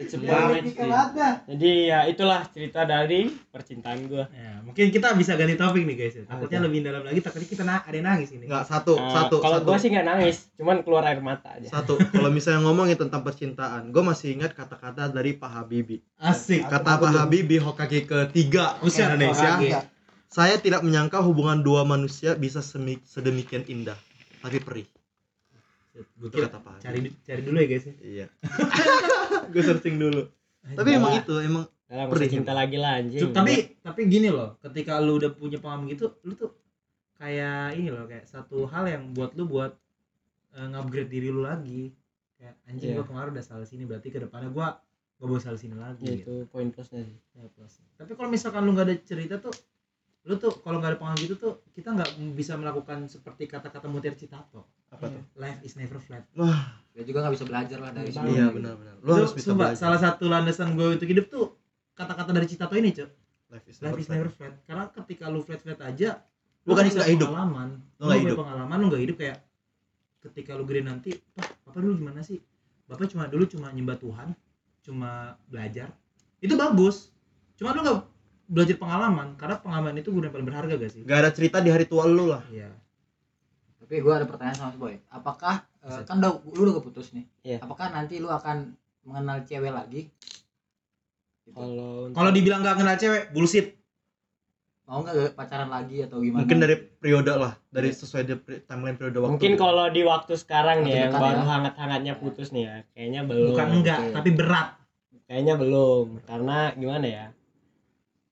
It's 0.00 0.16
a 0.16 0.18
Banget 0.18 0.72
banget 0.72 0.72
sih. 0.72 1.32
jadi 1.52 1.70
ya 1.88 1.98
itulah 2.08 2.40
cerita 2.48 2.84
dari 2.88 3.28
percintaan 3.52 4.08
gua. 4.08 4.24
Ya, 4.32 4.60
mungkin 4.64 4.88
kita 4.88 5.12
bisa 5.16 5.36
ganti 5.36 5.54
topik 5.56 5.84
nih 5.84 5.96
guys. 5.96 6.14
Ya. 6.16 6.24
Takutnya 6.28 6.60
lebih 6.64 6.80
dalam 6.80 7.02
lagi 7.04 7.20
takutnya 7.20 7.48
kita 7.48 7.62
na 7.64 7.80
ada 7.84 7.92
yang 7.92 8.06
nangis 8.08 8.32
ini. 8.32 8.48
nggak 8.48 8.64
satu 8.68 8.96
Eh, 8.96 9.12
satu 9.12 9.36
kalau 9.40 9.58
gua 9.64 9.76
sih 9.76 9.88
nggak 9.92 10.06
nangis 10.08 10.48
cuman 10.56 10.80
keluar 10.84 11.04
air 11.08 11.20
mata 11.20 11.56
aja. 11.56 11.68
Satu 11.68 12.00
kalau 12.00 12.28
misalnya 12.32 12.64
ngomongin 12.64 12.96
tentang 12.96 13.20
percintaan 13.24 13.92
gue 13.92 14.02
masih 14.04 14.36
ingat 14.36 14.52
kata-kata 14.56 15.12
dari 15.12 15.36
Pak 15.36 15.50
Habibie. 15.50 16.00
Asik. 16.20 16.68
kata 16.68 16.98
Pak 17.00 17.12
Habibie 17.12 17.60
Hokage 17.60 18.04
ketiga 18.08 18.76
Usia 18.84 19.12
Indonesia. 19.12 19.60
Hokage. 19.60 19.88
saya 20.32 20.56
tidak 20.56 20.80
menyangka 20.80 21.20
hubungan 21.20 21.60
dua 21.60 21.84
manusia 21.84 22.32
bisa 22.32 22.64
sedemikian 23.04 23.68
indah 23.68 23.96
tapi 24.42 24.58
perih 24.60 24.88
Gue 25.92 26.28
kira 26.28 26.48
kata 26.48 26.58
Pak 26.58 26.74
cari 26.80 26.98
cari 27.20 27.40
dulu 27.42 27.56
ya 27.58 27.66
guys 27.68 27.84
ya. 27.84 27.94
iya 28.00 28.26
gue 29.52 29.62
searching 29.62 29.96
dulu 29.96 30.24
tapi 30.64 30.88
Enggak 30.88 30.98
emang 30.98 31.12
lah. 31.12 31.20
itu 31.20 31.34
emang 31.38 31.64
Dalam 31.84 32.06
Perih. 32.08 32.30
cinta 32.30 32.52
lagi 32.52 32.76
lah 32.76 32.96
anjing 32.96 33.20
Cuk, 33.20 33.30
tapi 33.30 33.54
tapi 33.78 34.00
gini 34.08 34.28
loh, 34.28 34.56
ketika 34.58 34.96
lu 34.96 35.20
udah 35.20 35.28
punya 35.30 35.60
pengalaman 35.60 35.92
gitu, 35.92 36.08
lu 36.22 36.32
tuh 36.32 36.56
kayak 37.14 37.76
ini 37.76 37.92
loh 37.92 38.08
kayak 38.08 38.24
satu 38.24 38.64
hal 38.64 38.88
yang 38.88 39.12
buat 39.12 39.36
lu 39.36 39.44
buat 39.44 39.76
eh, 40.52 40.66
ngupgrade 40.66 41.06
diri 41.06 41.28
lu 41.28 41.44
lagi. 41.44 41.92
Kayak 42.34 42.54
anjing 42.64 42.88
Iya. 42.88 42.96
gua 42.96 43.04
kemarin 43.04 43.30
udah 43.30 43.44
salah 43.44 43.68
sini 43.68 43.84
berarti 43.84 44.08
ke 44.08 44.16
depannya 44.18 44.48
gua 44.48 44.80
gak 45.20 45.28
boleh 45.28 45.38
salah 45.38 45.60
sini 45.60 45.76
lagi. 45.76 46.00
Ya, 46.02 46.16
gitu. 46.16 46.32
itu 46.40 46.48
poin 46.48 46.72
plusnya 46.72 47.04
sih 47.04 47.18
Ya, 47.36 47.44
plus. 47.46 47.76
Tapi 47.92 48.12
kalau 48.16 48.28
misalkan 48.30 48.64
lu 48.64 48.72
nggak 48.72 48.88
ada 48.88 48.96
cerita 48.98 49.34
tuh 49.36 49.52
lu 50.22 50.38
tuh 50.38 50.54
kalau 50.62 50.78
nggak 50.78 50.94
ada 50.94 50.98
pengalaman 50.98 51.18
gitu 51.20 51.34
tuh 51.34 51.52
kita 51.74 51.90
nggak 51.90 52.10
bisa 52.32 52.54
melakukan 52.54 53.10
seperti 53.10 53.50
kata-kata 53.50 53.90
Mutiara 53.90 54.14
Citato. 54.14 54.70
Apa 54.88 55.08
tuh? 55.08 55.22
life 55.34 55.58
is 55.62 55.74
never 55.74 55.98
flat. 55.98 56.22
Wah. 56.38 56.78
Dia 56.94 57.02
juga 57.02 57.24
nggak 57.24 57.34
bisa 57.34 57.46
belajar 57.48 57.78
lah 57.80 57.90
dari 57.90 58.06
Iya, 58.06 58.14
sebelumnya 58.14 58.36
iya 58.36 58.46
benar-benar 58.52 58.94
lu 59.00 59.02
Lu 59.02 59.12
harus 59.16 59.32
bisa 59.32 59.46
sumpah, 59.50 59.72
belajar. 59.72 59.80
salah 59.80 59.98
satu 59.98 60.24
landasan 60.28 60.76
gue 60.76 60.88
untuk 60.94 61.08
hidup 61.08 61.26
tuh 61.26 61.56
kata-kata 61.92 62.30
dari 62.30 62.46
Citato 62.46 62.74
ini 62.76 62.92
cuy 62.92 63.08
life 63.50 63.66
is 63.66 63.76
life 63.80 63.98
is 63.98 64.06
never 64.06 64.28
flat. 64.28 64.54
Karena 64.62 64.84
ketika 64.88 65.24
lu 65.26 65.40
flat 65.42 65.58
flat 65.58 65.80
aja 65.80 66.22
Lu 66.62 66.72
kan 66.72 66.86
nggak 66.86 67.08
hidup. 67.10 67.26
pengalaman. 67.34 67.68
Lu 67.98 68.04
nggak 68.06 68.20
hidup. 68.22 68.36
pengalaman 68.38 68.76
lu 68.78 68.86
nggak 68.88 69.02
hidup 69.02 69.16
kayak 69.18 69.38
ketika 70.22 70.54
lu 70.54 70.62
gede 70.62 70.86
nanti 70.86 71.10
wah 71.34 71.48
bapak 71.66 71.80
dulu 71.82 71.98
gimana 71.98 72.22
sih? 72.22 72.38
Bapak 72.86 73.10
cuma 73.10 73.26
dulu 73.26 73.42
cuma 73.48 73.72
nyembah 73.72 73.98
Tuhan 73.98 74.28
cuma 74.82 75.34
belajar. 75.48 75.90
Itu 76.38 76.54
bagus. 76.54 77.10
Cuma 77.56 77.72
lu 77.72 77.82
nggak 77.82 77.98
belajar 78.52 78.76
pengalaman 78.76 79.32
karena 79.40 79.56
pengalaman 79.56 79.96
itu 79.96 80.12
guna 80.12 80.28
paling 80.28 80.44
berharga 80.44 80.76
gak 80.76 80.92
sih 80.92 81.00
gak 81.08 81.18
ada 81.24 81.30
cerita 81.32 81.64
di 81.64 81.72
hari 81.72 81.88
tua 81.88 82.04
lu 82.04 82.28
lah. 82.28 82.44
Iya. 82.52 82.68
Tapi 83.80 83.94
gue 83.98 84.12
ada 84.12 84.28
pertanyaan 84.28 84.56
sama 84.56 84.68
Mas 84.72 84.78
Boy. 84.78 84.94
Apakah 85.08 85.64
eh, 85.80 85.88
Bisa. 85.88 86.04
kan 86.04 86.20
udah 86.20 86.32
lu 86.52 86.60
udah 86.68 86.76
keputus 86.78 87.16
nih. 87.16 87.24
Iya. 87.42 87.58
apakah 87.64 87.88
nanti 87.88 88.20
lu 88.20 88.28
akan 88.28 88.76
mengenal 89.02 89.40
cewek 89.42 89.72
lagi? 89.72 90.12
Gitu. 91.42 91.58
kalau 91.58 92.06
kalau 92.14 92.30
dibilang 92.30 92.62
nggak 92.62 92.76
kenal 92.78 92.94
cewek 92.94 93.32
bullshit. 93.32 93.74
Mau 94.86 95.00
nggak 95.00 95.32
pacaran 95.32 95.72
lagi 95.72 96.04
atau 96.04 96.20
gimana? 96.20 96.44
Mungkin 96.44 96.58
dari 96.60 96.76
periode 96.76 97.32
lah 97.32 97.52
dari 97.72 97.88
sesuai 97.90 98.22
di 98.22 98.34
pri- 98.36 98.62
timeline 98.62 98.94
periode 98.94 99.16
waktu 99.18 99.32
mungkin 99.34 99.54
kalau 99.56 99.88
di 99.88 100.02
waktu 100.04 100.36
sekarang 100.36 100.84
nih 100.84 100.92
Waktu 100.92 101.04
yang 101.08 101.14
baru 101.16 101.40
ya. 101.40 101.46
hangat-hangatnya 101.48 102.14
putus 102.20 102.52
nih 102.52 102.62
ya 102.68 102.74
kayaknya 102.92 103.20
belum 103.24 103.48
bukan 103.56 103.68
enggak 103.80 103.98
oke. 103.98 104.14
tapi 104.20 104.30
berat. 104.36 104.68
Kayaknya 105.26 105.54
belum 105.56 106.06
karena 106.28 106.56
gimana 106.76 107.06
ya 107.08 107.26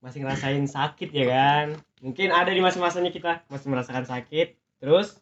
masih 0.01 0.25
ngerasain 0.25 0.65
sakit 0.65 1.09
ya 1.13 1.25
kan? 1.29 1.65
Mungkin 2.01 2.33
ada 2.33 2.49
di 2.49 2.59
masa-masanya 2.59 3.13
kita 3.13 3.45
masih 3.47 3.69
merasakan 3.69 4.05
sakit. 4.05 4.57
Terus 4.81 5.21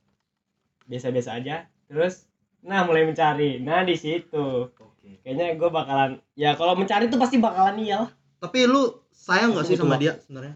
biasa-biasa 0.88 1.38
aja. 1.38 1.68
Terus 1.92 2.26
nah 2.64 2.88
mulai 2.88 3.06
mencari. 3.06 3.60
Nah 3.60 3.84
di 3.84 3.96
situ. 4.00 4.72
Oke. 4.72 5.20
kayaknya 5.24 5.56
gue 5.56 5.70
bakalan 5.72 6.20
ya 6.36 6.54
kalau 6.60 6.76
mencari 6.76 7.12
tuh 7.12 7.20
pasti 7.20 7.38
bakalan 7.38 7.76
iya 7.80 8.08
lah. 8.08 8.12
Tapi 8.40 8.68
lu 8.68 9.04
sayang 9.12 9.52
gak 9.52 9.68
sih 9.68 9.76
sama 9.76 10.00
dia 10.00 10.16
sebenarnya? 10.24 10.56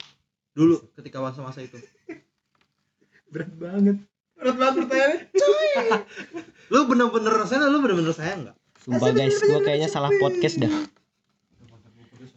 Dulu 0.56 0.80
ketika 0.96 1.20
masa-masa 1.20 1.60
itu. 1.60 1.78
berat 3.34 3.52
banget. 3.60 3.98
Berat 4.40 4.56
banget 4.56 4.74
pertanyaannya. 4.84 5.20
Lu 6.74 6.90
bener-bener 6.90 7.34
rasanya 7.38 7.70
lu 7.70 7.86
bener-bener 7.86 8.16
sayang 8.16 8.50
gak? 8.50 8.58
sumpah 8.84 9.16
guys 9.16 9.40
gue 9.40 9.60
kayaknya 9.64 9.88
salah 9.88 10.12
podcast 10.20 10.60
dah 10.60 10.74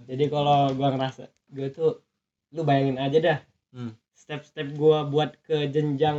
jadi 0.07 0.25
kalau 0.27 0.71
gue 0.71 0.89
ngerasa 0.89 1.23
gue 1.49 1.69
tuh 1.69 2.01
lu 2.51 2.63
bayangin 2.63 2.97
aja 2.97 3.19
dah 3.19 3.39
Hmm. 3.69 3.93
step-step 4.11 4.73
gue 4.73 4.99
buat 5.07 5.37
ke 5.43 5.69
jenjang 5.69 6.17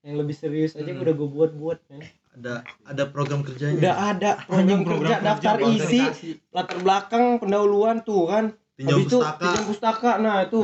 yang 0.00 0.14
lebih 0.14 0.32
serius 0.32 0.72
aja 0.72 0.86
Hmm. 0.86 1.02
udah 1.02 1.12
gue 1.12 1.28
buat-buat 1.28 1.78
men. 1.88 2.06
Ada 2.32 2.52
ada 2.84 3.02
program 3.06 3.40
kerjanya. 3.40 3.74
udah 3.74 3.94
ada 4.06 4.30
program, 4.44 4.84
program 4.84 5.00
kerja 5.02 5.16
kerja, 5.16 5.26
daftar 5.26 5.54
Bang. 5.58 5.72
isi 5.74 6.00
latar 6.48 6.78
belakang 6.78 7.24
pendahuluan 7.36 7.96
tuh 8.00 8.24
kan 8.26 8.44
Pinjam 8.74 8.92
Habis 8.94 9.06
itu 9.06 9.16
pustaka. 9.18 9.40
pinjam 9.40 9.64
pustaka 9.64 10.10
nah 10.18 10.36
itu 10.42 10.62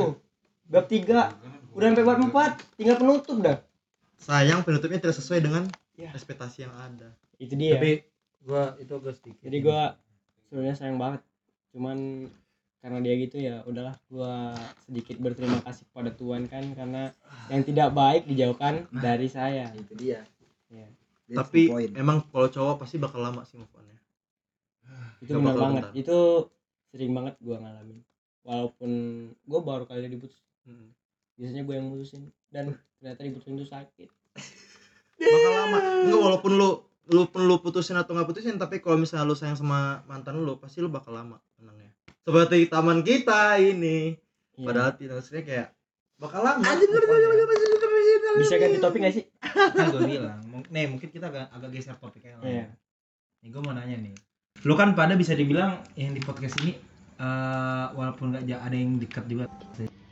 bab 0.65 0.85
tiga 0.85 1.33
udah 1.71 1.87
sampai 1.87 2.05
bab 2.05 2.19
empat 2.21 2.51
tinggal 2.73 2.95
penutup 2.95 3.37
dah 3.39 3.57
Sayang 4.15 4.61
penutupnya 4.61 5.01
tidak 5.01 5.17
sesuai 5.17 5.41
dengan 5.41 5.63
Ya. 5.93 6.09
ekspektasi 6.09 6.63
yang 6.63 6.73
ada. 6.73 7.09
itu 7.35 7.53
dia 7.53 7.75
tapi 7.75 8.05
gua 8.39 8.73
itu 8.77 8.93
agak 8.93 9.13
sedikit 9.15 9.41
jadi 9.41 9.57
gua 9.59 9.81
sebenarnya 10.43 10.75
sayang 10.75 10.97
banget 10.97 11.21
cuman 11.69 11.97
karena 12.83 12.99
dia 12.99 13.15
gitu 13.15 13.39
ya 13.39 13.63
udahlah 13.63 13.95
gua 14.11 14.51
sedikit 14.83 15.15
berterima 15.17 15.63
kasih 15.63 15.87
kepada 15.87 16.11
Tuhan 16.11 16.45
kan 16.45 16.67
karena 16.75 17.15
yang 17.47 17.63
tidak 17.63 17.95
baik 17.95 18.27
dijauhkan 18.27 18.91
dari 18.91 19.25
saya 19.25 19.71
itu 19.73 19.95
dia 19.95 20.27
Iya. 20.67 20.89
That's 21.29 21.47
Tapi 21.47 21.61
emang 21.93 22.25
kalau 22.27 22.49
cowok 22.49 22.81
pasti 22.81 22.97
bakal 22.97 23.21
lama 23.21 23.45
sih 23.45 23.55
move 23.55 23.69
on-nya. 23.71 23.93
itu 25.21 25.29
Gak 25.29 25.39
benar 25.39 25.55
banget 25.55 25.83
bentar. 25.87 25.95
itu 25.95 26.17
sering 26.89 27.11
banget 27.13 27.33
gua 27.39 27.57
ngalamin 27.57 27.99
walaupun 28.43 28.91
gua 29.43 29.59
baru 29.61 29.83
kali 29.85 30.05
diputus 30.07 30.35
Hmm. 30.63 30.91
biasanya 31.35 31.63
gua 31.63 31.75
yang 31.75 31.87
mutusin 31.87 32.23
dan 32.47 32.71
ternyata 32.97 33.19
diputusin 33.21 33.55
itu 33.55 33.67
sakit 33.67 34.09
Bakal 35.19 35.51
lama. 35.53 35.77
Enggak 36.03 36.19
walaupun 36.19 36.51
lu 36.55 36.69
lu 37.03 37.27
pun 37.27 37.43
lu 37.43 37.59
putusin 37.59 37.95
atau 37.95 38.11
nggak 38.11 38.27
putusin 38.27 38.55
tapi 38.55 38.79
kalau 38.79 38.95
misalnya 38.95 39.27
lu 39.27 39.35
sayang 39.35 39.55
sama 39.55 40.03
mantan 40.03 40.39
lu 40.39 40.55
pasti 40.55 40.79
lu 40.79 40.87
bakal 40.87 41.11
lama 41.11 41.35
tenangnya. 41.55 41.82
Seperti 42.23 42.57
taman 42.65 42.99
kita 43.01 43.55
ini. 43.57 44.15
Iya. 44.53 44.63
Padahal 44.63 44.91
tidak 44.93 45.15
maksudnya 45.17 45.43
kayak 45.43 45.67
bakal 46.15 46.39
lama. 46.39 46.63
bisa 48.39 48.55
ganti 48.55 48.77
topik 48.79 48.99
gak 49.01 49.13
sih 49.13 49.25
kan 49.43 49.85
gue 49.89 50.01
bilang 50.07 50.39
nih 50.67 50.85
mungkin 50.87 51.09
kita 51.09 51.25
agak, 51.27 51.51
agak 51.51 51.69
geser 51.69 51.95
topiknya 51.95 52.37
lah 52.37 52.45
Iya. 52.45 52.65
nih 53.41 53.49
gue 53.49 53.61
mau 53.61 53.73
nanya 53.73 53.97
nih 53.99 54.13
lu 54.61 54.73
kan 54.73 54.93
pada 54.93 55.13
bisa 55.13 55.33
dibilang 55.33 55.83
yang 55.93 56.11
di 56.11 56.21
podcast 56.21 56.55
ini 56.59 56.79
eh 57.13 57.85
walaupun 57.91 58.39
ja- 58.41 58.61
ada 58.61 58.73
yang 58.73 58.95
dekat 58.95 59.27
juga 59.27 59.45